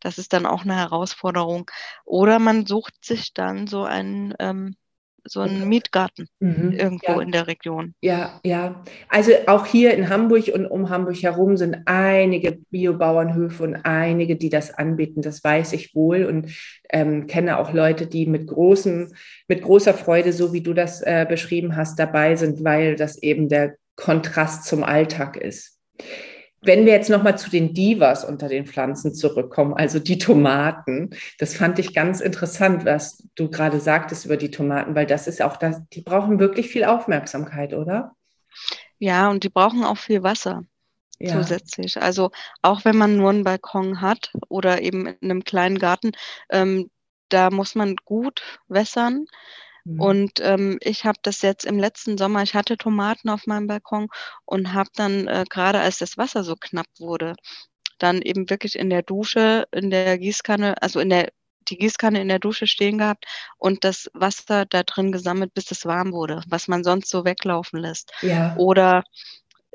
das 0.00 0.18
ist 0.18 0.32
dann 0.32 0.46
auch 0.46 0.62
eine 0.62 0.76
Herausforderung. 0.76 1.70
Oder 2.04 2.38
man 2.38 2.66
sucht 2.66 3.04
sich 3.04 3.34
dann 3.34 3.66
so 3.66 3.84
einen 3.84 4.34
ähm, 4.38 4.76
so 5.28 5.40
einen 5.40 5.68
Mietgarten 5.68 6.28
mhm, 6.40 6.72
irgendwo 6.72 7.12
ja. 7.12 7.20
in 7.20 7.32
der 7.32 7.46
Region. 7.46 7.94
Ja, 8.00 8.40
ja. 8.44 8.82
Also 9.08 9.32
auch 9.46 9.66
hier 9.66 9.94
in 9.94 10.08
Hamburg 10.08 10.48
und 10.54 10.66
um 10.66 10.90
Hamburg 10.90 11.22
herum 11.22 11.56
sind 11.56 11.78
einige 11.86 12.58
Biobauernhöfe 12.70 13.62
und 13.62 13.76
einige, 13.76 14.36
die 14.36 14.50
das 14.50 14.72
anbieten. 14.72 15.22
Das 15.22 15.42
weiß 15.42 15.72
ich 15.72 15.94
wohl 15.94 16.24
und 16.24 16.52
ähm, 16.90 17.26
kenne 17.26 17.58
auch 17.58 17.72
Leute, 17.72 18.06
die 18.06 18.26
mit 18.26 18.46
großem, 18.46 19.12
mit 19.48 19.62
großer 19.62 19.94
Freude, 19.94 20.32
so 20.32 20.52
wie 20.52 20.62
du 20.62 20.74
das 20.74 21.02
äh, 21.02 21.26
beschrieben 21.28 21.76
hast, 21.76 21.98
dabei 21.98 22.36
sind, 22.36 22.64
weil 22.64 22.96
das 22.96 23.22
eben 23.22 23.48
der 23.48 23.76
Kontrast 23.96 24.64
zum 24.64 24.84
Alltag 24.84 25.36
ist. 25.36 25.78
Wenn 26.60 26.86
wir 26.86 26.92
jetzt 26.92 27.10
nochmal 27.10 27.38
zu 27.38 27.50
den 27.50 27.72
Divas 27.72 28.24
unter 28.24 28.48
den 28.48 28.66
Pflanzen 28.66 29.14
zurückkommen, 29.14 29.74
also 29.74 29.98
die 29.98 30.18
Tomaten, 30.18 31.10
das 31.38 31.54
fand 31.54 31.78
ich 31.78 31.94
ganz 31.94 32.20
interessant, 32.20 32.84
was 32.84 33.22
du 33.36 33.48
gerade 33.48 33.78
sagtest 33.80 34.24
über 34.24 34.36
die 34.36 34.50
Tomaten, 34.50 34.94
weil 34.94 35.06
das 35.06 35.28
ist 35.28 35.40
auch 35.40 35.56
das, 35.56 35.80
die 35.92 36.00
brauchen 36.00 36.40
wirklich 36.40 36.68
viel 36.68 36.84
Aufmerksamkeit, 36.84 37.74
oder? 37.74 38.16
Ja, 38.98 39.30
und 39.30 39.44
die 39.44 39.50
brauchen 39.50 39.84
auch 39.84 39.98
viel 39.98 40.22
Wasser 40.22 40.64
ja. 41.18 41.32
zusätzlich. 41.32 42.00
Also 42.00 42.30
auch 42.62 42.84
wenn 42.84 42.96
man 42.96 43.16
nur 43.16 43.30
einen 43.30 43.44
Balkon 43.44 44.00
hat 44.00 44.32
oder 44.48 44.82
eben 44.82 45.06
in 45.06 45.16
einem 45.22 45.44
kleinen 45.44 45.78
Garten, 45.78 46.12
ähm, 46.50 46.90
da 47.28 47.50
muss 47.50 47.74
man 47.74 47.96
gut 48.04 48.60
wässern. 48.68 49.26
Mhm. 49.88 50.00
Und 50.00 50.32
ähm, 50.40 50.78
ich 50.82 51.04
habe 51.04 51.18
das 51.22 51.42
jetzt 51.42 51.64
im 51.64 51.78
letzten 51.78 52.18
Sommer, 52.18 52.42
ich 52.42 52.54
hatte 52.54 52.76
Tomaten 52.76 53.30
auf 53.30 53.46
meinem 53.46 53.66
Balkon 53.66 54.08
und 54.44 54.74
habe 54.74 54.90
dann 54.94 55.26
äh, 55.26 55.44
gerade 55.48 55.80
als 55.80 55.98
das 55.98 56.18
Wasser 56.18 56.44
so 56.44 56.56
knapp 56.56 56.86
wurde, 56.98 57.34
dann 57.98 58.20
eben 58.22 58.50
wirklich 58.50 58.78
in 58.78 58.90
der 58.90 59.02
Dusche, 59.02 59.66
in 59.72 59.90
der 59.90 60.18
Gießkanne, 60.18 60.80
also 60.82 61.00
in 61.00 61.10
der 61.10 61.30
die 61.68 61.76
Gießkanne 61.76 62.20
in 62.20 62.28
der 62.28 62.38
Dusche 62.38 62.66
stehen 62.66 62.96
gehabt 62.98 63.26
und 63.58 63.84
das 63.84 64.10
Wasser 64.14 64.64
da 64.64 64.82
drin 64.84 65.12
gesammelt, 65.12 65.52
bis 65.52 65.70
es 65.70 65.84
warm 65.84 66.12
wurde, 66.12 66.42
was 66.48 66.66
man 66.66 66.82
sonst 66.82 67.10
so 67.10 67.26
weglaufen 67.26 67.78
lässt. 67.80 68.12
Ja. 68.22 68.56
Oder 68.56 69.04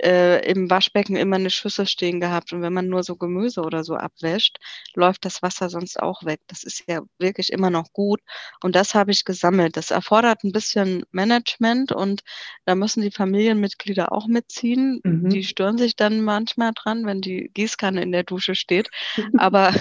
äh, 0.01 0.49
im 0.49 0.69
Waschbecken 0.69 1.15
immer 1.15 1.35
eine 1.35 1.49
Schüssel 1.49 1.87
stehen 1.87 2.19
gehabt. 2.19 2.53
Und 2.53 2.61
wenn 2.61 2.73
man 2.73 2.87
nur 2.87 3.03
so 3.03 3.15
Gemüse 3.15 3.61
oder 3.61 3.83
so 3.83 3.95
abwäscht, 3.95 4.59
läuft 4.95 5.25
das 5.25 5.41
Wasser 5.41 5.69
sonst 5.69 5.99
auch 5.99 6.23
weg. 6.23 6.41
Das 6.47 6.63
ist 6.63 6.83
ja 6.87 7.01
wirklich 7.17 7.51
immer 7.51 7.69
noch 7.69 7.91
gut. 7.93 8.21
Und 8.61 8.75
das 8.75 8.95
habe 8.95 9.11
ich 9.11 9.25
gesammelt. 9.25 9.77
Das 9.77 9.91
erfordert 9.91 10.43
ein 10.43 10.51
bisschen 10.51 11.03
Management 11.11 11.91
und 11.91 12.21
da 12.65 12.75
müssen 12.75 13.01
die 13.01 13.11
Familienmitglieder 13.11 14.11
auch 14.11 14.27
mitziehen. 14.27 15.01
Mhm. 15.03 15.29
Die 15.29 15.43
stören 15.43 15.77
sich 15.77 15.95
dann 15.95 16.21
manchmal 16.21 16.71
dran, 16.73 17.05
wenn 17.05 17.21
die 17.21 17.49
Gießkanne 17.53 18.01
in 18.01 18.11
der 18.11 18.23
Dusche 18.23 18.55
steht. 18.55 18.89
Aber 19.37 19.73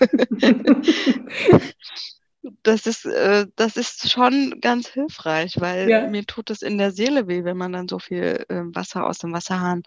das 2.62 2.86
ist, 2.86 3.04
äh, 3.04 3.46
das 3.56 3.76
ist 3.76 4.10
schon 4.10 4.58
ganz 4.60 4.88
hilfreich, 4.88 5.60
weil 5.60 5.88
ja. 5.88 6.06
mir 6.08 6.24
tut 6.24 6.50
es 6.50 6.62
in 6.62 6.78
der 6.78 6.90
Seele 6.90 7.28
weh, 7.28 7.44
wenn 7.44 7.56
man 7.56 7.72
dann 7.72 7.88
so 7.88 7.98
viel 7.98 8.44
äh, 8.48 8.62
Wasser 8.74 9.06
aus 9.06 9.18
dem 9.18 9.32
Wasserhahn 9.32 9.82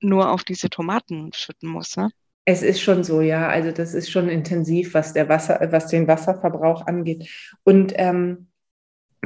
nur 0.00 0.30
auf 0.30 0.44
diese 0.44 0.70
Tomaten 0.70 1.32
schütten 1.34 1.68
muss. 1.68 1.96
Ne? 1.96 2.10
Es 2.44 2.62
ist 2.62 2.80
schon 2.80 3.04
so, 3.04 3.20
ja. 3.20 3.48
Also 3.48 3.72
das 3.72 3.94
ist 3.94 4.10
schon 4.10 4.28
intensiv, 4.28 4.94
was 4.94 5.12
der 5.12 5.28
Wasser, 5.28 5.68
was 5.70 5.88
den 5.88 6.06
Wasserverbrauch 6.06 6.86
angeht. 6.86 7.28
Und 7.64 7.92
ähm, 7.96 8.48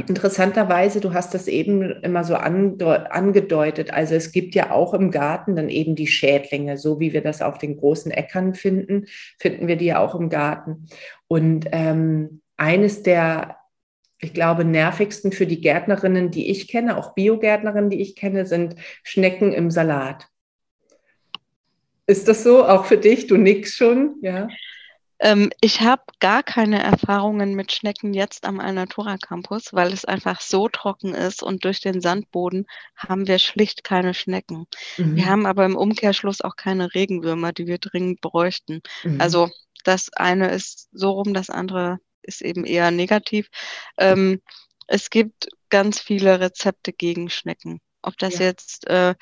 Interessanterweise, 0.09 1.01
du 1.01 1.13
hast 1.13 1.35
das 1.35 1.47
eben 1.49 1.83
immer 1.83 2.25
so 2.25 2.35
angedeutet. 2.35 3.93
Also 3.93 4.15
es 4.15 4.33
gibt 4.33 4.55
ja 4.55 4.71
auch 4.71 4.95
im 4.95 5.11
Garten 5.11 5.57
dann 5.57 5.69
eben 5.69 5.95
die 5.95 6.07
Schädlinge, 6.07 6.79
so 6.79 7.01
wie 7.01 7.13
wir 7.13 7.23
das 7.23 7.43
auf 7.43 7.59
den 7.59 7.77
großen 7.77 8.11
Äckern 8.11 8.55
finden, 8.55 9.07
finden 9.39 9.67
wir 9.69 9.77
die 9.77 9.87
ja 9.87 9.99
auch 9.99 10.15
im 10.15 10.29
Garten. 10.29 10.87
Und 11.29 11.67
ähm, 11.73 12.40
eines 12.61 13.03
der, 13.03 13.57
ich 14.19 14.35
glaube, 14.35 14.65
nervigsten 14.65 15.33
für 15.33 15.47
die 15.47 15.61
Gärtnerinnen, 15.61 16.31
die 16.31 16.51
ich 16.51 16.69
kenne, 16.69 16.97
auch 16.97 17.15
Biogärtnerinnen, 17.15 17.91
die 17.91 18.01
ich 18.01 18.15
kenne, 18.15 18.45
sind 18.45 18.77
Schnecken 19.03 19.53
im 19.53 19.71
Salat. 19.71 20.29
Ist 22.07 22.29
das 22.29 22.43
so? 22.43 22.67
Auch 22.67 22.85
für 22.85 22.99
dich? 22.99 23.29
Du 23.29 23.37
nix 23.37 23.77
schon? 23.77 24.17
Ja. 24.21 24.49
Ähm, 25.21 25.51
ich 25.61 25.81
habe 25.81 26.03
gar 26.19 26.43
keine 26.43 26.83
Erfahrungen 26.83 27.55
mit 27.55 27.73
Schnecken 27.73 28.15
jetzt 28.15 28.45
am 28.45 28.59
Alnatura 28.59 29.17
Campus, 29.17 29.73
weil 29.73 29.93
es 29.93 30.05
einfach 30.05 30.41
so 30.41 30.69
trocken 30.69 31.15
ist 31.15 31.43
und 31.43 31.65
durch 31.65 31.81
den 31.81 32.01
Sandboden 32.01 32.67
haben 32.97 33.27
wir 33.27 33.39
schlicht 33.39 33.85
keine 33.85 34.13
Schnecken. 34.13 34.67
Mhm. 34.97 35.17
Wir 35.17 35.27
haben 35.27 35.47
aber 35.47 35.65
im 35.65 35.77
Umkehrschluss 35.77 36.41
auch 36.41 36.57
keine 36.57 36.95
Regenwürmer, 36.95 37.53
die 37.53 37.67
wir 37.67 37.79
dringend 37.79 38.21
bräuchten. 38.21 38.81
Mhm. 39.05 39.21
Also 39.21 39.51
das 39.85 40.11
eine 40.15 40.51
ist 40.51 40.89
so 40.93 41.13
rum, 41.13 41.33
das 41.33 41.49
andere 41.49 42.01
ist 42.23 42.43
eben 42.43 42.65
eher 42.65 42.91
negativ. 42.91 43.49
Ähm, 43.99 44.41
es 44.87 45.11
gibt 45.11 45.49
ganz 45.69 46.01
viele 46.01 46.41
Rezepte 46.41 46.93
gegen 46.93 47.31
Schnecken. 47.31 47.81
Ob 48.03 48.19
das 48.19 48.39
ja. 48.39 48.47
jetzt 48.47 48.87
äh, 48.89 49.15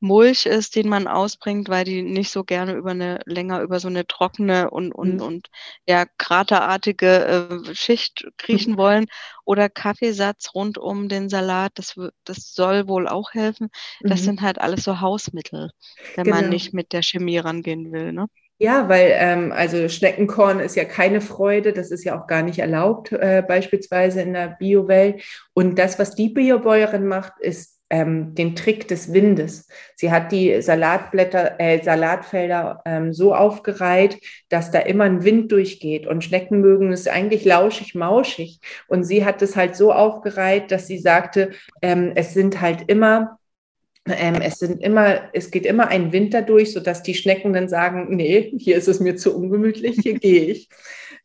Mulch 0.00 0.46
ist, 0.46 0.76
den 0.76 0.88
man 0.88 1.06
ausbringt, 1.06 1.68
weil 1.68 1.84
die 1.84 2.00
nicht 2.02 2.30
so 2.30 2.42
gerne 2.42 2.72
über 2.72 2.92
eine 2.92 3.20
länger 3.26 3.60
über 3.60 3.80
so 3.80 3.88
eine 3.88 4.06
trockene 4.06 4.70
und 4.70 4.92
und 4.92 5.16
mhm. 5.16 5.22
und 5.22 5.48
ja 5.86 6.06
kraterartige 6.16 7.60
äh, 7.68 7.74
Schicht 7.74 8.26
kriechen 8.38 8.78
wollen 8.78 9.06
oder 9.44 9.68
Kaffeesatz 9.68 10.54
rund 10.54 10.78
um 10.78 11.10
den 11.10 11.28
Salat, 11.28 11.72
das 11.74 12.00
das 12.24 12.54
soll 12.54 12.88
wohl 12.88 13.08
auch 13.08 13.34
helfen. 13.34 13.68
Das 14.00 14.22
mhm. 14.22 14.24
sind 14.24 14.40
halt 14.40 14.58
alles 14.58 14.84
so 14.84 15.00
Hausmittel, 15.00 15.70
wenn 16.16 16.24
genau. 16.24 16.36
man 16.36 16.48
nicht 16.48 16.72
mit 16.72 16.94
der 16.94 17.02
Chemie 17.02 17.38
rangehen 17.38 17.92
will, 17.92 18.12
ne? 18.12 18.26
Ja, 18.62 18.90
weil 18.90 19.12
ähm, 19.14 19.52
also 19.52 19.88
Schneckenkorn 19.88 20.60
ist 20.60 20.76
ja 20.76 20.84
keine 20.84 21.22
Freude, 21.22 21.72
das 21.72 21.90
ist 21.90 22.04
ja 22.04 22.20
auch 22.20 22.26
gar 22.26 22.42
nicht 22.42 22.58
erlaubt, 22.58 23.10
äh, 23.10 23.42
beispielsweise 23.46 24.20
in 24.20 24.34
der 24.34 24.48
Biowelt. 24.58 25.22
Und 25.54 25.78
das, 25.78 25.98
was 25.98 26.14
die 26.14 26.28
Biobäuerin 26.28 27.06
macht, 27.06 27.32
ist 27.40 27.80
ähm, 27.88 28.34
den 28.34 28.54
Trick 28.56 28.86
des 28.86 29.14
Windes. 29.14 29.66
Sie 29.96 30.12
hat 30.12 30.30
die 30.30 30.60
Salatblätter, 30.60 31.58
äh, 31.58 31.82
Salatfelder 31.82 32.82
ähm, 32.84 33.14
so 33.14 33.34
aufgereiht, 33.34 34.18
dass 34.50 34.70
da 34.70 34.80
immer 34.80 35.04
ein 35.04 35.24
Wind 35.24 35.50
durchgeht. 35.52 36.06
Und 36.06 36.22
Schnecken 36.22 36.60
mögen 36.60 36.92
es 36.92 37.08
eigentlich 37.08 37.46
lauschig, 37.46 37.94
mauschig. 37.94 38.60
Und 38.88 39.04
sie 39.04 39.24
hat 39.24 39.40
es 39.40 39.56
halt 39.56 39.74
so 39.74 39.90
aufgereiht, 39.90 40.70
dass 40.70 40.86
sie 40.86 40.98
sagte, 40.98 41.52
ähm, 41.80 42.12
es 42.14 42.34
sind 42.34 42.60
halt 42.60 42.84
immer 42.88 43.39
ähm, 44.06 44.40
es 44.42 44.58
sind 44.58 44.82
immer, 44.82 45.30
es 45.32 45.50
geht 45.50 45.66
immer 45.66 45.88
ein 45.88 46.12
Wind 46.12 46.34
dadurch, 46.34 46.72
sodass 46.72 47.02
die 47.02 47.14
Schnecken 47.14 47.52
dann 47.52 47.68
sagen, 47.68 48.14
nee, 48.14 48.52
hier 48.58 48.76
ist 48.76 48.88
es 48.88 49.00
mir 49.00 49.16
zu 49.16 49.36
ungemütlich, 49.36 49.98
hier 50.02 50.14
gehe 50.18 50.44
ich 50.44 50.68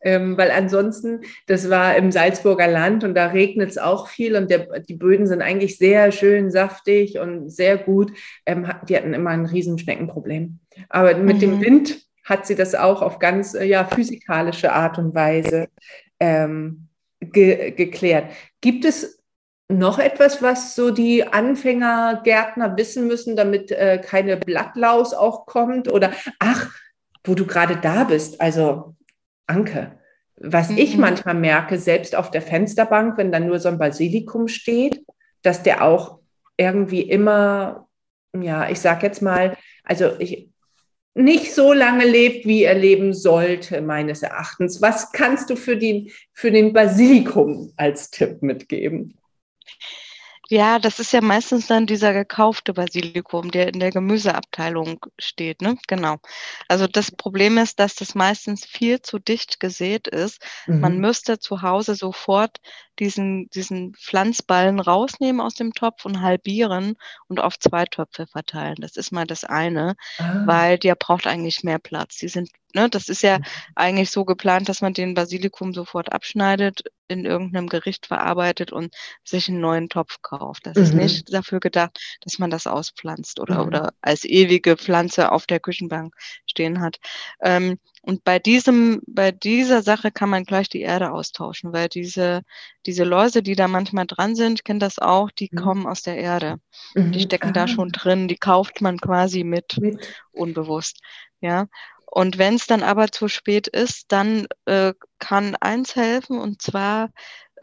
ähm, 0.05 0.37
weil 0.37 0.51
ansonsten, 0.51 1.21
das 1.47 1.69
war 1.69 1.95
im 1.95 2.11
Salzburger 2.11 2.67
Land 2.67 3.03
und 3.03 3.15
da 3.15 3.27
regnet 3.27 3.71
es 3.71 3.77
auch 3.77 4.07
viel 4.07 4.35
und 4.35 4.51
der, 4.51 4.79
die 4.81 4.93
Böden 4.93 5.25
sind 5.25 5.41
eigentlich 5.41 5.77
sehr 5.77 6.11
schön 6.11 6.51
saftig 6.51 7.17
und 7.19 7.49
sehr 7.49 7.77
gut. 7.77 8.11
Ähm, 8.45 8.71
die 8.87 8.95
hatten 8.95 9.15
immer 9.15 9.31
ein 9.31 9.47
Riesenschneckenproblem. 9.47 10.59
Aber 10.89 11.17
mit 11.17 11.37
mhm. 11.37 11.39
dem 11.39 11.61
Wind 11.61 12.05
hat 12.23 12.45
sie 12.45 12.55
das 12.55 12.75
auch 12.75 13.01
auf 13.01 13.17
ganz 13.17 13.55
äh, 13.55 13.65
ja, 13.65 13.83
physikalische 13.83 14.73
Art 14.73 14.99
und 14.99 15.15
Weise 15.15 15.69
ähm, 16.19 16.87
ge 17.19 17.71
geklärt. 17.71 18.31
Gibt 18.61 18.85
es 18.85 19.23
noch 19.67 19.99
etwas, 19.99 20.41
was 20.41 20.75
so 20.75 20.91
die 20.91 21.25
Anfängergärtner 21.25 22.77
wissen 22.77 23.07
müssen, 23.07 23.35
damit 23.35 23.71
äh, 23.71 23.99
keine 24.03 24.37
Blattlaus 24.37 25.13
auch 25.13 25.45
kommt? 25.45 25.91
Oder 25.91 26.11
ach, 26.39 26.71
wo 27.23 27.33
du 27.33 27.45
gerade 27.45 27.77
da 27.77 28.03
bist, 28.03 28.39
also 28.41 28.95
Anke. 29.47 29.99
Was 30.37 30.69
mhm. 30.69 30.77
ich 30.77 30.97
manchmal 30.97 31.35
merke, 31.35 31.77
selbst 31.77 32.15
auf 32.15 32.29
der 32.29 32.41
Fensterbank, 32.41 33.17
wenn 33.17 33.31
dann 33.31 33.47
nur 33.47 33.59
so 33.59 33.69
ein 33.69 33.79
Basilikum 33.79 34.47
steht, 34.47 35.03
dass 35.41 35.63
der 35.63 35.83
auch 35.83 36.19
irgendwie 36.57 37.01
immer, 37.01 37.87
ja, 38.37 38.69
ich 38.69 38.79
sag 38.79 39.03
jetzt 39.03 39.21
mal, 39.21 39.57
also 39.83 40.11
ich, 40.19 40.49
nicht 41.15 41.53
so 41.53 41.71
lange 41.71 42.05
lebt, 42.05 42.45
wie 42.45 42.63
er 42.63 42.75
leben 42.75 43.13
sollte, 43.13 43.81
meines 43.81 44.21
Erachtens. 44.21 44.81
Was 44.81 45.13
kannst 45.13 45.49
du 45.49 45.55
für 45.55 45.77
den, 45.77 46.11
für 46.33 46.51
den 46.51 46.73
Basilikum 46.73 47.71
als 47.77 48.11
Tipp 48.11 48.41
mitgeben? 48.41 49.17
Ja, 50.49 50.77
das 50.77 50.99
ist 50.99 51.11
ja 51.11 51.21
meistens 51.21 51.65
dann 51.67 51.87
dieser 51.87 52.13
gekaufte 52.13 52.73
Basilikum, 52.73 53.49
der 53.49 53.67
in 53.69 53.79
der 53.79 53.91
Gemüseabteilung 53.91 55.03
steht, 55.17 55.61
ne? 55.61 55.75
Genau. 55.87 56.17
Also 56.67 56.85
das 56.87 57.09
Problem 57.11 57.57
ist, 57.57 57.79
dass 57.79 57.95
das 57.95 58.13
meistens 58.13 58.63
viel 58.65 59.01
zu 59.01 59.17
dicht 59.17 59.59
gesät 59.59 60.07
ist. 60.07 60.43
Mhm. 60.67 60.79
Man 60.81 60.97
müsste 60.99 61.39
zu 61.39 61.63
Hause 61.63 61.95
sofort 61.95 62.59
diesen, 62.99 63.49
diesen 63.49 63.93
Pflanzballen 63.93 64.79
rausnehmen 64.79 65.41
aus 65.41 65.55
dem 65.55 65.73
Topf 65.73 66.05
und 66.05 66.21
halbieren 66.21 66.95
und 67.27 67.39
auf 67.39 67.59
zwei 67.59 67.85
Töpfe 67.85 68.27
verteilen. 68.27 68.77
Das 68.79 68.95
ist 68.95 69.11
mal 69.11 69.25
das 69.25 69.43
eine, 69.43 69.95
ah. 70.17 70.43
weil 70.45 70.77
der 70.77 70.95
braucht 70.95 71.27
eigentlich 71.27 71.63
mehr 71.63 71.79
Platz. 71.79 72.17
Die 72.17 72.27
sind, 72.27 72.49
ne, 72.73 72.89
das 72.89 73.09
ist 73.09 73.21
ja 73.21 73.39
mhm. 73.39 73.43
eigentlich 73.75 74.11
so 74.11 74.25
geplant, 74.25 74.69
dass 74.69 74.81
man 74.81 74.93
den 74.93 75.13
Basilikum 75.13 75.73
sofort 75.73 76.11
abschneidet, 76.11 76.83
in 77.07 77.25
irgendeinem 77.25 77.67
Gericht 77.67 78.07
verarbeitet 78.07 78.71
und 78.71 78.95
sich 79.23 79.47
einen 79.47 79.59
neuen 79.59 79.89
Topf 79.89 80.21
kauft. 80.21 80.65
Das 80.65 80.75
mhm. 80.75 80.83
ist 80.83 80.93
nicht 80.93 81.33
dafür 81.33 81.59
gedacht, 81.59 81.99
dass 82.21 82.39
man 82.39 82.49
das 82.49 82.67
auspflanzt 82.67 83.39
oder, 83.39 83.61
mhm. 83.61 83.67
oder 83.67 83.93
als 84.01 84.25
ewige 84.25 84.77
Pflanze 84.77 85.31
auf 85.31 85.45
der 85.45 85.59
Küchenbank 85.59 86.15
stehen 86.47 86.81
hat. 86.81 86.97
Ähm, 87.41 87.77
und 88.05 88.23
bei 88.23 88.37
diesem, 88.37 89.01
bei 89.07 89.31
dieser 89.31 89.81
Sache 89.81 90.11
kann 90.11 90.29
man 90.29 90.43
gleich 90.43 90.69
die 90.69 90.81
Erde 90.81 91.11
austauschen, 91.11 91.73
weil 91.73 91.89
diese, 91.89 92.43
diese 92.85 93.03
Läuse, 93.03 93.41
die 93.41 93.55
da 93.55 93.67
manchmal 93.67 94.05
dran 94.05 94.35
sind, 94.35 94.59
ich 94.59 94.63
kenne 94.63 94.79
das 94.79 94.99
auch, 94.99 95.31
die 95.31 95.49
mhm. 95.51 95.57
kommen 95.57 95.87
aus 95.87 96.03
der 96.03 96.17
Erde. 96.17 96.59
Mhm. 96.93 97.13
Die 97.13 97.21
stecken 97.21 97.49
ah. 97.49 97.53
da 97.53 97.67
schon 97.67 97.89
drin, 97.89 98.27
die 98.27 98.37
kauft 98.37 98.79
man 98.81 98.99
quasi 98.99 99.43
mit, 99.43 99.77
mit. 99.79 100.07
unbewusst. 100.31 101.01
Ja. 101.41 101.65
Und 102.05 102.37
wenn 102.37 102.55
es 102.55 102.67
dann 102.67 102.83
aber 102.83 103.11
zu 103.11 103.27
spät 103.27 103.67
ist, 103.67 104.11
dann 104.11 104.45
äh, 104.65 104.93
kann 105.17 105.55
eins 105.55 105.95
helfen, 105.95 106.37
und 106.37 106.61
zwar 106.61 107.09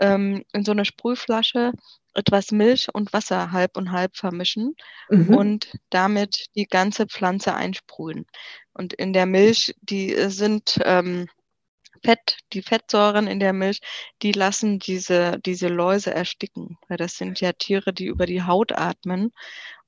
ähm, 0.01 0.45
in 0.53 0.65
so 0.65 0.73
eine 0.73 0.85
Sprühflasche 0.85 1.73
etwas 2.15 2.53
Milch 2.53 2.89
und 2.93 3.13
Wasser 3.13 3.53
halb 3.53 3.77
und 3.77 3.93
halb 3.93 4.17
vermischen 4.17 4.75
mhm. 5.09 5.35
und 5.35 5.73
damit 5.91 6.47
die 6.55 6.67
ganze 6.67 7.07
Pflanze 7.07 7.55
einsprühen. 7.55 8.27
Und 8.75 8.93
in 8.93 9.13
der 9.13 9.27
Milch, 9.27 9.75
die 9.83 10.15
sind 10.31 10.79
ähm, 10.85 11.29
Fett, 12.05 12.39
die 12.53 12.63
Fettsäuren 12.63 13.27
in 13.27 13.39
der 13.39 13.53
Milch, 13.53 13.81
die 14.23 14.33
lassen 14.33 14.79
diese, 14.79 15.39
diese 15.45 15.69
Läuse 15.69 16.13
ersticken. 16.13 16.79
Weil 16.89 16.97
das 16.97 17.17
sind 17.17 17.41
ja 17.41 17.53
Tiere, 17.53 17.93
die 17.93 18.07
über 18.07 18.27
die 18.27 18.43
Haut 18.43 18.73
atmen. 18.73 19.33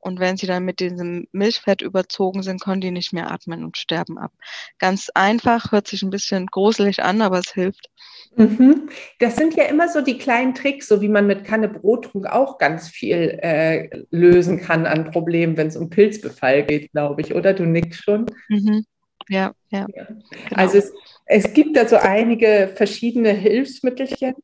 Und 0.05 0.21
wenn 0.21 0.37
sie 0.37 0.47
dann 0.47 0.67
mit 0.67 0.81
diesem 0.81 1.27
Milchfett 1.33 1.81
überzogen 1.81 2.43
sind, 2.43 2.61
können 2.61 2.83
die 2.83 2.91
nicht 2.91 3.15
mehr 3.15 3.31
atmen 3.31 3.65
und 3.65 3.79
sterben 3.79 4.19
ab. 4.19 4.33
Ganz 4.79 5.11
einfach, 5.15 5.73
hört 5.73 5.89
sich 5.89 6.03
ein 6.03 6.11
bisschen 6.11 6.47
gruselig 6.47 7.03
an, 7.03 7.23
aber 7.23 7.39
es 7.39 7.55
hilft. 7.55 7.89
Mhm. 8.37 8.91
Das 9.19 9.37
sind 9.37 9.55
ja 9.55 9.65
immer 9.65 9.89
so 9.89 10.03
die 10.03 10.19
kleinen 10.19 10.55
Tricks, 10.55 10.89
so 10.89 11.01
wie 11.01 11.09
man 11.09 11.27
mit 11.27 11.47
Kanne 11.47 11.71
Brottrunk 11.71 12.27
auch 12.27 12.59
ganz 12.59 12.89
viel 12.89 13.39
äh, 13.41 13.89
lösen 14.11 14.61
kann 14.61 14.85
an 14.85 15.11
Problemen, 15.11 15.57
wenn 15.57 15.69
es 15.69 15.77
um 15.79 15.89
Pilzbefall 15.89 16.65
geht, 16.65 16.93
glaube 16.93 17.23
ich, 17.23 17.35
oder? 17.35 17.55
Du 17.55 17.65
nickst 17.65 18.05
schon. 18.05 18.27
Mhm. 18.51 18.85
Ja, 19.31 19.53
ja. 19.71 19.87
ja. 19.95 20.05
Genau. 20.05 20.21
Also 20.51 20.77
es, 20.77 20.93
es, 21.25 21.55
gibt 21.55 21.79
da 21.79 21.89
so 21.89 21.97
einige 21.97 22.71
verschiedene 22.75 23.31
Hilfsmittelchen. 23.31 24.35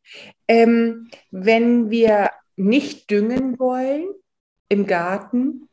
Ähm, 0.48 1.10
wenn 1.30 1.90
wir 1.90 2.30
nicht 2.56 3.10
düngen 3.10 3.58
wollen 3.58 4.06
im 4.70 4.86
Garten, 4.86 5.68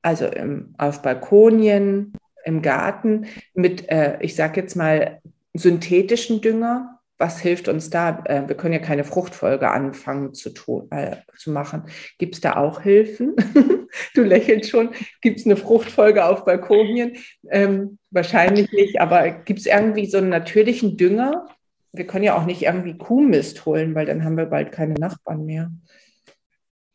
also 0.00 0.26
im, 0.26 0.74
auf 0.78 1.02
Balkonien, 1.02 2.14
im 2.44 2.62
Garten 2.62 3.26
mit, 3.52 3.90
äh, 3.90 4.18
ich 4.22 4.34
sage 4.34 4.62
jetzt 4.62 4.76
mal, 4.76 5.20
synthetischen 5.52 6.40
Dünger, 6.40 7.00
was 7.18 7.40
hilft 7.40 7.68
uns 7.68 7.90
da? 7.90 8.22
Äh, 8.26 8.46
wir 8.46 8.56
können 8.56 8.74
ja 8.74 8.78
keine 8.78 9.04
Fruchtfolge 9.04 9.70
anfangen 9.70 10.32
zu, 10.34 10.50
tun, 10.50 10.88
äh, 10.90 11.16
zu 11.36 11.50
machen. 11.50 11.84
Gibt 12.18 12.34
es 12.36 12.40
da 12.40 12.56
auch 12.56 12.82
Hilfen? 12.82 13.34
du 14.14 14.22
lächelst 14.22 14.70
schon. 14.70 14.90
Gibt 15.22 15.40
es 15.40 15.46
eine 15.46 15.56
Fruchtfolge 15.56 16.24
auf 16.24 16.44
Balkonien? 16.44 17.16
Ähm, 17.50 17.98
wahrscheinlich 18.10 18.70
nicht, 18.72 19.00
aber 19.00 19.30
gibt 19.30 19.60
es 19.60 19.66
irgendwie 19.66 20.06
so 20.06 20.18
einen 20.18 20.28
natürlichen 20.28 20.96
Dünger? 20.96 21.48
Wir 21.92 22.06
können 22.06 22.24
ja 22.24 22.36
auch 22.36 22.44
nicht 22.44 22.62
irgendwie 22.62 22.98
Kuhmist 22.98 23.64
holen, 23.64 23.94
weil 23.94 24.04
dann 24.04 24.22
haben 24.22 24.36
wir 24.36 24.46
bald 24.46 24.70
keine 24.70 24.94
Nachbarn 24.94 25.46
mehr. 25.46 25.70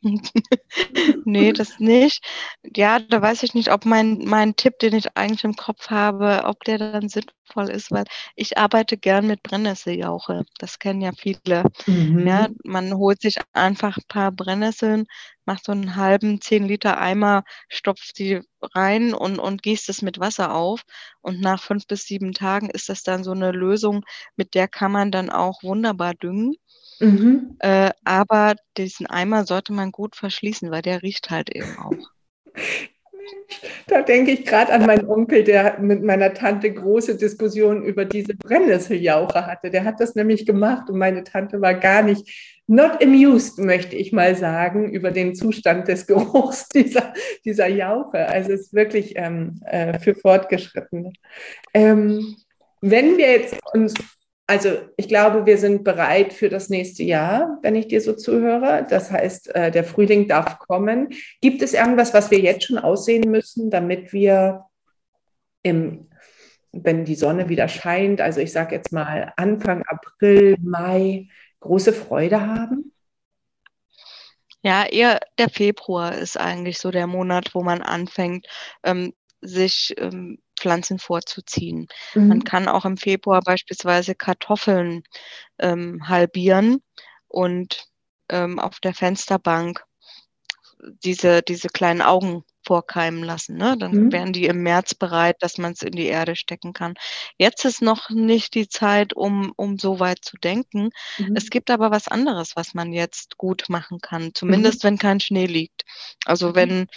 nee, 1.26 1.54
das 1.54 1.80
nicht. 1.80 2.26
Ja, 2.76 3.00
da 3.00 3.22
weiß 3.22 3.44
ich 3.44 3.54
nicht, 3.54 3.72
ob 3.72 3.86
mein, 3.86 4.20
mein 4.26 4.56
Tipp, 4.56 4.80
den 4.80 4.96
ich 4.96 5.16
eigentlich 5.16 5.44
im 5.44 5.56
Kopf 5.56 5.90
habe, 5.90 6.44
ob 6.46 6.64
der 6.64 6.80
dann 6.80 7.08
sinnvoll 7.08 7.70
ist, 7.70 7.92
weil 7.92 8.06
ich 8.36 8.58
arbeite 8.58 8.98
gern 8.98 9.28
mit 9.28 9.44
Brennnesseljauche. 9.44 10.44
Das 10.58 10.80
kennen 10.80 11.02
ja 11.02 11.12
viele. 11.16 11.66
Mhm. 11.86 12.28
Ja, 12.28 12.50
man 12.64 12.94
holt 12.96 13.22
sich 13.22 13.38
einfach 13.54 13.98
ein 13.98 14.04
paar 14.08 14.32
Brennnesseln, 14.32 15.06
macht 15.46 15.66
so 15.66 15.72
einen 15.72 15.96
halben 15.96 16.42
10 16.42 16.68
Liter 16.68 16.98
Eimer, 17.00 17.44
stopft 17.70 18.18
die 18.18 18.42
rein 18.76 19.14
und, 19.14 19.38
und 19.40 19.62
gießt 19.62 19.90
es 19.90 20.02
mit 20.02 20.20
Wasser 20.20 20.54
auf. 20.56 20.82
Und 21.22 21.42
nach 21.42 21.62
fünf 21.62 21.86
bis 21.86 22.06
sieben 22.06 22.34
Tagen 22.34 22.70
ist 22.72 22.90
das 22.90 23.04
dann 23.04 23.24
so 23.24 23.32
eine 23.32 23.52
Lösung, 23.52 24.04
mit 24.36 24.56
der 24.56 24.68
kann 24.68 24.92
man 24.92 25.12
dann 25.12 25.30
auch 25.30 25.62
wunderbar 25.64 26.16
düngen. 26.16 26.56
Mhm. 27.02 27.56
Äh, 27.60 27.92
aber 28.04 28.56
diesen 28.78 29.08
Eimer 29.08 29.46
sollte 29.46 29.74
man 29.74 29.92
gut 29.92 30.16
verschließen, 30.16 30.72
weil 30.72 30.82
der 30.82 31.02
riecht 31.02 31.30
halt 31.30 31.50
eben 31.54 31.78
auch. 31.78 31.96
Da 33.88 34.02
denke 34.02 34.32
ich 34.32 34.46
gerade 34.46 34.72
an 34.72 34.86
meinen 34.86 35.08
Onkel, 35.08 35.44
der 35.44 35.80
mit 35.80 36.04
meiner 36.04 36.34
Tante 36.34 36.72
große 36.72 37.18
Diskussionen 37.18 37.84
über 37.84 38.06
diese 38.06 38.36
Brennnesseljauche 38.36 39.46
hatte. 39.46 39.70
Der 39.70 39.84
hat 39.84 40.00
das 40.00 40.16
nämlich 40.16 40.46
gemacht 40.46 40.90
und 40.90 40.98
meine 40.98 41.24
Tante 41.24 41.60
war 41.62 41.74
gar 41.74 42.02
nicht 42.04 42.58
not 42.68 43.04
amused, 43.04 43.60
möchte 43.60 43.96
ich 43.96 44.12
mal 44.12 44.36
sagen, 44.36 44.92
über 44.92 45.12
den 45.12 45.36
Zustand 45.36 45.88
des 45.88 46.08
Geruchs 46.08 46.70
dieser, 46.70 47.14
dieser 47.44 47.68
Jauche. 47.68 48.28
Also 48.28 48.54
es 48.54 48.62
ist 48.62 48.74
wirklich 48.74 49.14
ähm, 49.16 49.62
äh, 49.66 50.00
für 50.00 50.16
Fortgeschrittene. 50.16 51.12
Ähm, 51.74 52.38
wenn 52.82 53.18
wir 53.18 53.32
jetzt 53.32 53.58
uns 53.74 53.94
also 54.48 54.78
ich 54.98 55.08
glaube, 55.08 55.46
wir 55.46 55.58
sind 55.58 55.84
bereit 55.84 56.34
für 56.34 56.50
das 56.50 56.70
nächste 56.70 57.04
Jahr, 57.04 57.58
wenn 57.62 57.76
ich 57.76 57.88
dir 57.88 58.02
so 58.02 58.14
zuhöre. 58.14 58.86
Das 58.90 59.12
heißt, 59.12 59.56
äh, 59.56 59.72
der 59.72 59.84
Frühling 59.84 60.28
darf 60.28 60.60
kommen. 60.60 61.10
Gibt 61.40 61.62
es 61.62 61.74
irgendwas, 61.74 62.14
was 62.14 62.32
wir 62.32 62.40
jetzt 62.40 62.66
schon 62.66 62.78
aussehen 62.78 63.32
müssen, 63.32 63.70
damit 63.72 64.12
wir 64.12 64.66
im, 65.64 66.10
wenn 66.72 67.06
die 67.06 67.16
Sonne 67.16 67.50
wieder 67.50 67.68
scheint, 67.68 68.22
also 68.22 68.40
ich 68.40 68.52
sage 68.52 68.76
jetzt 68.76 68.92
mal 68.92 69.34
Anfang 69.38 69.84
April, 69.88 70.58
Mai, 70.62 71.28
große 71.60 71.94
Freude 71.94 72.46
haben? 72.46 72.92
Ja, 74.64 74.86
eher 74.86 75.20
der 75.38 75.50
Februar 75.50 76.16
ist 76.16 76.38
eigentlich 76.38 76.78
so 76.78 76.92
der 76.92 77.08
Monat, 77.08 77.56
wo 77.56 77.62
man 77.62 77.82
anfängt, 77.82 78.48
ähm, 78.84 79.14
sich 79.42 79.96
ähm, 79.98 80.40
Pflanzen 80.62 81.00
vorzuziehen. 81.00 81.88
Mhm. 82.14 82.28
Man 82.28 82.44
kann 82.44 82.68
auch 82.68 82.86
im 82.86 82.98
Februar 82.98 83.42
beispielsweise 83.42 84.16
Kartoffeln 84.16 85.04
ähm, 85.60 86.08
halbieren 86.08 86.82
und 87.28 87.86
ähm, 88.30 88.60
auf 88.60 88.80
der 88.80 88.94
Fensterbank 88.94 89.84
diese, 91.04 91.42
diese 91.42 91.70
kleinen 91.70 92.02
Augen 92.02 92.44
vorkeimen 92.66 93.24
lassen. 93.24 93.58
Ne? 93.58 93.76
Dann 93.78 93.92
mhm. 93.92 94.12
wären 94.12 94.34
die 94.34 94.46
im 94.46 94.62
März 94.62 94.94
bereit, 94.94 95.38
dass 95.40 95.58
man 95.58 95.74
es 95.74 95.82
in 95.82 95.94
die 95.94 96.06
Erde 96.06 96.36
stecken 96.36 96.74
kann. 96.74 96.94
Jetzt 97.38 97.66
ist 97.66 97.82
noch 97.82 98.10
nicht 98.10 98.54
die 98.54 98.68
Zeit, 98.68 99.14
um, 99.14 99.52
um 99.56 99.78
so 99.78 100.00
weit 100.00 100.24
zu 100.24 100.38
denken. 100.38 100.90
Mhm. 101.18 101.36
Es 101.36 101.50
gibt 101.50 101.72
aber 101.72 101.92
was 101.92 102.08
anderes, 102.08 102.56
was 102.56 102.74
man 102.74 102.94
jetzt 102.94 103.38
gut 103.38 103.66
machen 103.70 104.00
kann, 104.00 104.32
zumindest 104.34 104.84
mhm. 104.84 104.88
wenn 104.88 104.98
kein 104.98 105.20
Schnee 105.20 105.48
liegt. 105.48 105.84
Also 106.26 106.50
mhm. 106.50 106.56
wenn 106.56 106.88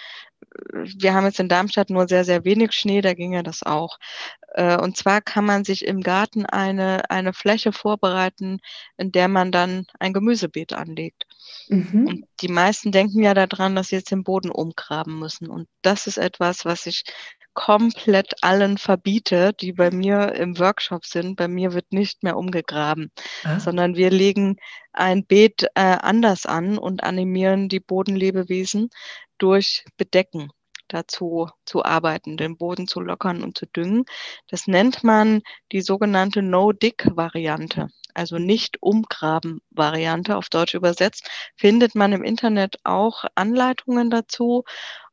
wir 0.62 1.14
haben 1.14 1.24
jetzt 1.24 1.40
in 1.40 1.48
Darmstadt 1.48 1.90
nur 1.90 2.09
sehr, 2.09 2.24
sehr 2.24 2.44
wenig 2.44 2.72
Schnee, 2.72 3.00
da 3.00 3.14
ginge 3.14 3.42
das 3.42 3.62
auch. 3.62 3.98
Äh, 4.55 4.76
und 4.76 4.96
zwar 4.96 5.20
kann 5.20 5.44
man 5.44 5.64
sich 5.64 5.84
im 5.84 6.00
Garten 6.00 6.46
eine, 6.46 7.11
eine 7.11 7.32
Fläche 7.32 7.72
vorbereiten, 7.72 8.61
in 8.96 9.12
der 9.12 9.28
man 9.28 9.52
dann 9.52 9.86
ein 9.98 10.12
Gemüsebeet 10.12 10.72
anlegt. 10.72 11.26
Mhm. 11.68 12.07
Und 12.07 12.24
die 12.40 12.48
meisten 12.48 12.92
denken 12.92 13.22
ja 13.22 13.34
daran, 13.34 13.74
dass 13.74 13.88
sie 13.88 13.96
jetzt 13.96 14.11
den 14.11 14.24
Boden 14.24 14.50
umgraben 14.50 15.18
müssen. 15.18 15.48
Und 15.48 15.68
das 15.82 16.07
ist 16.07 16.18
etwas, 16.18 16.64
was 16.64 16.86
ich 16.86 17.05
komplett 17.55 18.34
allen 18.42 18.78
verbiete, 18.78 19.52
die 19.52 19.72
bei 19.72 19.90
mir 19.90 20.34
im 20.34 20.59
Workshop 20.59 21.07
sind. 21.07 21.36
Bei 21.36 21.48
mir 21.48 21.72
wird 21.72 21.92
nicht 21.92 22.22
mehr 22.22 22.36
umgegraben, 22.36 23.11
ah. 23.44 23.59
sondern 23.61 23.96
wir 23.96 24.11
legen 24.11 24.57
ein 24.92 25.24
Beet 25.24 25.64
äh, 25.74 25.80
anders 25.80 26.46
an 26.46 26.78
und 26.78 27.02
animieren 27.02 27.68
die 27.68 27.80
Bodenlebewesen 27.80 28.90
durch 29.38 29.84
Bedecken 29.96 30.50
dazu 30.88 31.48
zu 31.64 31.84
arbeiten, 31.84 32.36
den 32.36 32.57
Boden 32.57 32.86
zu 32.86 33.00
lockern 33.00 33.42
und 33.42 33.57
zu 33.59 33.66
düngen. 33.66 34.05
Das 34.48 34.66
nennt 34.66 35.02
man 35.02 35.42
die 35.72 35.80
sogenannte 35.80 36.42
No-Dig-Variante, 36.42 37.88
also 38.14 38.38
nicht 38.38 38.82
umgraben-Variante 38.82 40.36
auf 40.36 40.48
Deutsch 40.48 40.74
übersetzt. 40.74 41.28
Findet 41.57 41.94
man 41.94 42.12
im 42.12 42.22
Internet 42.22 42.76
auch 42.84 43.24
Anleitungen 43.34 44.11
dazu. 44.11 44.64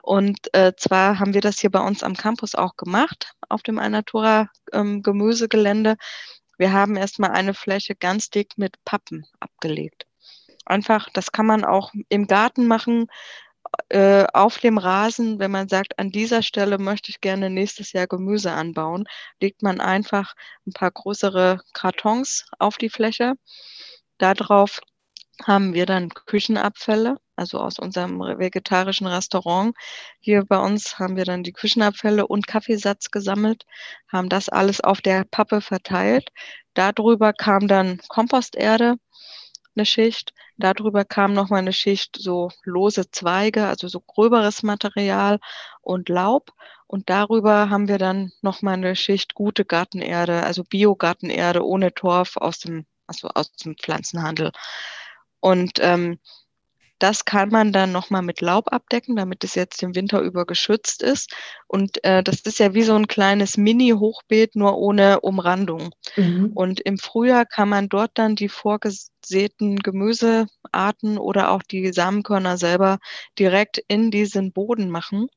Und 0.01 0.53
äh, 0.53 0.73
zwar 0.77 1.19
haben 1.19 1.33
wir 1.33 1.41
das 1.41 1.59
hier 1.59 1.69
bei 1.69 1.79
uns 1.79 2.03
am 2.03 2.15
Campus 2.15 2.55
auch 2.55 2.75
gemacht, 2.75 3.33
auf 3.49 3.61
dem 3.61 3.79
Alnatura 3.79 4.49
ähm, 4.73 5.03
Gemüsegelände. 5.03 5.95
Wir 6.57 6.73
haben 6.73 6.95
erstmal 6.95 7.31
eine 7.31 7.53
Fläche 7.53 7.95
ganz 7.95 8.29
dick 8.29 8.57
mit 8.57 8.83
Pappen 8.85 9.25
abgelegt. 9.39 10.05
Einfach, 10.65 11.09
das 11.13 11.31
kann 11.31 11.45
man 11.45 11.65
auch 11.65 11.91
im 12.09 12.27
Garten 12.27 12.67
machen, 12.67 13.07
äh, 13.89 14.25
auf 14.33 14.57
dem 14.59 14.77
Rasen, 14.77 15.39
wenn 15.39 15.51
man 15.51 15.69
sagt, 15.69 15.97
an 15.99 16.11
dieser 16.11 16.43
Stelle 16.43 16.77
möchte 16.77 17.09
ich 17.09 17.21
gerne 17.21 17.49
nächstes 17.49 17.93
Jahr 17.93 18.07
Gemüse 18.07 18.51
anbauen, 18.51 19.05
legt 19.39 19.61
man 19.61 19.79
einfach 19.79 20.33
ein 20.65 20.73
paar 20.73 20.91
größere 20.91 21.61
Kartons 21.73 22.45
auf 22.59 22.77
die 22.77 22.89
Fläche. 22.89 23.33
Darauf 24.17 24.81
haben 25.43 25.73
wir 25.73 25.85
dann 25.85 26.09
Küchenabfälle, 26.09 27.17
also 27.41 27.59
aus 27.59 27.79
unserem 27.79 28.19
vegetarischen 28.19 29.07
Restaurant. 29.07 29.75
Hier 30.19 30.45
bei 30.45 30.59
uns 30.59 30.99
haben 30.99 31.17
wir 31.17 31.25
dann 31.25 31.43
die 31.43 31.53
Küchenabfälle 31.53 32.27
und 32.27 32.45
Kaffeesatz 32.47 33.09
gesammelt, 33.09 33.65
haben 34.07 34.29
das 34.29 34.47
alles 34.47 34.79
auf 34.81 35.01
der 35.01 35.25
Pappe 35.25 35.61
verteilt. 35.61 36.29
Darüber 36.75 37.33
kam 37.33 37.67
dann 37.67 37.99
Komposterde, 38.09 38.95
eine 39.75 39.85
Schicht. 39.85 40.33
Darüber 40.57 41.03
kam 41.03 41.33
nochmal 41.33 41.59
eine 41.59 41.73
Schicht 41.73 42.17
so 42.19 42.51
lose 42.63 43.09
Zweige, 43.09 43.67
also 43.67 43.87
so 43.87 44.01
gröberes 44.01 44.61
Material 44.61 45.39
und 45.81 46.09
Laub. 46.09 46.51
Und 46.85 47.09
darüber 47.09 47.69
haben 47.71 47.87
wir 47.87 47.97
dann 47.97 48.31
nochmal 48.41 48.75
eine 48.75 48.95
Schicht 48.95 49.33
gute 49.33 49.65
Gartenerde, 49.65 50.43
also 50.43 50.63
Biogartenerde 50.63 51.65
ohne 51.65 51.93
Torf 51.93 52.37
aus 52.37 52.59
dem, 52.59 52.85
also 53.07 53.29
aus 53.29 53.51
dem 53.53 53.75
Pflanzenhandel. 53.77 54.51
Und 55.39 55.79
ähm, 55.79 56.19
das 57.01 57.25
kann 57.25 57.49
man 57.49 57.73
dann 57.73 57.91
nochmal 57.91 58.21
mit 58.21 58.41
Laub 58.41 58.71
abdecken, 58.71 59.15
damit 59.15 59.43
es 59.43 59.55
jetzt 59.55 59.81
den 59.81 59.95
Winter 59.95 60.21
über 60.21 60.45
geschützt 60.45 61.01
ist. 61.01 61.33
Und 61.67 62.03
äh, 62.03 62.21
das 62.21 62.41
ist 62.41 62.59
ja 62.59 62.75
wie 62.75 62.83
so 62.83 62.93
ein 62.93 63.07
kleines 63.07 63.57
Mini-Hochbeet, 63.57 64.55
nur 64.55 64.77
ohne 64.77 65.21
Umrandung. 65.21 65.95
Mhm. 66.15 66.51
Und 66.53 66.79
im 66.79 66.99
Frühjahr 66.99 67.47
kann 67.47 67.69
man 67.69 67.89
dort 67.89 68.11
dann 68.13 68.35
die 68.35 68.49
vorgesäten 68.49 69.77
Gemüsearten 69.77 71.17
oder 71.17 71.49
auch 71.49 71.63
die 71.63 71.91
Samenkörner 71.91 72.57
selber 72.59 72.99
direkt 73.39 73.81
in 73.87 74.11
diesen 74.11 74.51
Boden 74.51 74.91
machen. 74.91 75.27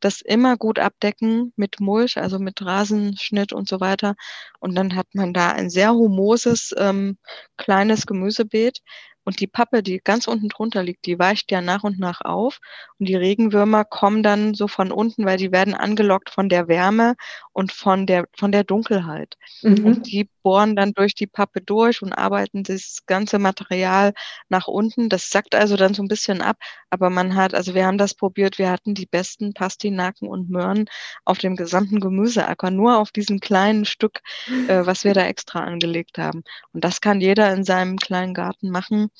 Das 0.00 0.22
immer 0.22 0.56
gut 0.56 0.78
abdecken 0.78 1.52
mit 1.56 1.78
Mulch, 1.78 2.16
also 2.16 2.38
mit 2.38 2.64
Rasenschnitt 2.64 3.52
und 3.52 3.68
so 3.68 3.80
weiter. 3.80 4.14
Und 4.60 4.74
dann 4.76 4.96
hat 4.96 5.08
man 5.12 5.34
da 5.34 5.50
ein 5.50 5.68
sehr 5.68 5.92
humoses 5.92 6.74
ähm, 6.78 7.18
kleines 7.58 8.06
Gemüsebeet 8.06 8.80
und 9.24 9.40
die 9.40 9.46
Pappe, 9.46 9.82
die 9.82 10.00
ganz 10.02 10.26
unten 10.26 10.48
drunter 10.48 10.82
liegt, 10.82 11.06
die 11.06 11.18
weicht 11.18 11.50
ja 11.52 11.60
nach 11.60 11.84
und 11.84 11.98
nach 11.98 12.20
auf. 12.22 12.58
Und 12.98 13.08
die 13.08 13.14
Regenwürmer 13.14 13.84
kommen 13.84 14.22
dann 14.22 14.54
so 14.54 14.66
von 14.66 14.90
unten, 14.90 15.24
weil 15.24 15.36
die 15.36 15.52
werden 15.52 15.74
angelockt 15.74 16.30
von 16.30 16.48
der 16.48 16.68
Wärme 16.68 17.14
und 17.52 17.72
von 17.72 18.06
der, 18.06 18.26
von 18.36 18.50
der 18.50 18.64
Dunkelheit. 18.64 19.36
Mhm. 19.62 19.86
Und 19.86 20.06
die 20.06 20.28
bohren 20.42 20.74
dann 20.74 20.92
durch 20.92 21.14
die 21.14 21.28
Pappe 21.28 21.60
durch 21.60 22.02
und 22.02 22.12
arbeiten 22.12 22.64
das 22.64 23.02
ganze 23.06 23.38
Material 23.38 24.12
nach 24.48 24.66
unten. 24.66 25.08
Das 25.08 25.30
sackt 25.30 25.54
also 25.54 25.76
dann 25.76 25.94
so 25.94 26.02
ein 26.02 26.08
bisschen 26.08 26.42
ab. 26.42 26.56
Aber 26.90 27.08
man 27.08 27.36
hat, 27.36 27.54
also 27.54 27.74
wir 27.74 27.86
haben 27.86 27.98
das 27.98 28.14
probiert, 28.14 28.58
wir 28.58 28.70
hatten 28.70 28.94
die 28.94 29.06
besten 29.06 29.54
Pastinaken 29.54 30.28
und 30.28 30.50
Möhren 30.50 30.86
auf 31.24 31.38
dem 31.38 31.54
gesamten 31.54 32.00
Gemüseacker, 32.00 32.70
nur 32.70 32.98
auf 32.98 33.12
diesem 33.12 33.38
kleinen 33.38 33.84
Stück, 33.84 34.20
äh, 34.68 34.84
was 34.84 35.04
wir 35.04 35.14
da 35.14 35.24
extra 35.26 35.60
angelegt 35.60 36.18
haben. 36.18 36.42
Und 36.72 36.82
das 36.82 37.00
kann 37.00 37.20
jeder 37.20 37.52
in 37.52 37.64
seinem 37.64 37.98
kleinen 37.98 38.34
Garten 38.34 38.70
machen 38.70 39.11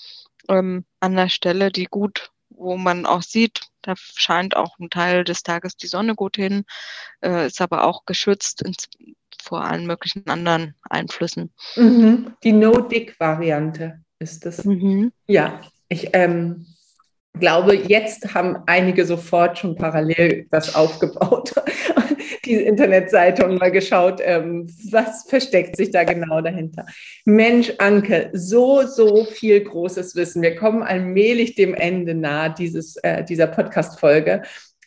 ähm, 0.49 0.85
an 1.01 1.17
der 1.17 1.29
Stelle, 1.29 1.71
die 1.71 1.87
gut, 1.87 2.31
wo 2.51 2.77
man 2.77 3.07
auch 3.07 3.23
sieht, 3.23 3.61
da 3.83 3.95
scheint 3.97 4.57
auch 4.57 4.79
ein 4.79 4.91
Teil 4.91 5.25
des 5.25 5.43
Tages 5.43 5.77
die 5.77 5.87
Sonne 5.87 6.15
gut 6.15 6.37
hin, 6.37 6.65
äh, 7.23 7.47
ist 7.47 7.61
aber 7.61 7.85
auch 7.85 8.05
geschützt 8.07 8.63
ins, 8.63 8.89
vor 9.43 9.65
allen 9.65 9.87
möglichen 9.87 10.29
anderen 10.29 10.75
Einflüssen. 10.89 11.53
Mhm. 11.77 12.35
Die 12.43 12.53
No-Dick-Variante 12.53 14.01
ist 14.19 14.47
das. 14.47 14.65
Mhm. 14.65 15.13
Ja, 15.27 15.61
ich 15.89 16.11
ähm, 16.13 16.67
glaube, 17.39 17.75
jetzt 17.75 18.35
haben 18.35 18.63
einige 18.67 19.05
sofort 19.05 19.59
schon 19.59 19.75
parallel 19.77 20.47
das 20.51 20.75
aufgebaut, 20.75 21.55
die 22.45 22.55
Internetseite 22.55 23.47
und 23.47 23.59
mal 23.59 23.71
geschaut, 23.71 24.21
ähm, 24.23 24.67
was 24.91 25.25
versteckt 25.29 25.77
sich 25.77 25.91
da 25.91 26.05
genau 26.05 26.41
dahinter. 26.41 26.87
Mensch, 27.25 27.73
Anke, 27.79 28.31
so, 28.33 28.87
so 28.87 29.25
viel 29.25 29.63
großes 29.63 30.17
Wissen. 30.17 30.43
Wir 30.43 30.57
kommen 30.57 30.83
allmählich 30.83 31.55
dem 31.55 31.75
Ende 31.75 32.15
nahe 32.15 32.55
dieses, 32.57 32.97
äh, 32.97 33.25
dieser 33.25 33.47
Podcast-Folge. 33.47 34.43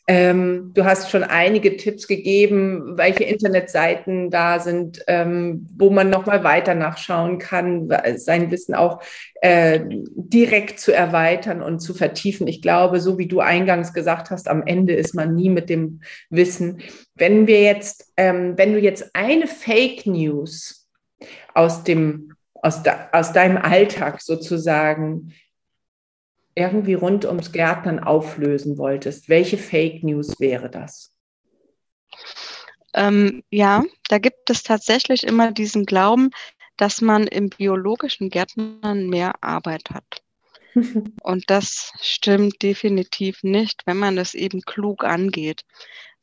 Ähm, 0.08 0.72
du 0.76 0.86
hast 0.86 1.10
schon 1.10 1.24
einige 1.24 1.78
Tipps 1.78 2.08
gegeben, 2.08 2.96
welche 2.96 3.24
Internetseiten 3.24 4.30
da 4.30 4.60
sind, 4.60 5.04
ähm, 5.08 5.68
wo 5.76 5.90
man 5.90 6.12
nochmal 6.12 6.44
weiter 6.44 6.76
nachschauen 6.76 7.40
kann, 7.40 7.90
sein 8.18 8.52
Wissen 8.52 8.76
auch 8.76 9.02
äh, 9.42 9.80
direkt 10.16 10.80
zu 10.80 10.94
erweitern 10.94 11.64
und 11.64 11.80
zu 11.80 11.96
vertiefen. 11.96 12.48
Ich 12.48 12.62
glaube, 12.62 13.00
so 13.02 13.18
wie 13.18 13.28
du 13.28 13.40
eingangs 13.40 13.94
gesagt 13.94 14.30
hast, 14.30 14.48
am 14.48 14.62
Ende 14.68 14.94
ist 14.94 15.16
man 15.16 15.34
nie 15.34 15.50
mit 15.50 15.70
dem 15.70 16.02
Wissen. 16.30 16.82
Wenn 17.16 17.48
wir 17.48 17.64
jetzt, 17.64 18.14
ähm, 18.16 18.58
wenn 18.58 18.74
du 18.74 18.80
jetzt 18.80 19.10
eine 19.16 19.48
Fake 19.48 20.06
News 20.06 20.88
aus 21.56 21.84
dem 21.84 22.36
aus, 22.66 22.82
de, 22.82 22.94
aus 23.12 23.32
deinem 23.32 23.58
Alltag 23.58 24.22
sozusagen 24.22 25.34
irgendwie 26.56 26.94
rund 26.94 27.26
ums 27.26 27.52
Gärtnern 27.52 28.00
auflösen 28.00 28.78
wolltest, 28.78 29.30
welche 29.30 29.58
Fake 29.58 30.04
News 30.04 30.40
wäre 30.40 30.70
das? 30.70 31.14
Ähm, 32.94 33.44
ja, 33.50 33.84
da 34.08 34.20
gibt 34.20 34.50
es 34.50 34.64
tatsächlich 34.64 35.24
immer 35.24 35.52
diesen 35.52 35.86
Glauben, 35.86 36.32
dass 36.78 37.02
man 37.02 37.28
im 37.28 37.50
biologischen 37.50 38.30
Gärtnern 38.30 39.08
mehr 39.08 39.34
Arbeit 39.42 39.90
hat. 39.94 40.24
Und 41.24 41.50
das 41.50 41.92
stimmt 42.02 42.62
definitiv 42.62 43.44
nicht, 43.44 43.82
wenn 43.86 43.98
man 43.98 44.16
das 44.16 44.34
eben 44.34 44.62
klug 44.62 45.04
angeht. 45.04 45.64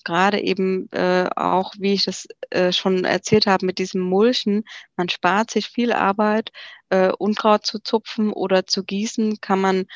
Gerade 0.04 0.40
eben 0.40 0.90
äh, 0.90 1.28
auch, 1.36 1.74
wie 1.78 1.92
ich 1.92 2.04
das 2.04 2.26
äh, 2.50 2.72
schon 2.72 3.04
erzählt 3.04 3.46
habe, 3.46 3.66
mit 3.66 3.78
diesem 3.78 4.00
Mulchen, 4.00 4.64
man 4.96 5.08
spart 5.08 5.50
sich 5.50 5.68
viel 5.68 5.92
Arbeit. 5.92 6.50
Äh, 6.88 7.12
Unkraut 7.18 7.64
zu 7.64 7.78
zupfen 7.78 8.32
oder 8.32 8.66
zu 8.66 8.82
gießen 8.82 9.40
kann 9.40 9.60
man 9.60 9.86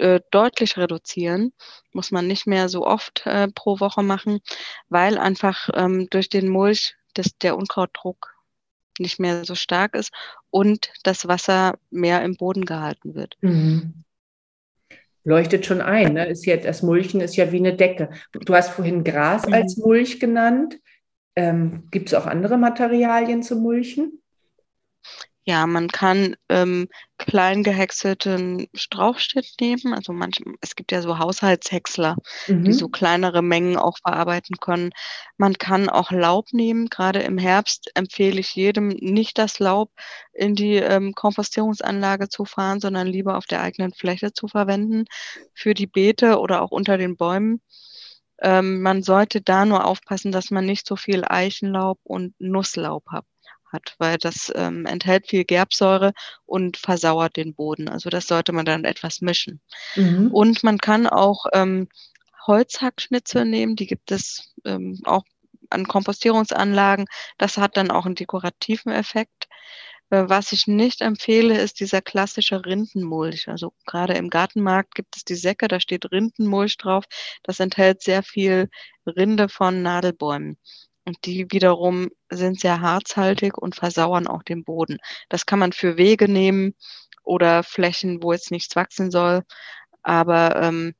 äh, 0.00 0.20
deutlich 0.30 0.76
reduzieren. 0.76 1.52
Muss 1.92 2.10
man 2.10 2.26
nicht 2.26 2.46
mehr 2.46 2.68
so 2.68 2.86
oft 2.86 3.26
äh, 3.26 3.48
pro 3.48 3.80
Woche 3.80 4.02
machen, 4.02 4.40
weil 4.88 5.18
einfach 5.18 5.68
ähm, 5.74 6.08
durch 6.10 6.28
den 6.28 6.48
Mulch 6.48 6.96
das, 7.14 7.36
der 7.38 7.56
Unkrautdruck 7.56 8.34
nicht 8.98 9.20
mehr 9.20 9.44
so 9.44 9.54
stark 9.54 9.94
ist 9.94 10.12
und 10.50 10.90
das 11.04 11.28
Wasser 11.28 11.78
mehr 11.90 12.22
im 12.22 12.36
Boden 12.36 12.64
gehalten 12.64 13.14
wird. 13.14 13.36
Mhm. 13.40 14.04
Leuchtet 15.24 15.66
schon 15.66 15.80
ein. 15.80 16.14
Ne? 16.14 16.26
Ist 16.26 16.46
jetzt, 16.46 16.66
das 16.66 16.82
Mulchen 16.82 17.20
ist 17.20 17.36
ja 17.36 17.52
wie 17.52 17.58
eine 17.58 17.74
Decke. 17.74 18.10
Du 18.32 18.54
hast 18.54 18.70
vorhin 18.70 19.04
Gras 19.04 19.46
mhm. 19.46 19.52
als 19.52 19.76
Mulch 19.76 20.20
genannt. 20.20 20.80
Ähm, 21.36 21.86
Gibt 21.90 22.08
es 22.08 22.14
auch 22.14 22.26
andere 22.26 22.56
Materialien 22.56 23.42
zum 23.42 23.60
Mulchen? 23.60 24.22
Ja, 25.48 25.66
man 25.66 25.88
kann 25.88 26.36
ähm, 26.50 26.88
klein 27.16 27.62
gehäckselten 27.62 28.68
Strauchschnitt 28.74 29.54
nehmen. 29.62 29.94
Also 29.94 30.12
manch, 30.12 30.42
es 30.60 30.76
gibt 30.76 30.92
ja 30.92 31.00
so 31.00 31.18
Haushaltshäcksler, 31.18 32.16
mhm. 32.48 32.64
die 32.64 32.74
so 32.74 32.88
kleinere 32.88 33.40
Mengen 33.40 33.78
auch 33.78 33.96
verarbeiten 33.96 34.56
können. 34.60 34.90
Man 35.38 35.54
kann 35.54 35.88
auch 35.88 36.10
Laub 36.10 36.52
nehmen. 36.52 36.90
Gerade 36.90 37.20
im 37.20 37.38
Herbst 37.38 37.90
empfehle 37.94 38.38
ich 38.38 38.54
jedem, 38.56 38.88
nicht 38.88 39.38
das 39.38 39.58
Laub 39.58 39.90
in 40.34 40.54
die 40.54 40.74
ähm, 40.74 41.14
Kompostierungsanlage 41.14 42.28
zu 42.28 42.44
fahren, 42.44 42.80
sondern 42.80 43.06
lieber 43.06 43.38
auf 43.38 43.46
der 43.46 43.62
eigenen 43.62 43.94
Fläche 43.94 44.34
zu 44.34 44.48
verwenden 44.48 45.06
für 45.54 45.72
die 45.72 45.86
Beete 45.86 46.40
oder 46.40 46.60
auch 46.60 46.72
unter 46.72 46.98
den 46.98 47.16
Bäumen. 47.16 47.62
Ähm, 48.42 48.82
man 48.82 49.02
sollte 49.02 49.40
da 49.40 49.64
nur 49.64 49.86
aufpassen, 49.86 50.30
dass 50.30 50.50
man 50.50 50.66
nicht 50.66 50.86
so 50.86 50.94
viel 50.94 51.24
Eichenlaub 51.26 52.00
und 52.02 52.34
Nusslaub 52.38 53.06
hat 53.10 53.24
hat, 53.72 53.94
weil 53.98 54.18
das 54.18 54.52
ähm, 54.54 54.86
enthält 54.86 55.28
viel 55.28 55.44
Gerbsäure 55.44 56.12
und 56.46 56.76
versauert 56.76 57.36
den 57.36 57.54
Boden. 57.54 57.88
Also 57.88 58.10
das 58.10 58.26
sollte 58.26 58.52
man 58.52 58.64
dann 58.64 58.84
etwas 58.84 59.20
mischen. 59.20 59.60
Mhm. 59.96 60.30
Und 60.32 60.64
man 60.64 60.78
kann 60.78 61.06
auch 61.06 61.46
ähm, 61.52 61.88
Holzhackschnitzel 62.46 63.44
nehmen, 63.44 63.76
die 63.76 63.86
gibt 63.86 64.10
es 64.10 64.54
ähm, 64.64 65.00
auch 65.04 65.24
an 65.70 65.86
Kompostierungsanlagen. 65.86 67.06
Das 67.36 67.58
hat 67.58 67.76
dann 67.76 67.90
auch 67.90 68.06
einen 68.06 68.14
dekorativen 68.14 68.92
Effekt. 68.92 69.48
Äh, 70.10 70.24
was 70.28 70.52
ich 70.52 70.66
nicht 70.66 71.00
empfehle, 71.00 71.58
ist 71.58 71.80
dieser 71.80 72.00
klassische 72.02 72.64
Rindenmulch. 72.64 73.48
Also 73.48 73.72
gerade 73.86 74.14
im 74.14 74.30
Gartenmarkt 74.30 74.94
gibt 74.94 75.16
es 75.16 75.24
die 75.24 75.34
Säcke, 75.34 75.68
da 75.68 75.80
steht 75.80 76.10
Rindenmulch 76.10 76.76
drauf. 76.78 77.04
Das 77.42 77.60
enthält 77.60 78.02
sehr 78.02 78.22
viel 78.22 78.68
Rinde 79.06 79.48
von 79.48 79.82
Nadelbäumen. 79.82 80.58
Und 81.08 81.24
die 81.24 81.46
wiederum 81.50 82.10
sind 82.28 82.60
sehr 82.60 82.82
harzhaltig 82.82 83.56
und 83.56 83.74
versauern 83.74 84.26
auch 84.26 84.42
den 84.42 84.62
Boden. 84.62 84.98
Das 85.30 85.46
kann 85.46 85.58
man 85.58 85.72
für 85.72 85.96
Wege 85.96 86.30
nehmen 86.30 86.74
oder 87.24 87.62
Flächen, 87.62 88.22
wo 88.22 88.34
jetzt 88.34 88.50
nichts 88.50 88.76
wachsen 88.76 89.10
soll. 89.10 89.42
Aber 90.02 90.56
ähm, 90.56 90.92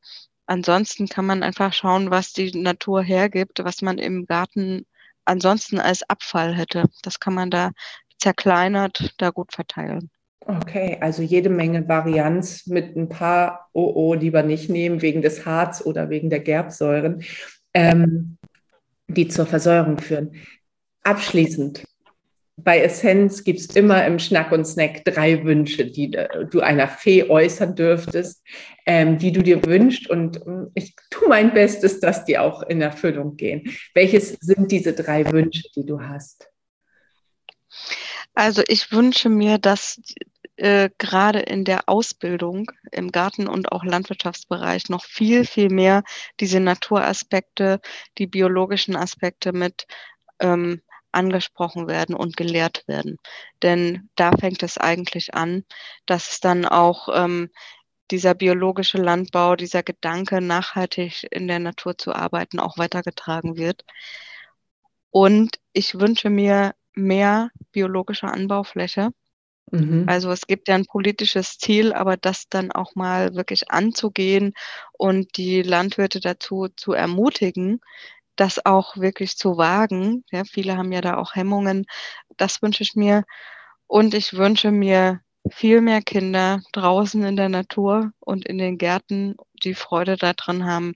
ansonsten 0.47 1.09
kann 1.09 1.27
man 1.27 1.43
einfach 1.43 1.75
schauen, 1.75 2.11
was 2.11 2.33
die 2.33 2.59
Natur 2.59 3.03
hergibt, 3.03 3.63
was 3.63 3.83
man 3.83 3.99
im 3.99 4.25
Garten 4.25 4.87
ansonsten 5.27 5.79
als 5.79 6.09
Abfall 6.09 6.55
hätte. 6.55 6.85
Das 7.03 7.21
kann 7.21 7.35
man 7.35 7.51
da 7.51 7.73
zerkleinert 8.17 9.15
da 9.19 9.29
gut 9.29 9.53
verteilen. 9.53 10.11
Okay, 10.41 10.97
also 11.03 11.23
jede 11.23 11.51
Menge 11.51 11.87
Varianz 11.87 12.67
mit 12.67 12.97
ein 12.97 13.11
paar 13.11 13.69
OO 13.75 14.15
lieber 14.15 14.43
nicht 14.43 14.71
nehmen 14.71 15.03
wegen 15.03 15.21
des 15.21 15.45
Harz 15.45 15.83
oder 15.85 16.09
wegen 16.09 16.31
der 16.31 16.41
Gerbsäuren, 16.41 17.23
ähm, 17.75 18.39
die 19.09 19.29
zur 19.29 19.47
Versäuerung 19.47 19.99
führen. 19.99 20.37
Abschließend, 21.03 21.85
bei 22.61 22.81
Essenz 22.81 23.45
gibt 23.45 23.61
es 23.61 23.67
immer 23.77 24.05
im 24.05 24.19
Schnack 24.19 24.51
und 24.51 24.65
Snack 24.65 25.05
drei 25.05 25.45
Wünsche, 25.45 25.87
die 25.87 26.11
du 26.51 26.61
einer 26.61 26.89
Fee 26.89 27.31
äußern 27.31 27.77
dürftest, 27.77 28.45
ähm, 28.85 29.17
die 29.17 29.31
du 29.31 29.43
dir 29.43 29.65
wünschst. 29.65 30.11
Und 30.11 30.45
ähm, 30.45 30.71
ich 30.75 30.95
tue 31.11 31.29
mein 31.29 31.55
Bestes, 31.55 32.01
dass 32.01 32.25
die 32.25 32.37
auch 32.37 32.63
in 32.65 32.81
Erfüllung 32.81 33.37
gehen. 33.37 33.71
Welches 33.95 34.37
sind 34.41 34.73
diese 34.73 34.93
drei 34.93 35.31
Wünsche, 35.31 35.69
die 35.77 35.87
du 35.87 36.01
hast? 36.01 36.49
Also 38.35 38.63
ich 38.67 38.91
wünsche 38.91 39.29
mir, 39.29 39.59
dass 39.59 40.01
äh, 40.59 40.91
gerade 40.99 41.39
in 41.39 41.65
der 41.65 41.89
Ausbildung 41.89 42.71
im 42.91 43.13
Garten- 43.13 43.49
und 43.49 43.71
auch 43.71 43.85
Landwirtschaftsbereich 43.85 44.89
noch 44.89 45.05
viel, 45.05 45.45
viel 45.45 45.71
mehr 45.71 46.03
diese 46.41 46.59
Naturaspekte, 46.59 47.81
die 48.19 48.27
biologischen 48.27 48.97
Aspekte 48.97 49.53
mit 49.53 49.87
ähm, 50.41 50.83
angesprochen 51.13 51.87
werden 51.87 52.15
und 52.17 52.37
gelehrt 52.37 52.83
werden. 52.89 53.19
Denn 53.63 54.11
da 54.17 54.33
fängt 54.33 54.65
es 54.65 54.79
eigentlich 54.79 55.33
an, 55.35 55.65
dass 56.07 56.33
es 56.33 56.41
dann 56.41 56.65
auch 56.65 57.09
ähm, 57.15 57.51
dieser 58.11 58.35
biologische 58.35 58.99
Landbau, 58.99 59.55
dieser 59.55 59.85
Gedanke, 59.85 60.41
nachhaltig 60.41 61.25
in 61.31 61.47
der 61.47 61.61
Natur 61.61 61.97
zu 61.97 62.13
arbeiten, 62.13 62.59
auch 62.59 62.79
weitergetragen 62.79 63.57
wird. 63.57 63.85
Und 65.11 65.61
ich 65.73 66.01
wünsche 66.01 66.31
mir 66.31 66.75
mehr 66.95 67.51
biologische 67.71 68.27
Anbaufläche 68.27 69.11
Mhm. 69.71 70.05
Also 70.09 70.31
es 70.31 70.47
gibt 70.47 70.69
ja 70.69 70.75
ein 70.75 70.87
politisches 70.87 71.59
Ziel, 71.59 71.93
aber 71.93 72.17
das 72.17 72.49
dann 72.49 72.73
auch 72.73 72.95
mal 72.95 73.35
wirklich 73.35 73.71
anzugehen 73.71 74.55
und 74.93 75.37
die 75.37 75.63
Landwirte 75.63 76.21
dazu 76.21 76.69
zu 76.77 76.93
ermutigen, 76.93 77.81
das 78.37 78.65
auch 78.65 78.97
wirklich 78.97 79.37
zu 79.37 79.59
wagen. 79.59 80.25
Ja, 80.31 80.45
viele 80.45 80.77
haben 80.77 80.93
ja 80.93 81.01
da 81.01 81.17
auch 81.17 81.35
Hemmungen. 81.35 81.87
Das 82.37 82.63
wünsche 82.63 82.83
ich 82.83 82.95
mir. 82.95 83.25
Und 83.87 84.15
ich 84.15 84.35
wünsche 84.35 84.71
mir 84.71 85.21
viel 85.51 85.81
mehr 85.81 86.03
Kinder 86.03 86.61
draußen 86.73 87.23
in 87.25 87.37
der 87.37 87.49
Natur 87.49 88.13
und 88.21 88.47
in 88.47 88.59
den 88.59 88.79
Gärten, 88.79 89.37
die 89.65 89.75
Freude 89.75 90.17
daran 90.17 90.65
haben, 90.67 90.95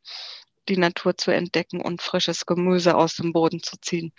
die 0.69 0.77
Natur 0.77 1.17
zu 1.17 1.31
entdecken 1.31 1.81
und 1.81 2.03
frisches 2.03 2.47
Gemüse 2.47 2.97
aus 2.97 3.17
dem 3.17 3.33
Boden 3.33 3.63
zu 3.63 3.77
ziehen. 3.81 4.13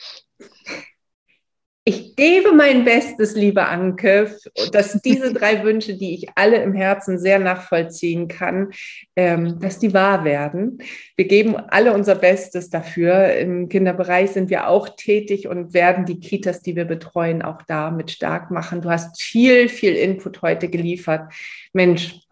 Ich 1.86 2.16
gebe 2.16 2.54
mein 2.54 2.86
Bestes, 2.86 3.36
liebe 3.36 3.68
Anke, 3.68 4.38
dass 4.72 5.02
diese 5.02 5.34
drei 5.34 5.64
Wünsche, 5.66 5.98
die 5.98 6.14
ich 6.16 6.28
alle 6.36 6.64
im 6.64 6.74
Herzen 6.74 7.20
sehr 7.20 7.40
nachvollziehen 7.40 8.30
kann, 8.30 8.72
ähm, 9.18 9.60
dass 9.60 9.80
die 9.80 9.94
wahr 9.94 10.24
werden. 10.24 10.78
Wir 11.18 11.28
geben 11.28 11.58
alle 11.58 11.94
unser 11.94 12.16
Bestes 12.16 12.70
dafür. 12.70 13.34
Im 13.34 13.68
Kinderbereich 13.68 14.32
sind 14.32 14.50
wir 14.50 14.70
auch 14.70 14.96
tätig 14.96 15.50
und 15.50 15.74
werden 15.74 16.06
die 16.06 16.22
Kitas, 16.22 16.62
die 16.62 16.78
wir 16.78 16.86
betreuen, 16.86 17.42
auch 17.42 17.62
damit 17.68 18.12
stark 18.12 18.50
machen. 18.50 18.82
Du 18.82 18.90
hast 18.90 19.22
viel, 19.22 19.68
viel 19.68 19.96
Input 19.96 20.42
heute 20.42 20.70
geliefert. 20.70 21.34
Mensch, 21.74 22.23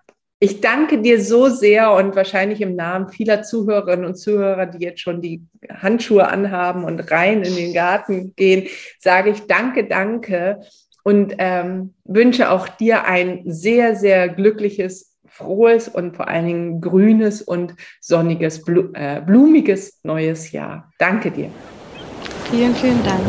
ich 0.44 0.60
danke 0.60 0.98
dir 0.98 1.24
so 1.24 1.50
sehr 1.50 1.94
und 1.94 2.16
wahrscheinlich 2.16 2.62
im 2.62 2.76
Namen 2.76 3.10
vieler 3.10 3.44
Zuhörerinnen 3.44 4.06
und 4.06 4.16
Zuhörer, 4.16 4.66
die 4.66 4.84
jetzt 4.84 5.00
schon 5.00 5.22
die 5.22 5.44
Handschuhe 5.72 6.28
anhaben 6.28 6.84
und 6.84 7.12
rein 7.12 7.44
in 7.44 7.56
den 7.56 7.74
Garten 7.76 8.34
gehen, 8.36 8.68
sage 9.00 9.30
ich 9.30 9.42
danke, 9.46 9.86
danke 9.86 10.62
und 11.04 11.36
ähm, 11.38 11.94
wünsche 12.06 12.50
auch 12.50 12.68
dir 12.68 13.06
ein 13.06 13.44
sehr, 13.46 13.96
sehr 13.96 14.30
glückliches, 14.30 15.16
frohes 15.28 15.88
und 15.88 16.16
vor 16.16 16.28
allen 16.28 16.48
Dingen 16.48 16.82
grünes 16.82 17.44
und 17.44 17.76
sonniges, 18.00 18.68
äh, 18.94 19.22
blumiges 19.22 20.00
neues 20.02 20.52
Jahr. 20.52 20.92
Danke 20.98 21.30
dir. 21.30 21.52
Vielen, 22.50 22.74
vielen 22.74 23.04
Dank. 23.04 23.22